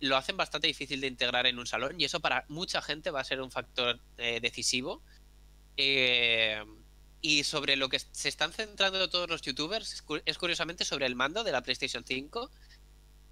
lo 0.00 0.16
hacen 0.16 0.36
bastante 0.36 0.66
difícil 0.66 1.00
de 1.00 1.06
integrar 1.06 1.46
en 1.46 1.60
un 1.60 1.66
salón 1.66 2.00
y 2.00 2.04
eso 2.04 2.18
para 2.18 2.44
mucha 2.48 2.82
gente 2.82 3.12
va 3.12 3.20
a 3.20 3.24
ser 3.24 3.40
un 3.40 3.52
factor 3.52 4.00
eh, 4.18 4.40
decisivo. 4.40 5.00
Eh, 5.76 6.60
y 7.20 7.44
sobre 7.44 7.76
lo 7.76 7.88
que 7.88 8.00
se 8.00 8.28
están 8.28 8.52
centrando 8.52 9.08
todos 9.08 9.30
los 9.30 9.42
youtubers 9.42 10.02
es 10.26 10.38
curiosamente 10.38 10.84
sobre 10.84 11.06
el 11.06 11.14
mando 11.14 11.44
de 11.44 11.52
la 11.52 11.62
PlayStation 11.62 12.04
5, 12.04 12.50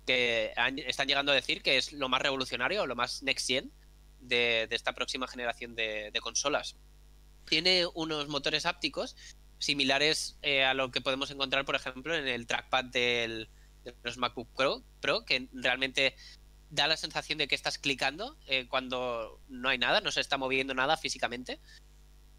que 0.06 0.54
están 0.86 1.08
llegando 1.08 1.32
a 1.32 1.34
decir 1.34 1.60
que 1.60 1.76
es 1.76 1.92
lo 1.92 2.08
más 2.08 2.22
revolucionario 2.22 2.86
lo 2.86 2.94
más 2.94 3.24
next 3.24 3.48
gen 3.48 3.72
de, 4.20 4.68
esta 4.70 4.94
próxima 4.94 5.26
generación 5.26 5.74
de, 5.74 6.16
consolas. 6.22 6.76
Tiene 7.46 7.84
unos 7.94 8.28
motores 8.28 8.64
ápticos 8.64 9.16
similares 9.60 10.36
eh, 10.42 10.64
a 10.64 10.74
lo 10.74 10.90
que 10.90 11.00
podemos 11.00 11.30
encontrar, 11.30 11.64
por 11.64 11.76
ejemplo, 11.76 12.16
en 12.16 12.26
el 12.26 12.46
trackpad 12.46 12.84
del, 12.86 13.48
de 13.84 13.94
los 14.02 14.16
MacBook 14.16 14.48
Pro, 14.56 14.82
Pro, 15.00 15.24
que 15.24 15.48
realmente 15.52 16.16
da 16.70 16.88
la 16.88 16.96
sensación 16.96 17.38
de 17.38 17.46
que 17.46 17.54
estás 17.54 17.78
clicando 17.78 18.36
eh, 18.46 18.66
cuando 18.68 19.40
no 19.48 19.68
hay 19.68 19.78
nada, 19.78 20.00
no 20.00 20.10
se 20.10 20.20
está 20.20 20.38
moviendo 20.38 20.74
nada 20.74 20.96
físicamente. 20.96 21.60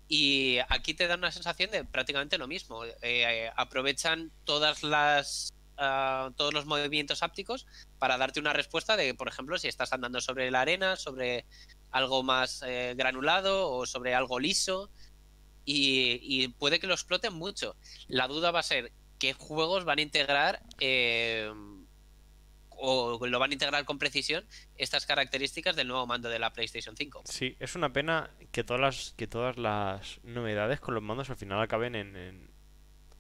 Y 0.08 0.58
aquí 0.68 0.94
te 0.94 1.08
da 1.08 1.16
una 1.16 1.32
sensación 1.32 1.72
de 1.72 1.86
prácticamente 1.86 2.38
lo 2.38 2.48
mismo. 2.48 2.84
Eh, 3.02 3.50
aprovechan 3.56 4.30
todas 4.44 4.84
las 4.84 5.54
uh, 5.78 6.32
todos 6.32 6.54
los 6.54 6.66
movimientos 6.66 7.24
ápticos 7.24 7.66
para 7.98 8.18
darte 8.18 8.42
una 8.42 8.52
respuesta 8.52 8.98
de, 8.98 9.14
por 9.14 9.30
ejemplo, 9.30 9.58
si 9.58 9.70
estás 9.70 9.94
andando 9.94 10.20
sobre 10.20 10.52
la 10.52 10.62
arena, 10.62 10.98
sobre 10.98 11.46
algo 11.92 12.24
más 12.24 12.62
granulado 12.96 13.72
o 13.72 13.86
sobre 13.86 14.14
algo 14.14 14.40
liso. 14.40 14.90
Y, 15.66 16.20
y, 16.22 16.48
puede 16.48 16.80
que 16.80 16.88
lo 16.88 16.94
exploten 16.94 17.34
mucho. 17.34 17.76
La 18.08 18.28
duda 18.28 18.52
va 18.52 18.60
a 18.60 18.64
ser 18.64 18.92
qué 19.20 19.34
juegos 19.34 19.86
van 19.86 20.00
a 20.00 20.02
integrar 20.02 20.64
eh, 20.80 21.52
o 22.82 23.20
lo 23.28 23.40
van 23.40 23.52
a 23.52 23.54
integrar 23.54 23.86
con 23.86 24.00
precisión 24.00 24.44
estas 24.76 25.06
características 25.06 25.76
del 25.76 25.88
nuevo 25.88 26.08
mando 26.08 26.30
de 26.30 26.40
la 26.40 26.52
PlayStation 26.52 26.98
5. 26.98 27.24
Sí, 27.26 27.56
es 27.60 27.76
una 27.76 27.94
pena 27.94 28.32
que 28.52 28.64
todas 28.64 28.82
las, 28.82 29.14
que 29.16 29.28
todas 29.28 29.58
las 29.58 30.20
novedades 30.24 30.80
con 30.80 30.96
los 30.96 31.04
mandos 31.04 31.30
al 31.30 31.38
final 31.38 31.62
acaben 31.62 31.94
en, 31.94 32.50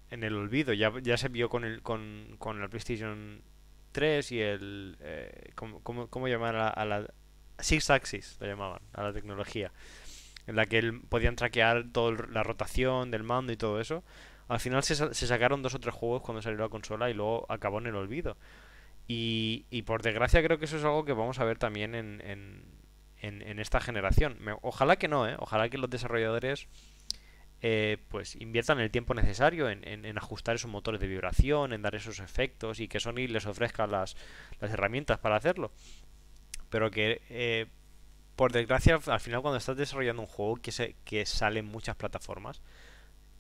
en, 0.09 0.23
el 0.23 0.35
olvido. 0.35 0.73
Ya, 0.73 1.17
se 1.17 1.29
vio 1.29 1.49
con, 1.49 1.63
el, 1.63 1.83
con, 1.83 2.37
la 2.59 2.67
PlayStation 2.67 3.43
3 3.91 4.31
y 4.31 4.41
el... 4.41 4.97
Eh, 4.99 5.51
¿cómo, 5.53 5.81
cómo, 5.81 6.27
llamar 6.27 6.55
a, 6.55 6.85
la... 6.85 7.13
Six 7.59 7.91
Axis, 7.91 8.37
lo 8.39 8.47
llamaban, 8.47 8.81
a 8.93 9.03
la 9.03 9.13
tecnología. 9.13 9.71
En 10.47 10.55
la 10.55 10.65
que 10.65 10.93
podían 11.09 11.35
traquear 11.35 11.85
toda 11.91 12.25
la 12.31 12.43
rotación 12.43 13.11
del 13.11 13.23
mando 13.23 13.51
y 13.51 13.57
todo 13.57 13.79
eso. 13.79 14.03
Al 14.47 14.59
final 14.59 14.83
se, 14.83 15.13
sacaron 15.13 15.61
dos 15.61 15.75
o 15.75 15.79
tres 15.79 15.95
juegos 15.95 16.21
cuando 16.21 16.41
salió 16.41 16.59
la 16.59 16.69
consola 16.69 17.09
y 17.09 17.13
luego 17.13 17.45
acabó 17.49 17.79
en 17.79 17.87
el 17.87 17.95
olvido. 17.95 18.37
Y, 19.07 19.81
por 19.85 20.01
desgracia 20.01 20.41
creo 20.41 20.57
que 20.57 20.65
eso 20.65 20.77
es 20.77 20.83
algo 20.83 21.03
que 21.05 21.13
vamos 21.13 21.39
a 21.39 21.43
ver 21.43 21.57
también 21.57 21.95
en, 21.95 22.21
en, 23.21 23.59
esta 23.59 23.79
generación. 23.79 24.37
ojalá 24.61 24.95
que 24.95 25.07
no, 25.07 25.27
¿eh? 25.27 25.35
Ojalá 25.37 25.69
que 25.69 25.77
los 25.77 25.89
desarrolladores 25.89 26.67
eh, 27.63 27.97
pues 28.09 28.35
inviertan 28.37 28.79
el 28.79 28.89
tiempo 28.89 29.13
necesario 29.13 29.69
en, 29.69 30.17
ajustar 30.17 30.55
esos 30.55 30.71
motores 30.71 30.99
de 30.99 31.07
vibración, 31.07 31.73
en 31.73 31.83
dar 31.83 31.93
esos 31.93 32.19
efectos 32.19 32.79
y 32.79 32.87
que 32.87 32.99
Sony 32.99 33.27
les 33.27 33.45
ofrezca 33.45 33.85
las, 33.85 34.17
las 34.59 34.71
herramientas 34.71 35.19
para 35.19 35.35
hacerlo. 35.35 35.71
Pero 36.69 36.89
que, 36.89 37.21
eh, 37.29 37.67
por 38.41 38.53
desgracia, 38.53 38.99
al 39.05 39.19
final 39.19 39.43
cuando 39.43 39.59
estás 39.59 39.77
desarrollando 39.77 40.23
un 40.23 40.27
juego 40.27 40.55
que, 40.55 40.71
se, 40.71 40.95
que 41.05 41.27
sale 41.27 41.59
en 41.59 41.67
muchas 41.67 41.95
plataformas, 41.95 42.59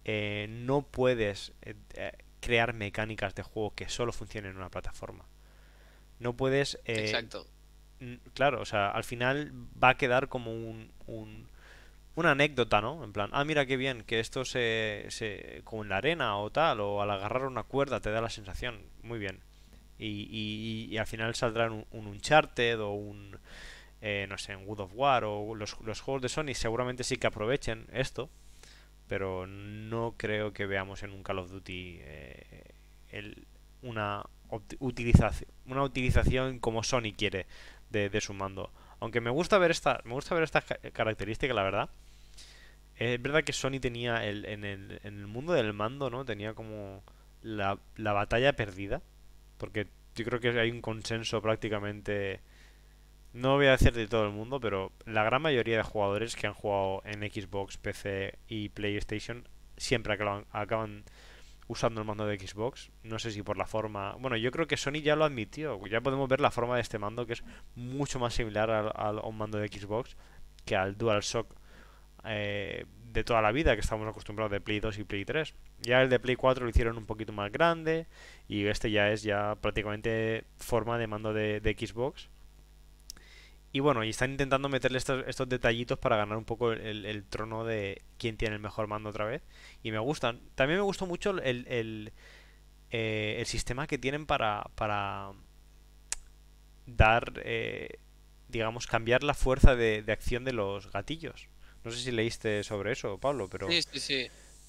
eh, 0.05 0.45
no 0.47 0.83
puedes 0.83 1.53
crear 2.39 2.73
mecánicas 2.73 3.33
de 3.33 3.41
juego 3.41 3.73
que 3.73 3.89
solo 3.89 4.13
funcionen 4.13 4.51
en 4.51 4.57
una 4.57 4.69
plataforma. 4.69 5.25
No 6.19 6.33
puedes... 6.33 6.75
Eh, 6.85 7.05
Exacto. 7.05 7.47
Claro, 8.35 8.61
o 8.61 8.65
sea, 8.65 8.91
al 8.91 9.03
final 9.03 9.51
va 9.83 9.89
a 9.89 9.97
quedar 9.97 10.27
como 10.27 10.51
un, 10.53 10.91
un, 11.07 11.47
una 12.13 12.33
anécdota, 12.33 12.79
¿no? 12.79 13.03
En 13.03 13.11
plan, 13.11 13.31
ah, 13.33 13.43
mira 13.43 13.65
qué 13.65 13.77
bien, 13.77 14.03
que 14.03 14.19
esto 14.19 14.45
se, 14.45 15.07
se... 15.09 15.61
como 15.63 15.81
en 15.81 15.89
la 15.89 15.97
arena 15.97 16.37
o 16.37 16.51
tal, 16.51 16.79
o 16.79 17.01
al 17.01 17.09
agarrar 17.09 17.47
una 17.47 17.63
cuerda 17.63 18.01
te 18.01 18.11
da 18.11 18.21
la 18.21 18.29
sensación. 18.29 18.83
Muy 19.01 19.17
bien. 19.17 19.39
Y, 19.97 20.87
y, 20.91 20.95
al 20.99 21.07
final 21.07 21.33
saldrá 21.33 21.71
un, 21.71 21.87
un 21.89 22.05
Uncharted 22.05 22.79
o 22.79 22.91
un... 22.91 23.39
Eh, 24.01 24.25
no 24.27 24.37
sé, 24.37 24.55
un 24.55 24.65
Wood 24.65 24.79
of 24.79 24.91
War 24.95 25.23
o 25.25 25.53
los, 25.53 25.79
los 25.81 26.01
juegos 26.01 26.23
de 26.23 26.29
Sony 26.29 26.55
seguramente 26.55 27.03
sí 27.03 27.17
que 27.17 27.27
aprovechen 27.27 27.85
esto, 27.93 28.29
pero 29.07 29.45
no 29.45 30.15
creo 30.17 30.53
que 30.53 30.65
veamos 30.65 31.03
en 31.03 31.11
un 31.11 31.21
Call 31.21 31.39
of 31.39 31.51
Duty 31.51 31.99
eh, 32.01 32.63
el, 33.09 33.45
una 33.81 34.23
utilización, 34.79 35.49
una 35.65 35.83
utilización 35.83 36.59
como 36.59 36.83
Sony 36.83 37.13
quiere 37.15 37.45
de, 37.89 38.21
su 38.21 38.33
mando. 38.33 38.71
Aunque 38.99 39.21
me 39.21 39.29
gusta 39.29 39.57
ver 39.57 39.71
esta, 39.71 40.01
me 40.03 40.13
gusta 40.13 40.35
ver 40.35 40.43
esta 40.43 40.61
característica, 40.61 41.53
la 41.53 41.63
verdad. 41.63 41.89
Es 42.95 43.21
verdad 43.21 43.43
que 43.43 43.53
Sony 43.53 43.79
tenía 43.81 44.25
el, 44.25 44.45
en, 44.45 44.63
el, 44.63 44.99
en 45.03 45.19
el 45.19 45.27
mundo 45.27 45.53
del 45.53 45.73
mando, 45.73 46.09
¿no? 46.09 46.23
Tenía 46.23 46.53
como 46.53 47.03
la, 47.41 47.79
la 47.95 48.13
batalla 48.13 48.53
perdida. 48.53 49.01
Porque 49.57 49.87
yo 50.15 50.25
creo 50.25 50.39
que 50.39 50.59
hay 50.59 50.71
un 50.71 50.81
consenso 50.81 51.41
prácticamente. 51.41 52.41
No 53.33 53.55
voy 53.55 53.67
a 53.67 53.71
decir 53.71 53.93
de 53.93 54.07
todo 54.07 54.25
el 54.25 54.33
mundo, 54.33 54.59
pero 54.59 54.91
la 55.05 55.23
gran 55.23 55.41
mayoría 55.41 55.77
de 55.77 55.83
jugadores 55.83 56.35
que 56.35 56.47
han 56.47 56.53
jugado 56.53 57.01
en 57.05 57.21
Xbox, 57.21 57.77
PC 57.77 58.37
y 58.49 58.69
PlayStation 58.69 59.47
siempre 59.77 60.13
acaban, 60.13 61.05
usando 61.67 62.01
el 62.01 62.07
mando 62.07 62.25
de 62.25 62.37
Xbox. 62.37 62.91
No 63.03 63.19
sé 63.19 63.31
si 63.31 63.41
por 63.41 63.57
la 63.57 63.65
forma. 63.65 64.15
Bueno, 64.19 64.35
yo 64.35 64.51
creo 64.51 64.67
que 64.67 64.75
Sony 64.75 65.01
ya 65.01 65.15
lo 65.15 65.23
admitió. 65.23 65.79
Ya 65.87 66.01
podemos 66.01 66.27
ver 66.27 66.41
la 66.41 66.51
forma 66.51 66.75
de 66.75 66.81
este 66.81 66.99
mando 66.99 67.25
que 67.25 67.33
es 67.33 67.43
mucho 67.75 68.19
más 68.19 68.33
similar 68.33 68.69
a, 68.69 69.11
un 69.11 69.37
mando 69.37 69.57
de 69.59 69.69
Xbox 69.69 70.17
que 70.65 70.75
al 70.75 70.97
DualShock 70.97 71.55
eh, 72.25 72.85
de 73.13 73.23
toda 73.23 73.41
la 73.41 73.53
vida 73.53 73.75
que 73.75 73.81
estamos 73.81 74.07
acostumbrados 74.07 74.51
de 74.51 74.59
Play 74.59 74.81
2 74.81 74.99
y 74.99 75.03
Play 75.05 75.23
3. 75.23 75.55
Ya 75.79 76.01
el 76.01 76.09
de 76.09 76.19
Play 76.19 76.35
4 76.35 76.65
lo 76.65 76.69
hicieron 76.69 76.97
un 76.97 77.05
poquito 77.05 77.31
más 77.31 77.49
grande 77.49 78.07
y 78.49 78.65
este 78.65 78.91
ya 78.91 79.09
es 79.09 79.23
ya 79.23 79.55
prácticamente 79.55 80.43
forma 80.57 80.97
de 80.97 81.07
mando 81.07 81.33
de 81.33 81.75
Xbox. 81.79 82.29
Y 83.73 83.79
bueno, 83.79 84.03
y 84.03 84.09
están 84.09 84.31
intentando 84.31 84.67
meterle 84.67 84.97
estos, 84.97 85.23
estos 85.27 85.47
detallitos 85.47 85.97
para 85.97 86.17
ganar 86.17 86.37
un 86.37 86.43
poco 86.43 86.73
el, 86.73 87.23
trono 87.29 87.63
de 87.63 88.01
quién 88.17 88.35
tiene 88.35 88.55
el 88.55 88.61
mejor 88.61 88.87
mando 88.87 89.09
otra 89.09 89.25
vez. 89.25 89.41
Y 89.81 89.91
me 89.91 89.99
gustan. 89.99 90.41
También 90.55 90.79
me 90.79 90.83
gustó 90.83 91.05
mucho 91.05 91.29
el, 91.31 91.65
el, 91.67 92.11
eh, 92.89 93.37
el 93.39 93.45
sistema 93.45 93.87
que 93.87 93.97
tienen 93.97 94.25
para, 94.25 94.69
para 94.75 95.31
dar, 96.85 97.33
eh, 97.45 97.99
digamos, 98.49 98.87
cambiar 98.87 99.23
la 99.23 99.33
fuerza 99.33 99.77
de, 99.77 100.03
acción 100.09 100.43
de 100.43 100.51
los 100.51 100.91
gatillos. 100.91 101.47
No 101.85 101.91
sé 101.91 101.99
si 101.99 102.11
leíste 102.11 102.65
sobre 102.65 102.91
eso, 102.91 103.17
Pablo, 103.19 103.47
pero... 103.49 103.69
Sí, 103.69 103.81
sí, 103.81 103.99
sí. 103.99 104.27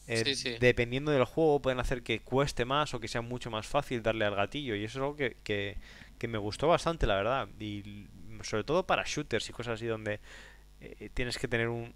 Eh, 0.08 0.58
dependiendo 0.58 1.12
del 1.12 1.24
juego 1.24 1.62
pueden 1.62 1.78
hacer 1.78 2.02
que 2.02 2.20
cueste 2.20 2.64
más 2.64 2.92
o 2.92 2.98
que 2.98 3.06
sea 3.06 3.20
mucho 3.22 3.52
más 3.52 3.68
fácil 3.68 4.02
darle 4.02 4.24
al 4.24 4.34
gatillo 4.34 4.74
y 4.74 4.82
eso 4.82 4.98
es 4.98 5.02
algo 5.02 5.14
que, 5.14 5.36
que, 5.44 5.78
que 6.18 6.26
me 6.26 6.38
gustó 6.38 6.66
bastante 6.66 7.06
la 7.06 7.14
verdad 7.14 7.48
y 7.60 8.08
sobre 8.42 8.64
todo 8.64 8.86
para 8.86 9.04
shooters 9.04 9.48
y 9.48 9.52
cosas 9.52 9.74
así 9.74 9.86
donde 9.86 10.20
eh, 10.80 11.10
tienes 11.14 11.38
que 11.38 11.48
tener 11.48 11.68
un, 11.68 11.94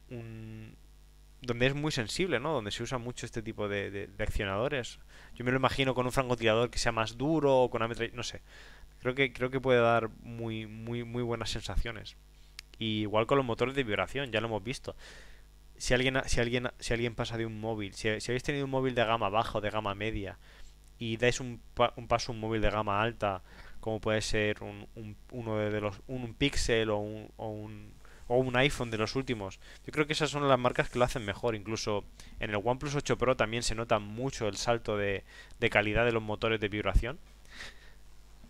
donde 1.43 1.67
es 1.67 1.75
muy 1.75 1.93
sensible, 1.93 2.41
¿no? 2.41 2.53
Donde 2.53 2.71
se 2.71 2.83
usa 2.83 2.99
mucho 2.99 3.27
este 3.27 3.43
tipo 3.43 3.69
de, 3.69 4.11
accionadores. 4.19 4.99
Yo 5.35 5.45
me 5.45 5.51
lo 5.51 5.57
imagino 5.57 5.95
con 5.95 6.07
un 6.07 6.13
francotirador 6.13 6.71
que 6.71 6.79
sea 6.79 6.93
más 6.93 7.17
duro 7.17 7.63
o 7.63 7.71
con 7.71 7.83
no 8.13 8.23
sé. 8.23 8.43
Creo 9.01 9.15
que 9.15 9.33
creo 9.33 9.51
que 9.51 9.61
puede 9.61 9.81
dar 9.81 10.09
muy 10.23 10.67
muy 10.67 11.05
muy 11.05 11.23
buenas 11.23 11.51
sensaciones. 11.51 12.17
Y 12.79 13.03
igual 13.03 13.27
con 13.27 13.39
los 13.39 13.47
motores 13.47 13.75
de 13.75 13.85
vibración, 13.85 14.31
ya 14.33 14.41
lo 14.41 14.49
hemos 14.49 14.63
visto. 14.63 14.97
Si 15.77 15.95
alguien 15.95 16.21
si 16.27 16.41
alguien 16.41 16.71
si 16.79 16.95
alguien 16.95 17.15
pasa 17.15 17.37
de 17.37 17.47
un 17.47 17.61
móvil, 17.61 17.95
si, 17.95 18.09
habéis 18.09 18.43
tenido 18.43 18.65
un 18.65 18.71
móvil 18.71 18.95
de 18.95 19.05
gama 19.05 19.29
baja 19.29 19.59
o 19.59 19.61
de 19.61 19.71
gama 19.71 19.95
media 19.95 20.39
y 20.99 21.17
dais 21.19 21.41
un, 21.41 21.61
un 21.97 22.09
paso 22.09 22.33
un 22.33 22.41
móvil 22.41 22.63
de 22.63 22.71
gama 22.71 23.03
alta 23.03 23.43
como 23.87 24.01
puede 24.01 24.21
ser 24.21 24.65
un, 24.65 24.89
uno 25.31 25.59
de 25.59 25.81
los 25.81 26.03
un, 26.09 26.35
Pixel 26.35 26.91
o 26.91 26.97
un, 26.97 27.31
o 27.37 27.51
un, 27.51 27.93
o 28.27 28.37
un 28.37 28.57
iPhone 28.57 28.91
de 28.91 28.99
los 28.99 29.15
últimos. 29.15 29.61
Yo 29.87 29.93
creo 29.93 30.09
que 30.09 30.13
esas 30.13 30.29
son 30.29 30.49
las 30.49 30.59
marcas 30.59 30.91
que 30.91 30.99
lo 30.99 31.05
hacen 31.05 31.25
mejor. 31.25 31.55
Incluso 31.55 32.03
en 32.41 32.51
el 32.51 32.57
OnePlus 32.57 32.97
8 32.97 33.17
Pro 33.17 33.37
también 33.37 33.63
se 33.63 33.77
nota 33.77 34.01
mucho 34.01 34.49
el 34.49 34.57
salto 34.57 34.97
de, 34.97 35.23
de 35.61 35.71
calidad 35.71 36.05
de 36.05 36.11
los 36.11 36.21
motores 36.21 36.59
de 36.59 36.69
vibración. 36.69 37.21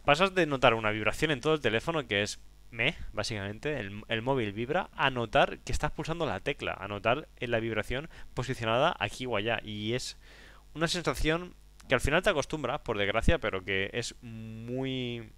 Pasas 0.06 0.34
de 0.34 0.46
notar 0.46 0.72
una 0.72 0.90
vibración 0.90 1.30
en 1.30 1.42
todo 1.42 1.52
el 1.52 1.60
teléfono 1.60 2.06
que 2.06 2.22
es 2.22 2.40
me, 2.70 2.96
básicamente, 3.12 3.78
el, 3.78 4.04
el, 4.08 4.22
móvil 4.22 4.54
vibra, 4.54 4.88
a 4.96 5.10
notar 5.10 5.58
que 5.58 5.72
estás 5.72 5.90
pulsando 5.90 6.24
la 6.24 6.40
tecla, 6.40 6.72
a 6.80 6.88
notar 6.88 7.28
en 7.40 7.50
la 7.50 7.60
vibración 7.60 8.08
posicionada 8.32 8.96
aquí 8.98 9.26
o 9.26 9.36
allá. 9.36 9.60
Y 9.62 9.92
es 9.92 10.16
una 10.72 10.88
sensación 10.88 11.54
que 11.88 11.94
al 11.94 12.00
final 12.00 12.22
te 12.22 12.30
acostumbras, 12.30 12.80
por 12.80 12.98
desgracia, 12.98 13.38
pero 13.38 13.64
que 13.64 13.90
es 13.92 14.14
muy... 14.22 15.32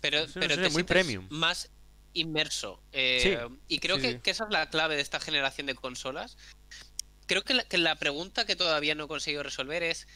Pero, 0.00 0.26
pero 0.34 0.56
te 0.56 0.70
muy 0.70 0.84
premium. 0.84 1.26
Más, 1.30 1.70
inmerso. 2.12 2.80
Eh, 2.92 3.48
y 3.66 3.78
creo 3.78 3.98
que, 3.98 4.20
esa 4.24 4.44
es 4.44 4.50
la 4.50 4.70
clave 4.70 4.96
de 4.96 5.02
esta 5.02 5.20
generación 5.20 5.66
de 5.66 5.74
consolas. 5.74 6.36
Creo 7.26 7.42
que 7.42 7.78
la, 7.78 7.96
pregunta 7.96 8.46
que 8.46 8.56
todavía 8.56 8.94
no 8.94 9.04
he 9.04 9.08
conseguido 9.08 9.42
resolver 9.42 9.82
es, 9.82 10.06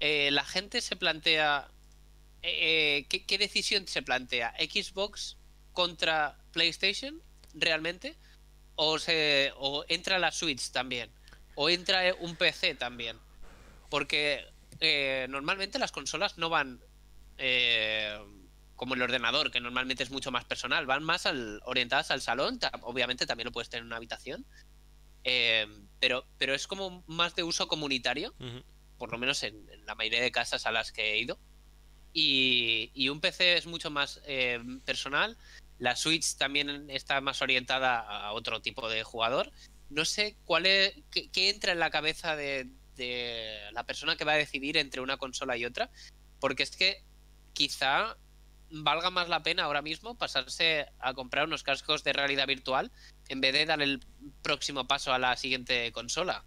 eh, 0.00 0.30
¿la 0.30 0.44
gente 0.44 0.80
se 0.80 0.96
plantea... 0.96 1.68
¿qué, 2.42 3.24
¿Qué 3.26 3.38
decisión 3.38 3.86
se 3.86 4.02
plantea? 4.02 4.52
¿Xbox 4.58 5.36
contra 5.72 6.38
PlayStation 6.52 7.22
realmente? 7.54 8.16
¿O, 8.74 8.98
se, 8.98 9.52
o 9.56 9.84
entra 9.88 10.18
la 10.18 10.32
Switch 10.32 10.70
también? 10.70 11.10
¿O 11.54 11.68
entra 11.70 12.14
un 12.18 12.34
PC 12.34 12.74
también? 12.74 13.18
Porque 13.92 14.46
eh, 14.80 15.26
normalmente 15.28 15.78
las 15.78 15.92
consolas 15.92 16.38
no 16.38 16.48
van 16.48 16.80
eh, 17.36 18.18
como 18.74 18.94
el 18.94 19.02
ordenador, 19.02 19.50
que 19.50 19.60
normalmente 19.60 20.02
es 20.02 20.10
mucho 20.10 20.30
más 20.30 20.46
personal, 20.46 20.86
van 20.86 21.04
más 21.04 21.26
al, 21.26 21.60
orientadas 21.66 22.10
al 22.10 22.22
salón. 22.22 22.58
Obviamente 22.80 23.26
también 23.26 23.44
lo 23.44 23.52
puedes 23.52 23.68
tener 23.68 23.82
en 23.82 23.88
una 23.88 23.96
habitación. 23.96 24.46
Eh, 25.24 25.66
pero, 26.00 26.24
pero 26.38 26.54
es 26.54 26.66
como 26.66 27.04
más 27.06 27.34
de 27.34 27.42
uso 27.42 27.68
comunitario, 27.68 28.32
por 28.96 29.12
lo 29.12 29.18
menos 29.18 29.42
en, 29.42 29.68
la 29.84 29.94
mayoría 29.94 30.22
de 30.22 30.32
casas 30.32 30.64
a 30.64 30.72
las 30.72 30.90
que 30.90 31.12
he 31.12 31.18
ido. 31.18 31.38
Y, 32.14 32.92
y 32.94 33.10
un 33.10 33.20
PC 33.20 33.58
es 33.58 33.66
mucho 33.66 33.90
más 33.90 34.22
personal. 34.86 35.36
La 35.78 35.96
Switch 35.96 36.36
también 36.36 36.88
está 36.88 37.20
más 37.20 37.42
orientada 37.42 38.00
a 38.00 38.32
otro 38.32 38.62
tipo 38.62 38.88
de 38.88 39.02
jugador. 39.02 39.52
No 39.90 40.06
sé 40.06 40.34
cuál 40.46 40.64
es, 40.64 40.94
qué 41.10 41.50
entra 41.50 41.72
en 41.72 41.78
la 41.78 41.90
cabeza 41.90 42.36
de, 42.36 42.70
de 42.96 43.58
la 43.72 43.84
persona 43.84 44.16
que 44.16 44.24
va 44.24 44.32
a 44.32 44.36
decidir 44.36 44.76
entre 44.76 45.00
una 45.00 45.16
consola 45.16 45.56
y 45.56 45.64
otra, 45.64 45.90
porque 46.40 46.62
es 46.62 46.76
que 46.76 47.02
quizá 47.52 48.16
valga 48.70 49.10
más 49.10 49.28
la 49.28 49.42
pena 49.42 49.64
ahora 49.64 49.82
mismo 49.82 50.16
pasarse 50.16 50.86
a 50.98 51.12
comprar 51.14 51.46
unos 51.46 51.62
cascos 51.62 52.04
de 52.04 52.12
realidad 52.12 52.46
virtual 52.46 52.90
en 53.28 53.40
vez 53.40 53.52
de 53.52 53.66
dar 53.66 53.82
el 53.82 54.00
próximo 54.42 54.86
paso 54.86 55.12
a 55.12 55.18
la 55.18 55.36
siguiente 55.36 55.92
consola. 55.92 56.44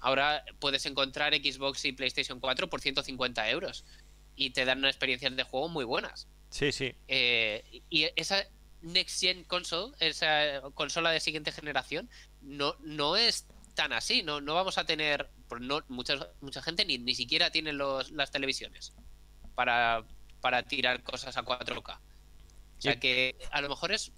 Ahora 0.00 0.44
puedes 0.58 0.86
encontrar 0.86 1.34
Xbox 1.34 1.84
y 1.84 1.92
PlayStation 1.92 2.40
4 2.40 2.68
por 2.68 2.80
150 2.80 3.48
euros 3.50 3.84
y 4.36 4.50
te 4.50 4.64
dan 4.64 4.78
unas 4.78 4.90
experiencias 4.90 5.34
de 5.34 5.42
juego 5.42 5.68
muy 5.68 5.84
buenas. 5.84 6.28
Sí, 6.50 6.72
sí. 6.72 6.94
Eh, 7.08 7.82
y 7.90 8.08
esa 8.16 8.44
Next 8.82 9.20
Gen 9.20 9.44
Console, 9.44 9.94
esa 10.00 10.62
consola 10.74 11.10
de 11.10 11.20
siguiente 11.20 11.52
generación, 11.52 12.08
no, 12.40 12.76
no 12.80 13.16
es 13.16 13.46
tan 13.74 13.92
así. 13.92 14.22
No, 14.22 14.40
no 14.40 14.54
vamos 14.54 14.78
a 14.78 14.84
tener 14.84 15.28
pues 15.48 15.62
no, 15.62 15.82
mucha, 15.88 16.14
mucha 16.40 16.62
gente 16.62 16.84
ni, 16.84 16.98
ni 16.98 17.14
siquiera 17.14 17.50
tiene 17.50 17.72
los, 17.72 18.10
las 18.10 18.30
televisiones 18.30 18.92
para, 19.54 20.04
para 20.40 20.62
tirar 20.62 21.02
cosas 21.02 21.36
a 21.36 21.44
4K. 21.44 21.98
O 22.78 22.80
sea 22.80 23.00
que 23.00 23.36
a 23.50 23.60
lo 23.60 23.68
mejor 23.68 23.92
es 23.92 24.12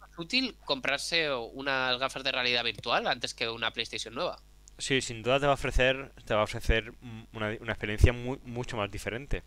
más 0.00 0.10
útil 0.18 0.56
comprarse 0.64 1.32
unas 1.32 1.98
gafas 1.98 2.24
de 2.24 2.32
realidad 2.32 2.64
virtual 2.64 3.06
antes 3.06 3.34
que 3.34 3.48
una 3.48 3.72
PlayStation 3.72 4.14
nueva. 4.14 4.38
Sí, 4.78 5.00
sin 5.00 5.22
duda 5.22 5.38
te 5.38 5.46
va 5.46 5.52
a 5.52 5.54
ofrecer, 5.54 6.12
te 6.24 6.34
va 6.34 6.40
a 6.40 6.44
ofrecer 6.44 6.94
una, 7.32 7.52
experiencia 7.52 8.12
mucho 8.12 8.76
más 8.76 8.90
diferente. 8.90 9.42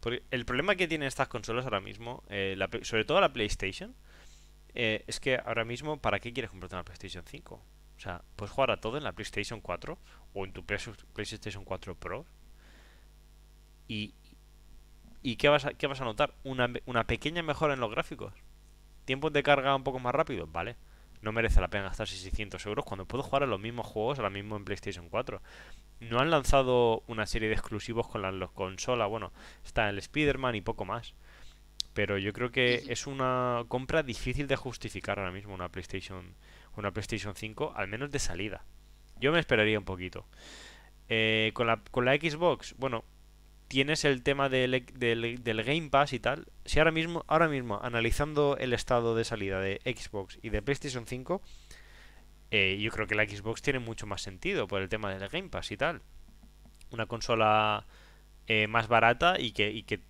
Porque 0.00 0.24
el 0.30 0.44
problema 0.44 0.74
que 0.74 0.88
tienen 0.88 1.06
estas 1.06 1.28
consolas 1.28 1.64
ahora 1.64 1.80
mismo, 1.80 2.24
eh, 2.28 2.56
sobre 2.82 3.04
todo 3.04 3.20
la 3.20 3.32
PlayStation, 3.32 3.94
eh, 4.74 5.04
es 5.06 5.20
que 5.20 5.36
ahora 5.36 5.64
mismo, 5.64 5.98
¿para 5.98 6.18
qué 6.18 6.32
quieres 6.32 6.50
comprarte 6.50 6.74
una 6.74 6.84
PlayStation 6.84 7.24
5? 7.24 7.54
O 7.54 8.00
sea, 8.00 8.22
puedes 8.34 8.50
jugar 8.50 8.70
a 8.72 8.78
todo 8.78 8.96
en 8.96 9.04
la 9.04 9.12
PlayStation 9.12 9.60
4 9.60 9.96
o 10.34 10.44
en 10.44 10.52
tu 10.52 10.64
PlayStation 10.64 11.64
4 11.64 11.94
Pro. 11.94 12.26
Y, 13.88 14.14
¿Y 15.22 15.36
qué 15.36 15.48
vas 15.48 15.64
a, 15.66 15.74
qué 15.74 15.86
vas 15.86 16.00
a 16.00 16.04
notar? 16.04 16.34
Una, 16.42 16.72
una 16.86 17.04
pequeña 17.04 17.42
mejora 17.42 17.74
en 17.74 17.80
los 17.80 17.90
gráficos. 17.90 18.34
¿Tiempos 19.04 19.32
de 19.32 19.42
carga 19.42 19.74
un 19.74 19.84
poco 19.84 20.00
más 20.00 20.14
rápido? 20.14 20.46
Vale. 20.46 20.76
No 21.20 21.30
merece 21.30 21.60
la 21.60 21.68
pena 21.68 21.84
gastar 21.84 22.08
600 22.08 22.66
euros 22.66 22.84
cuando 22.84 23.06
puedo 23.06 23.22
jugar 23.22 23.44
a 23.44 23.46
los 23.46 23.60
mismos 23.60 23.86
juegos 23.86 24.18
ahora 24.18 24.30
mismo 24.30 24.56
en 24.56 24.64
PlayStation 24.64 25.08
4. 25.08 25.40
No 26.00 26.18
han 26.18 26.30
lanzado 26.30 27.04
una 27.06 27.26
serie 27.26 27.48
de 27.48 27.54
exclusivos 27.54 28.08
con 28.08 28.22
la 28.22 28.48
consola. 28.48 29.06
Bueno, 29.06 29.32
está 29.64 29.88
el 29.88 29.98
Spider-Man 29.98 30.56
y 30.56 30.60
poco 30.62 30.84
más. 30.84 31.14
Pero 31.94 32.18
yo 32.18 32.32
creo 32.32 32.50
que 32.50 32.84
es 32.88 33.06
una 33.06 33.64
compra 33.68 34.02
difícil 34.02 34.48
de 34.48 34.56
justificar 34.56 35.20
ahora 35.20 35.30
mismo 35.30 35.54
una 35.54 35.68
PlayStation 35.68 36.34
una 36.76 36.90
PlayStation 36.90 37.34
5, 37.34 37.74
al 37.76 37.86
menos 37.86 38.10
de 38.10 38.18
salida. 38.18 38.64
Yo 39.20 39.32
me 39.32 39.38
esperaría 39.38 39.78
un 39.78 39.84
poquito. 39.84 40.26
Eh, 41.08 41.50
con, 41.54 41.66
la, 41.66 41.82
con 41.90 42.04
la 42.04 42.14
Xbox, 42.14 42.74
bueno, 42.78 43.04
tienes 43.68 44.04
el 44.04 44.22
tema 44.22 44.48
del, 44.48 44.84
del, 44.94 45.64
Game 45.64 45.88
Pass 45.88 46.12
y 46.12 46.20
tal. 46.20 46.46
Si 46.64 46.78
ahora 46.78 46.90
mismo, 46.90 47.24
ahora 47.26 47.48
mismo, 47.48 47.80
analizando 47.82 48.56
el 48.58 48.72
estado 48.72 49.14
de 49.14 49.24
salida 49.24 49.60
de 49.60 49.80
Xbox 49.84 50.38
y 50.42 50.50
de 50.50 50.60
PlayStation 50.62 51.06
5, 51.06 51.40
eh, 52.50 52.78
yo 52.80 52.90
creo 52.90 53.06
que 53.06 53.14
la 53.14 53.24
Xbox 53.24 53.62
tiene 53.62 53.78
mucho 53.78 54.06
más 54.06 54.20
sentido 54.20 54.68
por 54.68 54.82
el 54.82 54.88
tema 54.88 55.14
del 55.14 55.26
Game 55.28 55.48
Pass 55.48 55.70
y 55.72 55.76
tal. 55.76 56.02
Una 56.90 57.06
consola 57.06 57.86
eh, 58.46 58.66
más 58.66 58.88
barata 58.88 59.40
y 59.40 59.52
que, 59.52 59.70
y 59.70 59.84
que 59.84 60.00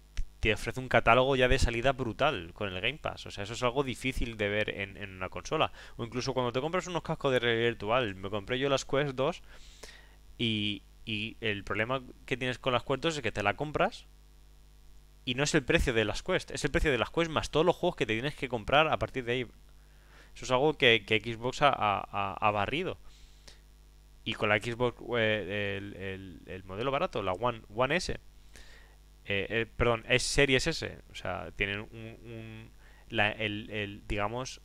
te 0.43 0.53
ofrece 0.53 0.81
un 0.81 0.89
catálogo 0.89 1.37
ya 1.37 1.47
de 1.47 1.57
salida 1.57 1.93
brutal 1.93 2.53
con 2.53 2.69
el 2.69 2.81
Game 2.81 2.99
Pass. 2.99 3.27
O 3.27 3.31
sea, 3.31 3.45
eso 3.45 3.53
es 3.53 3.63
algo 3.63 3.85
difícil 3.85 4.37
de 4.37 4.49
ver 4.49 4.71
en, 4.71 5.15
una 5.15 5.29
consola. 5.29 5.71
O 5.97 6.05
incluso 6.05 6.35
cuando 6.35 6.51
te 6.51 6.61
compras 6.61 6.89
unos 6.89 7.05
cascos 7.05 7.31
de 7.31 7.39
realidad 7.39 7.69
virtual. 7.69 8.17
Me 8.17 8.29
compré 8.29 8.59
yo 8.59 8.69
las 8.69 8.85
Quest 8.85 9.15
2 9.15 9.41
y, 10.39 10.83
y 11.07 11.37
el 11.41 11.63
problema 11.63 12.03
que 12.27 12.37
tienes 12.37 12.59
con 12.59 12.73
las 12.73 12.83
Quest 12.83 13.05
2 13.05 13.17
es 13.19 13.23
que 13.23 13.31
te 13.31 13.45
la 13.45 13.55
compras 13.55 14.07
y 15.25 15.37
no 15.37 15.45
es 15.45 15.55
el 15.55 15.63
precio 15.63 15.93
de 15.93 16.05
las 16.05 16.25
Quest, 16.25 16.51
es 16.51 16.65
el 16.65 16.73
precio 16.73 16.91
de 16.91 16.99
las 16.99 17.11
Quest 17.11 17.31
más 17.31 17.53
todos 17.53 17.65
los 17.65 17.77
juegos 17.77 17.95
que 17.95 18.05
te 18.05 18.15
tienes 18.15 18.35
que 18.35 18.49
comprar 18.49 18.89
a 18.89 18.99
partir 18.99 19.25
de 19.25 19.33
ahí. 19.35 19.47
Eso 20.35 20.45
es 20.45 20.51
algo 20.51 20.75
que, 20.75 21.05
Xbox 21.07 21.59
ha, 21.63 22.51
barrido. 22.53 22.99
Y 24.25 24.35
con 24.35 24.49
la 24.49 24.59
Xbox, 24.59 25.01
eh, 25.17 25.77
el, 25.79 26.43
el, 26.47 26.65
modelo 26.65 26.91
barato, 26.91 27.23
la 27.23 27.33
One, 27.33 27.63
One 27.73 27.95
S, 27.95 28.19
eh, 29.25 29.47
eh, 29.49 29.67
perdón, 29.77 30.05
es 30.09 30.23
Series 30.23 30.67
S. 30.67 30.99
O 31.11 31.15
sea, 31.15 31.51
tienen 31.57 31.81
un, 31.81 32.71
el, 33.11 34.03
digamos, 34.09 34.61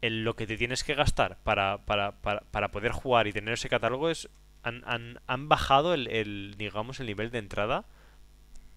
el, 0.00 0.24
lo 0.24 0.36
que 0.36 0.46
te 0.46 0.56
tienes 0.56 0.84
que 0.84 0.94
gastar 0.94 1.38
para, 1.42 1.84
para, 1.86 2.20
para, 2.20 2.40
para, 2.40 2.70
poder 2.70 2.92
jugar 2.92 3.26
y 3.26 3.32
tener 3.32 3.54
ese 3.54 3.68
catálogo 3.68 4.10
es 4.10 4.28
han, 4.62 4.82
han, 4.86 5.20
han 5.26 5.48
bajado 5.48 5.94
el, 5.94 6.54
digamos, 6.56 7.00
el 7.00 7.06
nivel 7.06 7.30
de 7.30 7.38
entrada. 7.38 7.86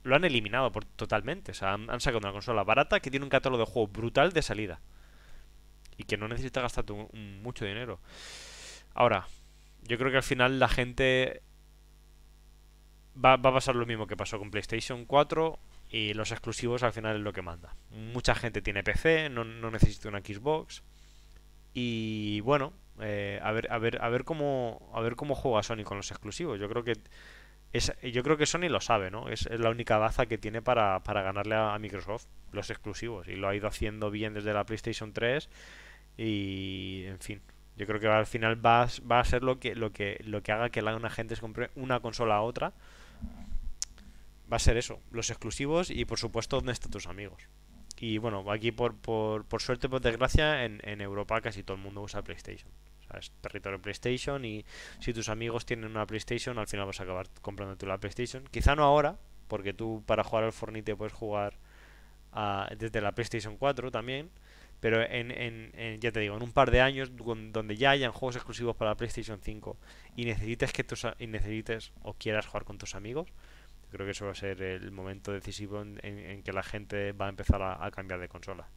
Lo 0.03 0.15
han 0.15 0.23
eliminado 0.23 0.71
por, 0.71 0.85
totalmente. 0.85 1.51
O 1.51 1.55
sea, 1.55 1.73
han, 1.73 1.99
sacado 1.99 2.19
una 2.19 2.31
consola 2.31 2.63
barata 2.63 2.99
que 2.99 3.11
tiene 3.11 3.25
un 3.25 3.29
catálogo 3.29 3.65
de 3.65 3.71
juego 3.71 3.87
brutal 3.87 4.31
de 4.31 4.41
salida. 4.41 4.79
Y 5.97 6.03
que 6.03 6.17
no 6.17 6.27
necesita 6.27 6.61
gastar 6.61 6.85
mucho 7.41 7.65
dinero. 7.65 7.99
Ahora, 8.93 9.27
yo 9.83 9.97
creo 9.97 10.11
que 10.11 10.17
al 10.17 10.23
final 10.23 10.59
la 10.59 10.67
gente 10.67 11.41
va, 13.23 13.33
a 13.33 13.41
pasar 13.41 13.75
lo 13.75 13.85
mismo 13.85 14.07
que 14.07 14.17
pasó 14.17 14.39
con 14.39 14.51
PlayStation 14.51 15.05
4 15.05 15.59
y 15.89 16.13
los 16.13 16.31
exclusivos 16.31 16.83
al 16.83 16.93
final 16.93 17.17
es 17.17 17.21
lo 17.21 17.33
que 17.33 17.41
manda. 17.41 17.75
Mucha 17.91 18.35
gente 18.35 18.61
tiene 18.61 18.83
PC, 18.83 19.29
no, 19.29 19.43
necesita 19.43 20.09
una 20.09 20.19
Xbox. 20.19 20.83
Y 21.73 22.41
bueno, 22.41 22.73
eh, 22.99 23.39
a 23.43 23.51
ver, 23.51 23.71
a 23.71 23.77
ver, 23.77 24.01
a 24.01 24.09
ver 24.09 24.23
cómo, 24.23 24.91
a 24.93 25.01
ver 25.01 25.15
cómo 25.15 25.35
juega 25.35 25.63
Sony 25.63 25.83
con 25.83 25.97
los 25.97 26.11
exclusivos. 26.11 26.59
Yo 26.59 26.67
creo 26.69 26.83
que 26.83 26.93
es, 27.73 27.93
yo 28.01 28.23
creo 28.23 28.37
que 28.37 28.45
Sony 28.45 28.69
lo 28.69 28.79
sabe, 28.79 29.11
¿no? 29.11 29.29
Es, 29.29 29.49
la 29.49 29.69
única 29.69 29.97
baza 29.97 30.25
que 30.25 30.37
tiene 30.37 30.61
para, 30.61 31.03
para 31.03 31.21
ganarle 31.21 31.55
a, 31.55 31.77
Microsoft 31.79 32.25
los 32.51 32.69
exclusivos 32.69 33.27
y 33.27 33.35
lo 33.35 33.49
ha 33.49 33.55
ido 33.55 33.67
haciendo 33.67 34.09
bien 34.09 34.33
desde 34.33 34.53
la 34.53 34.65
PlayStation 34.65 35.13
3 35.13 35.49
y 36.17 37.03
en 37.07 37.19
fin. 37.19 37.41
Yo 37.75 37.85
creo 37.85 37.99
que 37.99 38.07
al 38.07 38.25
final 38.25 38.65
va, 38.65 38.87
va 39.09 39.19
a 39.19 39.23
ser 39.23 39.43
lo 39.43 39.59
que 39.59 39.75
lo 39.75 39.91
que 39.91 40.19
lo 40.23 40.41
que 40.41 40.51
haga 40.51 40.69
que 40.69 40.81
la, 40.81 41.09
gente 41.11 41.35
se 41.35 41.41
compre 41.41 41.69
una 41.75 41.99
consola 41.99 42.37
a 42.37 42.41
otra 42.41 42.73
va 44.51 44.57
a 44.57 44.59
ser 44.59 44.77
eso, 44.77 45.01
los 45.11 45.29
exclusivos 45.29 45.89
y 45.89 46.05
por 46.05 46.19
supuesto 46.19 46.57
dónde 46.57 46.71
están 46.71 46.91
tus 46.91 47.07
amigos. 47.07 47.43
Y 47.99 48.19
bueno, 48.19 48.49
aquí 48.51 48.71
por, 48.71 48.95
por, 48.95 49.45
por 49.45 49.61
suerte, 49.61 49.89
por 49.89 50.01
desgracia, 50.01 50.65
en, 50.65 50.79
en 50.83 51.01
Europa 51.01 51.41
casi 51.41 51.63
todo 51.63 51.77
el 51.77 51.83
mundo 51.83 52.01
usa 52.01 52.21
PlayStation. 52.21 52.69
O 53.01 53.11
sea, 53.11 53.19
es 53.19 53.31
territorio 53.41 53.81
PlayStation 53.81 54.45
y 54.45 54.65
si 54.99 55.13
tus 55.13 55.29
amigos 55.29 55.65
tienen 55.65 55.89
una 55.89 56.05
PlayStation, 56.05 56.59
al 56.59 56.67
final 56.67 56.85
vas 56.85 56.99
a 56.99 57.03
acabar 57.03 57.27
comprando 57.41 57.75
tú 57.75 57.87
la 57.87 57.97
PlayStation. 57.97 58.43
Quizá 58.51 58.75
no 58.75 58.83
ahora, 58.83 59.17
porque 59.47 59.73
tú 59.73 60.03
para 60.05 60.23
jugar 60.23 60.43
al 60.43 60.53
Fornite 60.53 60.95
puedes 60.95 61.13
jugar 61.13 61.57
desde 62.77 63.01
la 63.01 63.13
PlayStation 63.13 63.57
4 63.57 63.89
también. 63.91 64.29
Pero 64.79 65.01
en, 65.01 65.31
en, 65.31 65.99
ya 65.99 66.11
te 66.11 66.19
digo, 66.19 66.35
en 66.35 66.43
un 66.43 66.51
par 66.51 66.69
de 66.69 66.81
años 66.81 67.09
donde 67.15 67.77
ya 67.77 67.91
hayan 67.91 68.11
juegos 68.11 68.35
exclusivos 68.35 68.75
para 68.75 68.91
la 68.91 68.95
PlayStation 68.95 69.39
5 69.41 69.77
y 70.15 70.25
necesites 70.25 70.71
que 70.71 70.83
tus, 70.83 71.05
y 71.17 71.27
necesites 71.27 71.91
o 72.03 72.13
quieras 72.13 72.45
jugar 72.45 72.63
con 72.63 72.77
tus 72.77 72.93
amigos, 72.93 73.27
creo 73.89 74.05
que 74.05 74.11
eso 74.11 74.25
va 74.25 74.33
a 74.33 74.35
ser 74.35 74.61
el 74.61 74.91
momento 74.91 75.31
decisivo 75.31 75.81
en, 75.81 76.43
que 76.43 76.53
la 76.53 76.63
gente 76.63 77.11
va 77.13 77.25
a 77.25 77.29
empezar 77.29 77.61
a, 77.61 77.89
cambiar 77.91 78.19
de 78.19 78.27
consola. 78.27 78.67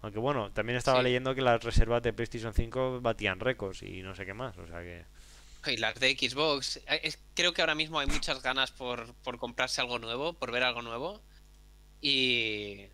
Aunque 0.00 0.18
bueno, 0.18 0.52
también 0.52 0.76
estaba 0.76 1.02
leyendo 1.02 1.34
que 1.34 1.42
las 1.42 1.62
reservas 1.62 2.02
de 2.02 2.12
PlayStation 2.12 2.52
5 2.52 3.00
batían 3.00 3.40
récords 3.40 3.82
y 3.82 4.02
no 4.02 4.14
sé 4.14 4.24
qué 4.26 4.34
más, 4.34 4.56
o 4.58 4.66
sea 4.66 4.80
que... 4.80 5.04
Y 5.64 5.76
las 5.76 5.94
de 6.00 6.10
Xbox, 6.10 6.80
eh, 6.88 7.14
creo 7.34 7.52
que 7.52 7.62
ahora 7.62 7.76
mismo 7.76 8.00
hay 8.00 8.08
muchas 8.08 8.42
ganas 8.42 8.72
por, 8.72 9.14
por 9.22 9.38
comprarse 9.38 9.80
algo 9.80 10.00
nuevo, 10.00 10.32
por 10.32 10.50
ver 10.50 10.64
algo 10.64 10.82
nuevo. 10.82 11.22
Y, 12.00 12.88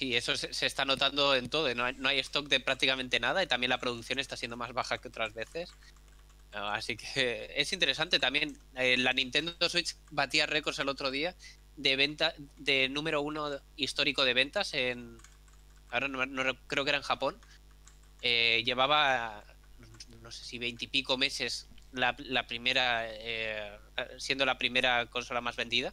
Y 0.00 0.14
eso 0.14 0.36
se, 0.36 0.66
está 0.66 0.84
notando 0.84 1.34
en 1.34 1.48
todo. 1.48 1.74
No 1.74 1.84
hay, 1.84 1.94
no 1.94 2.08
hay, 2.08 2.18
stock 2.20 2.48
de 2.48 2.60
prácticamente 2.60 3.18
nada 3.20 3.42
y 3.42 3.46
también 3.46 3.70
la 3.70 3.78
producción 3.78 4.18
está 4.18 4.36
siendo 4.36 4.56
más 4.56 4.72
baja 4.72 4.98
que 4.98 5.08
otras 5.08 5.34
veces. 5.34 5.70
Así 6.52 6.96
que 6.96 7.52
es 7.56 7.72
interesante 7.72 8.18
también. 8.18 8.56
Eh, 8.76 8.96
la 8.96 9.12
Nintendo 9.12 9.68
Switch 9.68 9.96
batía 10.10 10.46
récords 10.46 10.78
el 10.78 10.88
otro 10.88 11.10
día 11.10 11.34
de 11.76 11.96
venta 11.96 12.34
de 12.58 12.88
número 12.88 13.22
uno 13.22 13.50
histórico 13.76 14.24
de 14.24 14.34
ventas 14.34 14.74
en. 14.74 15.18
Ahora 15.90 16.08
no, 16.08 16.54
creo 16.66 16.84
que 16.84 16.90
era 16.90 16.98
en 16.98 17.04
Japón. 17.04 17.38
Eh, 18.22 18.62
llevaba 18.64 19.44
no 20.22 20.30
sé 20.30 20.44
si 20.44 20.58
veintipico 20.58 21.18
meses 21.18 21.68
la, 21.92 22.14
primera 22.46 23.04
eh, 23.06 23.78
siendo 24.18 24.46
la 24.46 24.58
primera 24.58 25.06
consola 25.06 25.40
más 25.40 25.56
vendida. 25.56 25.92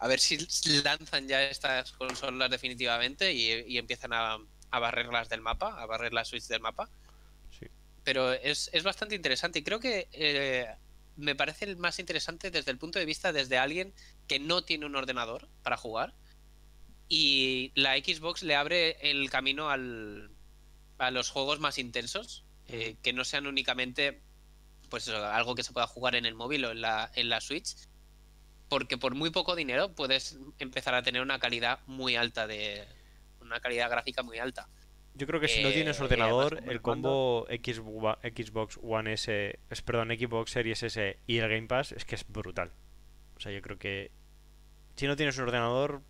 A 0.00 0.08
ver 0.08 0.18
si 0.18 0.38
lanzan 0.82 1.28
ya 1.28 1.42
estas 1.42 1.92
consolas 1.92 2.50
definitivamente 2.50 3.32
y, 3.32 3.76
empiezan 3.76 4.12
a, 4.12 4.38
a 4.70 4.78
barrerlas 4.78 5.28
del 5.28 5.40
mapa, 5.40 5.80
a 5.80 5.86
barrer 5.86 6.12
la 6.12 6.24
Switch 6.24 6.46
del 6.46 6.60
mapa. 6.60 6.88
Pero 8.02 8.32
es, 8.32 8.70
bastante 8.82 9.14
interesante 9.14 9.58
y 9.58 9.62
creo 9.62 9.78
que 9.78 10.08
eh, 10.12 10.66
me 11.16 11.34
parece 11.34 11.66
el 11.66 11.76
más 11.76 11.98
interesante 11.98 12.50
desde 12.50 12.70
el 12.70 12.78
punto 12.78 12.98
de 12.98 13.04
vista 13.04 13.32
desde 13.32 13.58
alguien 13.58 13.92
que 14.26 14.38
no 14.38 14.62
tiene 14.62 14.86
un 14.86 14.96
ordenador 14.96 15.48
para 15.62 15.76
jugar 15.76 16.14
y 17.08 17.72
la 17.74 17.96
Xbox 17.96 18.42
le 18.42 18.54
abre 18.54 19.10
el 19.10 19.28
camino 19.28 19.68
al, 19.68 20.30
a 20.98 21.10
los 21.10 21.28
juegos 21.28 21.60
más 21.60 21.76
intensos, 21.76 22.44
eh, 22.68 22.96
que 23.02 23.12
no 23.12 23.24
sean 23.24 23.46
únicamente 23.46 24.22
pues 24.88 25.08
algo 25.08 25.54
que 25.54 25.62
se 25.62 25.72
pueda 25.72 25.86
jugar 25.86 26.14
en 26.14 26.24
el 26.24 26.34
móvil 26.34 26.64
o 26.64 26.70
en 26.70 26.80
la, 26.80 27.10
en 27.14 27.28
la 27.28 27.40
Switch, 27.40 27.76
porque 28.70 28.96
por 28.96 29.16
muy 29.16 29.30
poco 29.30 29.56
dinero 29.56 29.92
puedes 29.92 30.38
empezar 30.60 30.94
a 30.94 31.02
tener 31.02 31.20
una 31.20 31.40
calidad 31.40 31.80
muy 31.86 32.14
alta 32.14 32.46
de 32.46 32.84
una 33.42 33.58
calidad 33.60 33.90
gráfica 33.90 34.22
muy 34.22 34.38
alta. 34.38 34.68
Yo 35.14 35.26
creo 35.26 35.40
que 35.40 35.48
si 35.48 35.60
no 35.60 35.70
tienes 35.70 35.98
eh, 35.98 36.04
ordenador, 36.04 36.62
el 36.66 36.80
combo 36.80 37.46
Xbox 37.50 38.78
One 38.80 39.12
S, 39.14 39.58
perdón, 39.84 40.10
Xbox 40.16 40.52
Series 40.52 40.84
S 40.84 41.18
y 41.26 41.38
el 41.38 41.48
Game 41.48 41.66
Pass 41.66 41.90
es 41.90 42.04
que 42.04 42.14
es 42.14 42.24
brutal. 42.28 42.70
O 43.36 43.40
sea, 43.40 43.50
yo 43.50 43.60
creo 43.60 43.76
que 43.76 44.12
si 44.94 45.08
no 45.08 45.16
tienes 45.16 45.36
un 45.38 45.44
ordenador 45.44 46.02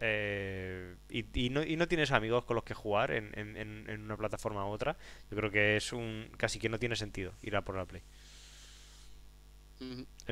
eh, 0.00 0.96
y, 1.10 1.50
no, 1.50 1.62
y, 1.62 1.76
no, 1.76 1.86
tienes 1.86 2.12
amigos 2.12 2.44
con 2.46 2.54
los 2.54 2.64
que 2.64 2.72
jugar 2.72 3.10
en, 3.10 3.36
en, 3.36 4.00
una 4.00 4.16
plataforma 4.16 4.66
u 4.66 4.70
otra, 4.70 4.96
yo 5.30 5.36
creo 5.36 5.50
que 5.50 5.76
es 5.76 5.92
un 5.92 6.30
casi 6.38 6.58
que 6.58 6.70
no 6.70 6.78
tiene 6.78 6.96
sentido 6.96 7.34
ir 7.42 7.54
a 7.56 7.62
por 7.62 7.76
la 7.76 7.84
Play. 7.84 8.02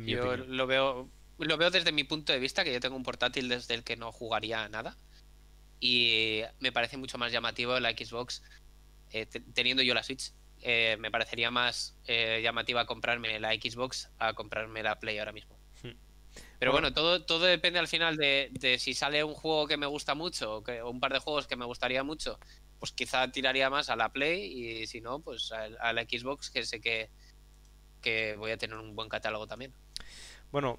yo 0.07 0.37
lo 0.39 0.67
veo 0.67 1.11
lo 1.39 1.57
veo 1.57 1.71
desde 1.71 1.93
mi 1.93 2.05
punto 2.05 2.33
de 2.33 2.39
vista 2.39 2.65
que 2.65 2.73
yo 2.73 2.81
tengo 2.81 2.97
un 2.97 3.03
portátil 3.03 3.49
desde 3.49 3.75
el 3.75 3.85
que 3.85 3.97
no 3.97 4.13
jugaría 4.13 4.69
nada 4.69 4.97
y 5.81 6.43
me 6.61 6.73
parece 6.73 6.97
mucho 6.97 7.19
más 7.19 7.33
llamativo 7.33 7.79
la 7.79 7.91
Xbox 7.91 8.43
eh, 9.13 9.27
teniendo 9.55 9.83
yo 9.83 9.95
la 9.95 10.03
Switch. 10.03 10.33
Eh, 10.61 10.97
me 10.99 11.11
parecería 11.11 11.51
más 11.53 11.97
eh, 12.07 12.41
llamativa 12.43 12.85
comprarme 12.85 13.39
la 13.39 13.53
Xbox 13.53 14.11
a 14.19 14.35
comprarme 14.35 14.83
la 14.83 14.99
Play 14.99 15.19
ahora 15.19 15.33
mismo. 15.33 15.57
Hmm. 15.83 15.93
Pero 16.59 16.73
bueno, 16.73 16.93
todo, 16.93 17.25
todo 17.25 17.45
depende 17.45 17.79
al 17.79 17.87
final 17.87 18.17
de, 18.17 18.77
si 18.81 18.95
sale 18.95 19.23
un 19.23 19.35
juego 19.35 19.69
que 19.69 19.77
me 19.77 19.87
gusta 19.87 20.15
mucho 20.15 20.57
o, 20.57 20.65
que, 20.65 20.83
un 20.83 20.99
par 20.99 21.13
de 21.13 21.21
juegos 21.21 21.47
que 21.47 21.57
me 21.57 21.65
gustaría 21.65 22.03
mucho, 22.03 22.41
pues 22.81 22.93
quizá 22.93 23.31
tiraría 23.31 23.71
más 23.71 23.89
a 23.89 23.97
la 23.97 24.13
Play 24.13 24.83
y 24.83 24.87
si 24.89 25.01
no, 25.01 25.21
pues 25.21 25.53
a, 25.53 25.93
la 25.93 26.03
Xbox 26.03 26.51
que 26.51 26.65
sé 26.65 26.81
que, 26.81 27.11
que 28.03 28.35
voy 28.37 28.51
a 28.51 28.59
tener 28.59 28.77
un 28.77 28.97
buen 28.97 29.09
catálogo 29.09 29.47
también. 29.47 29.73
Bueno, 30.51 30.79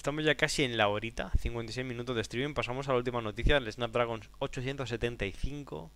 Estamos 0.00 0.24
ya 0.24 0.34
casi 0.34 0.62
en 0.62 0.78
la 0.78 0.88
horita, 0.88 1.30
56 1.38 1.86
minutos 1.86 2.16
de 2.16 2.22
streaming. 2.22 2.54
Pasamos 2.54 2.88
a 2.88 2.92
la 2.92 2.96
última 2.96 3.20
noticia, 3.20 3.58
el 3.58 3.70
Snapdragon 3.70 4.22
875. 4.38 5.90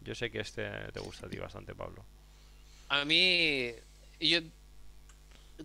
Yo 0.00 0.14
sé 0.16 0.32
que 0.32 0.40
este 0.40 0.68
te 0.92 0.98
gusta 0.98 1.26
a 1.26 1.30
ti 1.30 1.36
bastante, 1.36 1.72
Pablo. 1.72 2.04
A 2.88 3.04
mí, 3.04 3.70
yo 4.18 4.40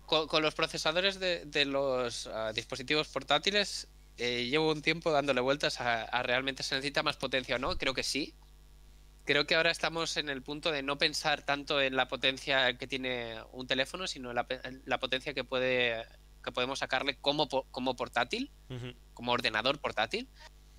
con, 0.06 0.44
los 0.44 0.54
procesadores 0.54 1.20
de, 1.20 1.66
los 1.66 2.28
ah, 2.28 2.54
dispositivos 2.54 3.08
portátiles 3.08 3.88
eh, 4.20 4.46
llevo 4.46 4.72
un 4.72 4.84
tiempo 4.84 5.12
dándole 5.12 5.42
vueltas 5.42 5.82
a, 5.82 6.22
realmente 6.22 6.62
se 6.62 6.76
necesita 6.76 7.02
más 7.02 7.18
potencia 7.18 7.56
o 7.56 7.60
no. 7.60 7.76
Creo 7.76 7.96
que 7.96 8.04
sí. 8.04 8.36
Creo 9.28 9.46
que 9.46 9.56
ahora 9.56 9.72
estamos 9.72 10.16
en 10.16 10.30
el 10.30 10.42
punto 10.42 10.72
de 10.72 10.82
no 10.82 10.98
pensar 10.98 11.42
tanto 11.42 11.82
en 11.82 11.98
la 11.98 12.08
potencia 12.08 12.78
que 12.78 12.88
tiene 12.88 13.36
un 13.52 13.68
teléfono, 13.68 14.08
sino 14.08 14.32
la, 14.32 14.48
la 14.86 15.00
potencia 15.00 15.34
que 15.34 15.44
puede 15.44 16.06
que 16.42 16.54
podemos 16.54 16.80
sacarle 16.80 17.18
como, 17.18 17.50
como 17.50 17.98
portátil, 17.98 18.52
como 19.14 19.34
ordenador 19.34 19.82
portátil, 19.82 20.30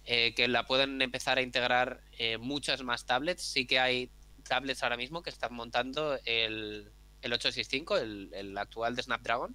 eh, 0.07 0.33
que 0.35 0.49
la 0.49 0.65
pueden 0.65 1.03
empezar 1.03 1.37
a 1.37 1.43
integrar 1.43 2.01
eh, 2.13 2.39
muchas 2.39 2.83
más 2.83 3.05
tablets. 3.05 3.43
Sí 3.43 3.67
que 3.67 3.79
hay 3.79 4.11
tablets 4.45 4.83
ahora 4.83 4.97
mismo 4.97 5.23
que 5.23 5.29
están 5.29 5.53
montando 5.53 6.19
el, 6.25 6.91
el 7.21 7.33
865, 7.35 7.99
el, 7.99 8.31
el, 8.33 8.57
actual 8.57 8.97
de 8.97 9.03
Snapdragon, 9.03 9.55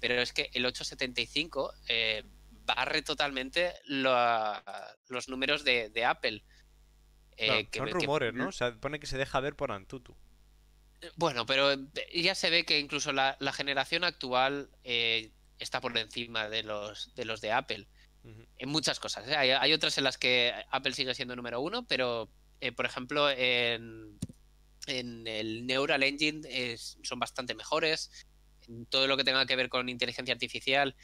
pero 0.00 0.22
es 0.22 0.32
que 0.32 0.48
el 0.54 0.64
875 0.64 1.74
eh, 1.86 2.24
barre 2.64 3.02
totalmente 3.02 3.74
los 3.84 5.28
números 5.28 5.64
de, 5.64 6.04
Apple. 6.06 6.42
Son 7.72 7.90
rumores, 7.90 8.34
¿no? 8.34 8.48
O 8.48 8.52
sea, 8.52 8.74
pone 8.74 9.00
que 9.00 9.06
se 9.06 9.18
deja 9.18 9.40
ver 9.40 9.56
por 9.56 9.72
Antutu. 9.72 10.16
Bueno, 11.16 11.46
pero 11.46 11.74
ya 12.14 12.34
se 12.34 12.50
ve 12.50 12.64
que 12.64 12.78
incluso 12.78 13.12
la, 13.12 13.36
generación 13.52 14.04
actual 14.04 14.70
está 15.58 15.80
por 15.80 15.96
encima 15.96 16.48
de 16.48 16.62
los 16.62 17.14
de, 17.14 17.24
los 17.24 17.40
de 17.40 17.52
Apple. 17.52 17.88
En 18.58 18.68
muchas 18.68 19.00
cosas. 19.00 19.28
¿eh? 19.28 19.36
Hay, 19.36 19.72
otras 19.72 19.98
en 19.98 20.04
las 20.04 20.16
que 20.16 20.52
Apple 20.70 20.92
sigue 20.92 21.14
siendo 21.14 21.34
número 21.34 21.60
uno, 21.60 21.84
pero 21.86 22.30
eh, 22.60 22.70
por 22.70 22.86
ejemplo 22.86 23.28
en, 23.28 24.18
en, 24.86 25.26
el 25.26 25.66
Neural 25.66 26.04
Engine 26.04 26.76
son 26.76 27.18
bastante 27.18 27.54
mejores. 27.54 28.10
En 28.68 28.86
todo 28.86 29.08
lo 29.08 29.16
que 29.16 29.24
tenga 29.24 29.44
que 29.44 29.56
ver 29.56 29.68
con 29.68 29.88
inteligencia 29.88 30.34
artificial. 30.34 30.94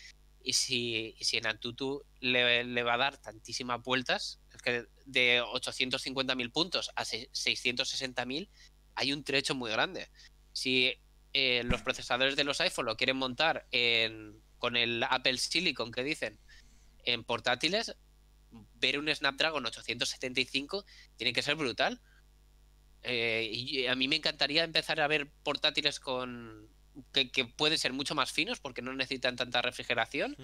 Y 0.40 0.52
si, 0.52 1.16
si 1.20 1.38
en 1.38 1.48
Antutu 1.48 2.04
le, 2.20 2.62
le, 2.62 2.82
va 2.84 2.94
a 2.94 2.98
dar 2.98 3.18
tantísimas 3.18 3.82
vueltas, 3.82 4.40
que 4.58 4.86
de 5.04 5.42
850.000 5.42 6.52
puntos 6.52 6.90
a 6.94 7.04
660.000 7.04 8.48
hay 8.94 9.12
un 9.12 9.24
trecho 9.24 9.54
muy 9.54 9.70
grande. 9.70 10.08
Si 10.52 10.94
eh, 11.32 11.62
los 11.64 11.82
procesadores 11.82 12.36
de 12.36 12.44
los 12.44 12.60
iPhone 12.60 12.86
lo 12.86 12.96
quieren 12.96 13.16
montar 13.16 13.66
con 14.58 14.76
el 14.76 15.02
Apple 15.02 15.38
Silicon 15.38 15.92
que 15.92 16.02
dicen 16.02 16.38
en 17.04 17.24
portátiles, 17.24 17.94
ver 18.80 18.98
un 18.98 19.14
Snapdragon 19.14 19.64
875 19.64 20.84
tiene 21.16 21.32
que 21.32 21.42
ser 21.42 21.54
brutal. 21.56 22.00
Eh, 23.02 23.48
y 23.52 23.86
a 23.86 23.94
mí 23.94 24.08
me 24.08 24.16
encantaría 24.16 24.64
empezar 24.64 25.00
a 25.00 25.06
ver 25.06 25.30
portátiles 25.42 26.00
con 26.00 26.68
que, 27.12 27.44
pueden 27.44 27.78
ser 27.78 27.92
mucho 27.92 28.14
más 28.14 28.32
finos 28.32 28.58
porque 28.58 28.82
no 28.82 28.92
necesitan 28.92 29.36
tanta 29.36 29.62
refrigeración. 29.62 30.36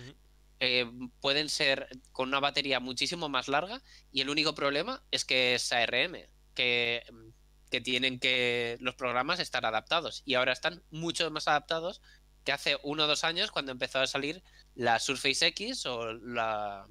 Eh, 0.61 0.91
pueden 1.21 1.49
ser 1.49 1.89
con 2.13 2.29
una 2.29 2.41
batería 2.41 2.81
muchísimo 2.81 3.29
más 3.29 3.49
larga 3.49 3.83
y 4.13 4.21
el 4.21 4.31
único 4.31 4.55
problema 4.55 5.03
es 5.11 5.25
que 5.25 5.55
es 5.55 5.73
ARM, 5.73 6.17
que, 6.55 7.03
que 7.71 7.81
tienen 7.81 8.21
que 8.21 8.77
los 8.81 8.95
programas 8.95 9.41
estar 9.41 9.67
adaptados 9.67 10.23
y 10.25 10.35
ahora 10.35 10.53
están 10.53 10.83
mucho 10.91 11.29
más 11.31 11.49
adaptados 11.49 12.01
que 12.45 12.53
hace 12.53 12.77
uno 12.83 13.05
o 13.05 13.07
dos 13.07 13.25
años 13.25 13.51
cuando 13.51 13.73
empezó 13.73 13.99
a 14.01 14.07
salir 14.07 14.43
la 14.75 14.99
Surface 15.01 15.47
X 15.49 15.87
o 15.87 16.13
la, 16.13 16.87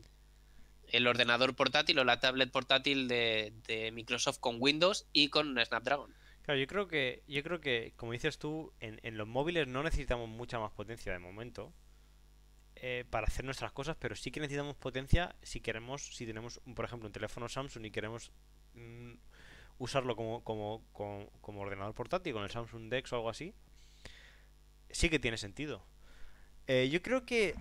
el 0.88 1.08
ordenador 1.08 1.56
portátil 1.56 2.00
o 2.00 2.04
la 2.04 2.20
tablet 2.20 2.52
portátil 2.52 3.08
de, 3.08 3.92
Microsoft 3.94 4.40
con 4.40 4.58
Windows 4.60 5.08
y 5.14 5.30
con 5.30 5.58
Snapdragon. 5.64 6.14
Claro, 6.42 6.60
yo 6.60 6.68
creo 6.68 6.88
que, 6.88 7.24
yo 7.28 7.42
creo 7.44 7.62
que, 7.62 7.94
como 7.96 8.12
dices 8.12 8.38
tú, 8.38 8.74
en, 8.82 9.00
en 9.04 9.18
los 9.18 9.28
móviles 9.28 9.68
no 9.68 9.84
necesitamos 9.84 10.28
mucha 10.28 10.60
más 10.60 10.72
potencia 10.72 11.14
de 11.14 11.20
momento 11.20 11.74
eh, 12.86 13.06
para 13.10 13.28
hacer 13.28 13.46
nuestras 13.46 13.72
cosas, 13.72 13.96
pero 13.98 14.16
sí 14.16 14.30
que 14.30 14.42
necesitamos 14.42 14.76
potencia 14.76 15.36
si 15.42 15.62
queremos, 15.62 16.16
si 16.16 16.26
tenemos, 16.26 16.60
por 16.76 16.84
ejemplo, 16.84 17.08
un 17.08 17.14
teléfono 17.14 17.48
Samsung 17.48 17.86
y 17.86 17.92
queremos 17.92 18.32
mm, 18.74 19.14
usarlo 19.78 20.16
como, 20.16 20.44
como, 20.44 20.84
como, 20.92 21.30
como 21.42 21.62
ordenador 21.62 21.94
portátil 21.94 22.34
con 22.34 22.44
el 22.44 22.50
Samsung 22.50 22.90
Dex 22.90 23.14
o 23.14 23.16
algo 23.16 23.30
así 23.30 23.54
sí 24.94 25.10
que 25.10 25.20
tiene 25.20 25.38
sentido. 25.38 25.84
Eh, 26.68 26.90
yo 26.90 27.02
creo 27.02 27.26
que 27.26 27.56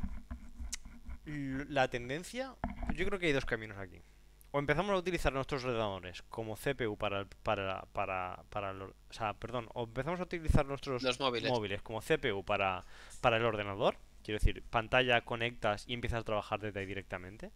la 1.24 1.88
tendencia, 1.88 2.54
yo 2.94 3.06
creo 3.06 3.18
que 3.18 3.26
hay 3.26 3.32
dos 3.32 3.44
caminos 3.44 3.78
aquí. 3.78 4.00
O 4.52 4.58
empezamos 4.58 4.92
a 4.92 4.98
utilizar 4.98 5.32
nuestros 5.32 5.64
ordenadores 5.64 6.22
como 6.28 6.56
CPU 6.56 6.96
para 6.98 7.24
para 7.42 7.86
para 7.92 8.44
para 8.50 8.72
o 8.72 8.92
sea, 9.12 9.32
perdón, 9.32 9.66
o 9.72 9.84
empezamos 9.84 10.20
a 10.20 10.24
utilizar 10.24 10.66
nuestros 10.66 11.02
móviles. 11.18 11.80
como 11.80 12.02
CPU 12.02 12.44
para 12.44 12.84
para 13.22 13.38
el 13.38 13.44
ordenador, 13.46 13.96
quiero 14.22 14.38
decir, 14.38 14.62
pantalla 14.70 15.20
conectas 15.22 15.84
y 15.86 15.94
empiezas 15.94 16.20
a 16.20 16.24
trabajar 16.24 16.60
desde 16.60 16.80
ahí 16.80 16.86
directamente. 16.86 17.50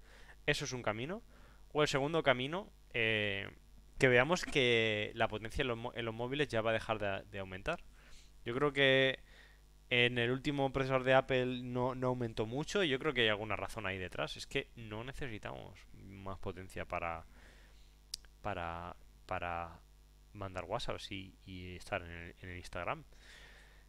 Eso 0.47 0.65
es 0.65 0.73
un 0.73 0.83
camino. 0.83 1.23
O 1.73 1.83
el 1.83 1.89
segundo 1.89 2.23
camino, 2.23 2.71
eh, 2.95 3.49
que 3.99 4.09
veamos 4.09 4.45
que 4.45 5.13
la 5.15 5.29
potencia 5.29 5.63
en 5.63 5.69
los, 5.69 6.15
móviles 6.15 6.49
ya 6.49 6.63
va 6.63 6.71
a 6.71 6.75
dejar 6.75 7.25
de 7.25 7.39
aumentar. 7.39 7.83
Yo 8.45 8.55
creo 8.55 8.73
que 8.73 9.19
en 9.91 10.19
el 10.19 10.31
último 10.31 10.73
procesador 10.73 11.05
de 11.05 11.15
Apple 11.15 11.63
no, 11.63 11.95
aumentó 12.03 12.47
mucho 12.47 12.83
y 12.83 12.89
yo 12.89 12.99
creo 12.99 13.15
que 13.15 13.23
hay 13.23 13.29
alguna 13.29 13.57
razón 13.57 13.87
ahí 13.87 13.99
detrás. 13.99 14.37
Es 14.37 14.47
que 14.47 14.69
no 14.75 15.05
necesitamos 15.05 15.79
más 15.93 16.39
potencia 16.39 16.85
para, 16.85 17.25
para, 18.43 18.97
para 19.27 19.81
mandar 20.33 20.65
WhatsApp 20.65 20.99
y, 21.11 21.35
y 21.45 21.77
estar 21.77 22.03
en 22.03 22.11
el, 22.11 22.35
en 22.41 22.51
el 22.51 22.57
Instagram. 22.59 23.05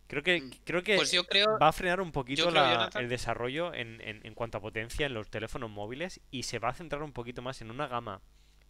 Creo 0.08 0.24
que, 0.24 0.42
Mm. 0.42 0.52
creo 0.64 0.84
que 0.84 0.96
Pues 0.96 1.12
yo 1.12 1.26
creo, 1.26 1.60
va 1.60 1.68
a 1.68 1.74
frenar 1.74 2.00
un 2.02 2.12
poquito 2.14 2.50
la- 2.50 2.90
el 2.96 3.10
desarrollo 3.10 3.74
en, 3.74 4.00
en- 4.02 4.26
en 4.26 4.34
cuanto 4.36 4.58
a 4.58 4.62
potencia 4.62 5.06
en 5.06 5.14
los 5.14 5.30
teléfonos 5.30 5.70
móviles 5.70 6.22
y 6.32 6.44
se 6.44 6.60
va 6.60 6.70
a 6.70 6.74
centrar 6.74 7.04
un 7.04 7.12
poquito 7.12 7.42
más 7.42 7.62
en 7.62 7.72
una 7.72 7.88
gama. 7.88 8.22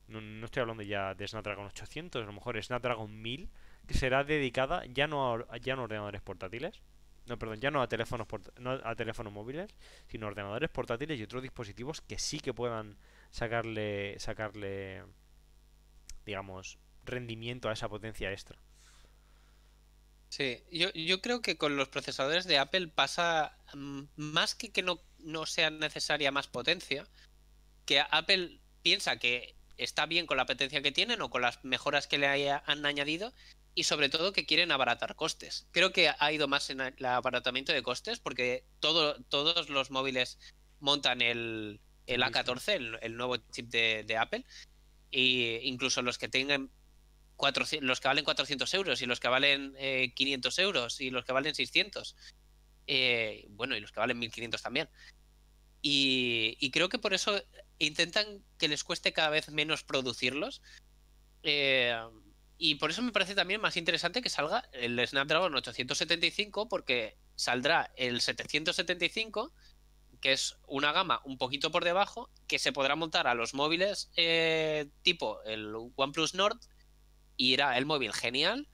No, 0.08 0.20
no 0.22 0.46
estoy 0.46 0.62
hablando 0.62 0.84
ya 0.84 1.14
de 1.14 1.28
Snapdragon 1.28 1.66
800, 1.68 2.24
a 2.24 2.26
lo 2.26 2.34
mejor 2.34 2.62
Snapdragon 2.64 3.22
1000, 3.22 3.50
que 3.88 3.94
será 3.94 4.24
dedicada 4.24 4.84
ya 4.88 5.06
no 5.08 5.34
a, 5.50 5.58
ya 5.58 5.76
no 5.76 5.82
a 5.82 5.86
ordenadores 5.86 6.22
portátiles, 6.22 6.82
no, 7.28 7.38
perdón, 7.38 7.60
ya 7.60 7.70
no 7.72 7.82
a 7.82 7.88
teléfonos 7.90 8.26
port- 8.26 8.58
no 8.58 8.72
a 8.72 8.96
teléfonos 8.96 9.34
móviles, 9.34 9.70
sino 10.08 10.26
a 10.26 10.30
ordenadores 10.30 10.70
portátiles 10.70 11.20
y 11.20 11.24
otros 11.24 11.44
dispositivos 11.44 12.02
que 12.02 12.18
sí 12.20 12.40
que 12.40 12.54
puedan 12.54 12.98
sacarle 13.32 14.16
sacarle 14.20 15.04
digamos 16.26 16.78
rendimiento 17.06 17.70
a 17.70 17.74
esa 17.74 17.88
potencia 17.90 18.32
extra. 18.32 18.58
Sí, 20.30 20.64
yo, 20.72 20.92
yo 20.94 21.22
creo 21.22 21.42
que 21.42 21.58
con 21.58 21.78
los 21.78 21.88
procesadores 21.90 22.46
de 22.46 22.58
Apple 22.58 22.90
pasa 22.90 23.58
mm, 23.74 24.04
más 24.18 24.56
que 24.56 24.72
que 24.72 24.84
no, 24.84 25.02
no 25.20 25.46
sea 25.46 25.70
necesaria 25.70 26.32
más 26.32 26.48
potencia, 26.48 27.08
que 27.86 28.02
Apple 28.02 28.60
piensa 28.84 29.18
que 29.18 29.56
está 29.78 30.06
bien 30.06 30.26
con 30.28 30.38
la 30.38 30.46
potencia 30.46 30.82
que 30.82 30.92
tienen 30.92 31.22
o 31.22 31.30
con 31.30 31.42
las 31.42 31.64
mejoras 31.64 32.08
que 32.08 32.18
le 32.18 32.28
haya- 32.28 32.64
han 32.66 32.86
añadido 32.86 33.34
y 33.74 33.84
sobre 33.84 34.10
todo 34.10 34.34
que 34.34 34.46
quieren 34.46 34.72
abaratar 34.72 35.16
costes. 35.16 35.68
Creo 35.72 35.92
que 35.94 36.10
ha 36.18 36.32
ido 36.32 36.48
más 36.48 36.70
en 36.70 36.82
el 36.82 37.06
abaratamiento 37.06 37.74
de 37.74 37.84
costes 37.84 38.20
porque 38.20 38.66
todo, 38.80 39.22
todos 39.26 39.70
los 39.70 39.92
móviles 39.92 40.40
montan 40.80 41.22
el, 41.22 41.80
el 42.06 42.24
El 42.24 42.32
mismo. 42.32 42.42
A14, 42.42 42.74
el, 42.76 43.00
el 43.02 43.16
nuevo 43.18 43.38
chip 43.38 43.70
de, 43.70 44.04
de 44.06 44.18
Apple, 44.18 44.46
e 45.12 45.62
incluso 45.64 46.02
los 46.02 46.18
que 46.18 46.28
tengan 46.28 46.72
400, 47.38 47.88
los 47.88 48.02
que 48.02 48.08
valen 48.10 48.26
400 48.26 48.74
euros 48.74 49.02
y 49.02 49.06
los 49.06 49.20
que 49.20 49.30
valen 49.30 49.74
eh, 49.78 50.14
500 50.16 50.60
euros 50.60 51.02
y 51.02 51.10
los 51.12 51.26
que 51.26 51.34
valen 51.34 51.56
600. 51.56 52.16
eh, 52.88 53.46
bueno, 53.50 53.76
y 53.76 53.80
los 53.82 53.92
que 53.92 54.00
valen 54.00 54.20
1500 54.20 54.62
también. 54.62 54.90
Y, 55.82 56.58
y 56.60 56.72
creo 56.72 56.90
que 56.90 57.00
por 57.00 57.14
eso 57.14 57.42
intentan 57.80 58.44
que 58.58 58.68
les 58.68 58.84
cueste 58.84 59.14
cada 59.14 59.30
vez 59.30 59.50
menos 59.50 59.84
producirlos. 59.84 60.62
eh, 61.44 61.96
y 62.58 62.76
por 62.76 62.90
eso 62.90 63.02
me 63.04 63.12
parece 63.12 63.36
también 63.36 63.62
más 63.62 63.78
interesante 63.78 64.22
que 64.22 64.30
salga 64.30 64.68
el 64.74 65.06
Snapdragon 65.08 65.54
875 65.56 66.68
porque 66.68 67.16
saldrá 67.36 67.92
el 67.96 68.20
775 68.22 69.54
que 70.22 70.34
es 70.34 70.58
una 70.68 70.92
gama 70.92 71.22
un 71.26 71.38
poquito 71.38 71.70
por 71.72 71.84
debajo 71.84 72.32
que 72.48 72.58
se 72.58 72.72
podrá 72.74 72.96
montar 72.96 73.28
a 73.28 73.36
los 73.36 73.54
móviles 73.54 74.10
eh, 74.18 74.88
tipo 75.04 75.42
el 75.44 75.72
OnePlus 75.96 76.34
Nord 76.34 76.58
y 77.38 77.54
irá 77.54 77.78
el 77.78 77.86
móvil 77.86 78.12
genial 78.14 78.68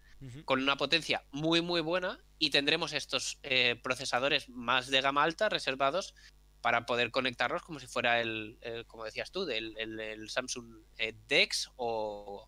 con 0.46 0.62
una 0.64 0.78
potencia 0.78 1.24
muy 1.32 1.62
muy 1.62 1.82
buena 1.82 2.18
y 2.40 2.50
tendremos 2.50 2.94
estos 2.94 3.40
eh, 3.44 3.76
procesadores 3.84 4.48
más 4.50 4.88
de 4.88 5.02
gama 5.02 5.22
alta 5.24 5.50
reservados 5.50 6.16
para 6.62 6.86
poder 6.86 7.12
conectarlos 7.12 7.62
como 7.62 7.80
si 7.82 7.88
fuera 7.88 8.22
el, 8.22 8.58
el- 8.62 8.86
como 8.86 9.04
decías 9.04 9.32
tú, 9.32 9.44
del 9.46 9.76
el, 9.78 10.00
el 10.00 10.30
Samsung 10.30 10.82
eh, 10.98 11.14
Dex 11.28 11.70
o, 11.76 12.48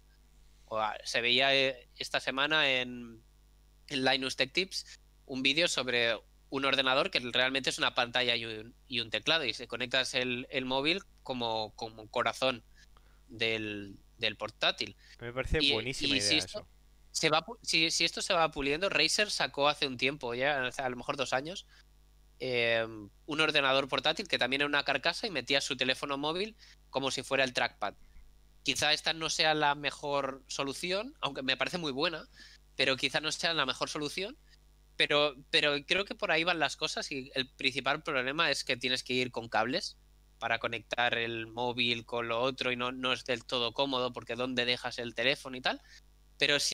o 0.67 0.77
a- 0.79 0.95
se 1.03 1.19
veía 1.19 1.53
eh, 1.53 1.89
esta 1.97 2.21
semana 2.21 2.69
en, 2.79 3.21
en 3.89 4.05
Linus 4.05 4.37
Tech 4.37 4.53
Tips 4.53 4.85
un 5.25 5.43
vídeo 5.43 5.67
sobre 5.67 6.17
un 6.49 6.63
ordenador 6.63 7.11
que 7.11 7.19
realmente 7.19 7.71
es 7.71 7.77
una 7.77 7.93
pantalla 7.93 8.37
y 8.37 8.45
un, 8.45 8.73
y 8.87 9.01
un 9.01 9.09
teclado 9.09 9.43
y 9.43 9.53
se 9.53 9.67
conectas 9.67 10.13
el, 10.13 10.47
el 10.49 10.63
móvil 10.63 11.01
como, 11.23 11.73
como 11.75 12.07
corazón 12.09 12.63
del, 13.27 13.97
del 14.17 14.37
portátil 14.37 14.95
Me 15.19 15.33
parece 15.33 15.59
Y- 15.61 15.71
buenísima 15.73 16.15
y 16.15 16.21
si 16.21 16.27
idea 16.27 16.37
esto- 16.39 16.59
eso. 16.59 16.67
se 17.11 17.29
va 17.29 17.45
si, 17.61 17.91
si 17.91 18.05
esto 18.05 18.21
se 18.21 18.33
va 18.33 18.49
puliendo, 18.51 18.89
Razer 18.89 19.29
sacó 19.31 19.67
hace 19.69 19.87
un 19.87 19.97
tiempo, 19.97 20.33
ya 20.33 20.65
a 20.77 20.89
lo 20.89 20.95
mejor 20.95 21.17
dos 21.17 21.33
años, 21.33 21.65
eh, 22.39 22.85
un 23.25 23.41
ordenador 23.41 23.87
portátil 23.87 24.27
que 24.27 24.37
también 24.37 24.61
era 24.61 24.67
una 24.67 24.83
carcasa 24.83 25.25
y 25.27 25.31
metía 25.31 25.61
su 25.61 25.77
teléfono 25.77 26.17
móvil 26.17 26.55
como 26.89 27.11
si 27.11 27.23
fuera 27.23 27.43
el 27.43 27.53
trackpad. 27.53 27.93
Quizá 28.63 28.93
esta 28.93 29.13
no 29.13 29.29
sea 29.29 29.53
la 29.53 29.75
mejor 29.75 30.43
solución, 30.47 31.13
aunque 31.21 31.43
me 31.43 31.55
parece 31.55 31.77
muy 31.77 31.91
buena, 31.91 32.27
pero 32.75 32.97
quizá 32.97 33.21
no 33.21 33.31
sea 33.31 33.53
la 33.53 33.65
mejor 33.65 33.89
solución. 33.89 34.37
Pero, 34.97 35.35
pero 35.51 35.75
creo 35.85 36.05
que 36.05 36.15
por 36.15 36.31
ahí 36.31 36.43
van 36.45 36.57
las 36.59 36.77
cosas 36.77 37.11
y 37.11 37.29
el 37.35 37.49
principal 37.49 38.01
problema 38.01 38.49
es 38.49 38.63
que 38.63 38.77
tienes 38.77 39.03
que 39.03 39.13
ir 39.13 39.29
con 39.29 39.49
cables 39.49 39.97
para 40.39 40.59
conectar 40.59 41.17
el 41.17 41.47
móvil 41.47 42.05
con 42.05 42.27
lo 42.27 42.41
otro 42.41 42.71
y 42.71 42.75
no, 42.75 42.91
no 42.91 43.13
es 43.13 43.25
del 43.25 43.45
todo 43.45 43.73
cómodo 43.73 44.13
porque 44.13 44.35
dónde 44.35 44.65
dejas 44.65 44.99
el 44.99 45.15
teléfono 45.15 45.57
y 45.57 45.61
tal. 45.61 45.81
Pero 46.37 46.59
sí 46.59 46.73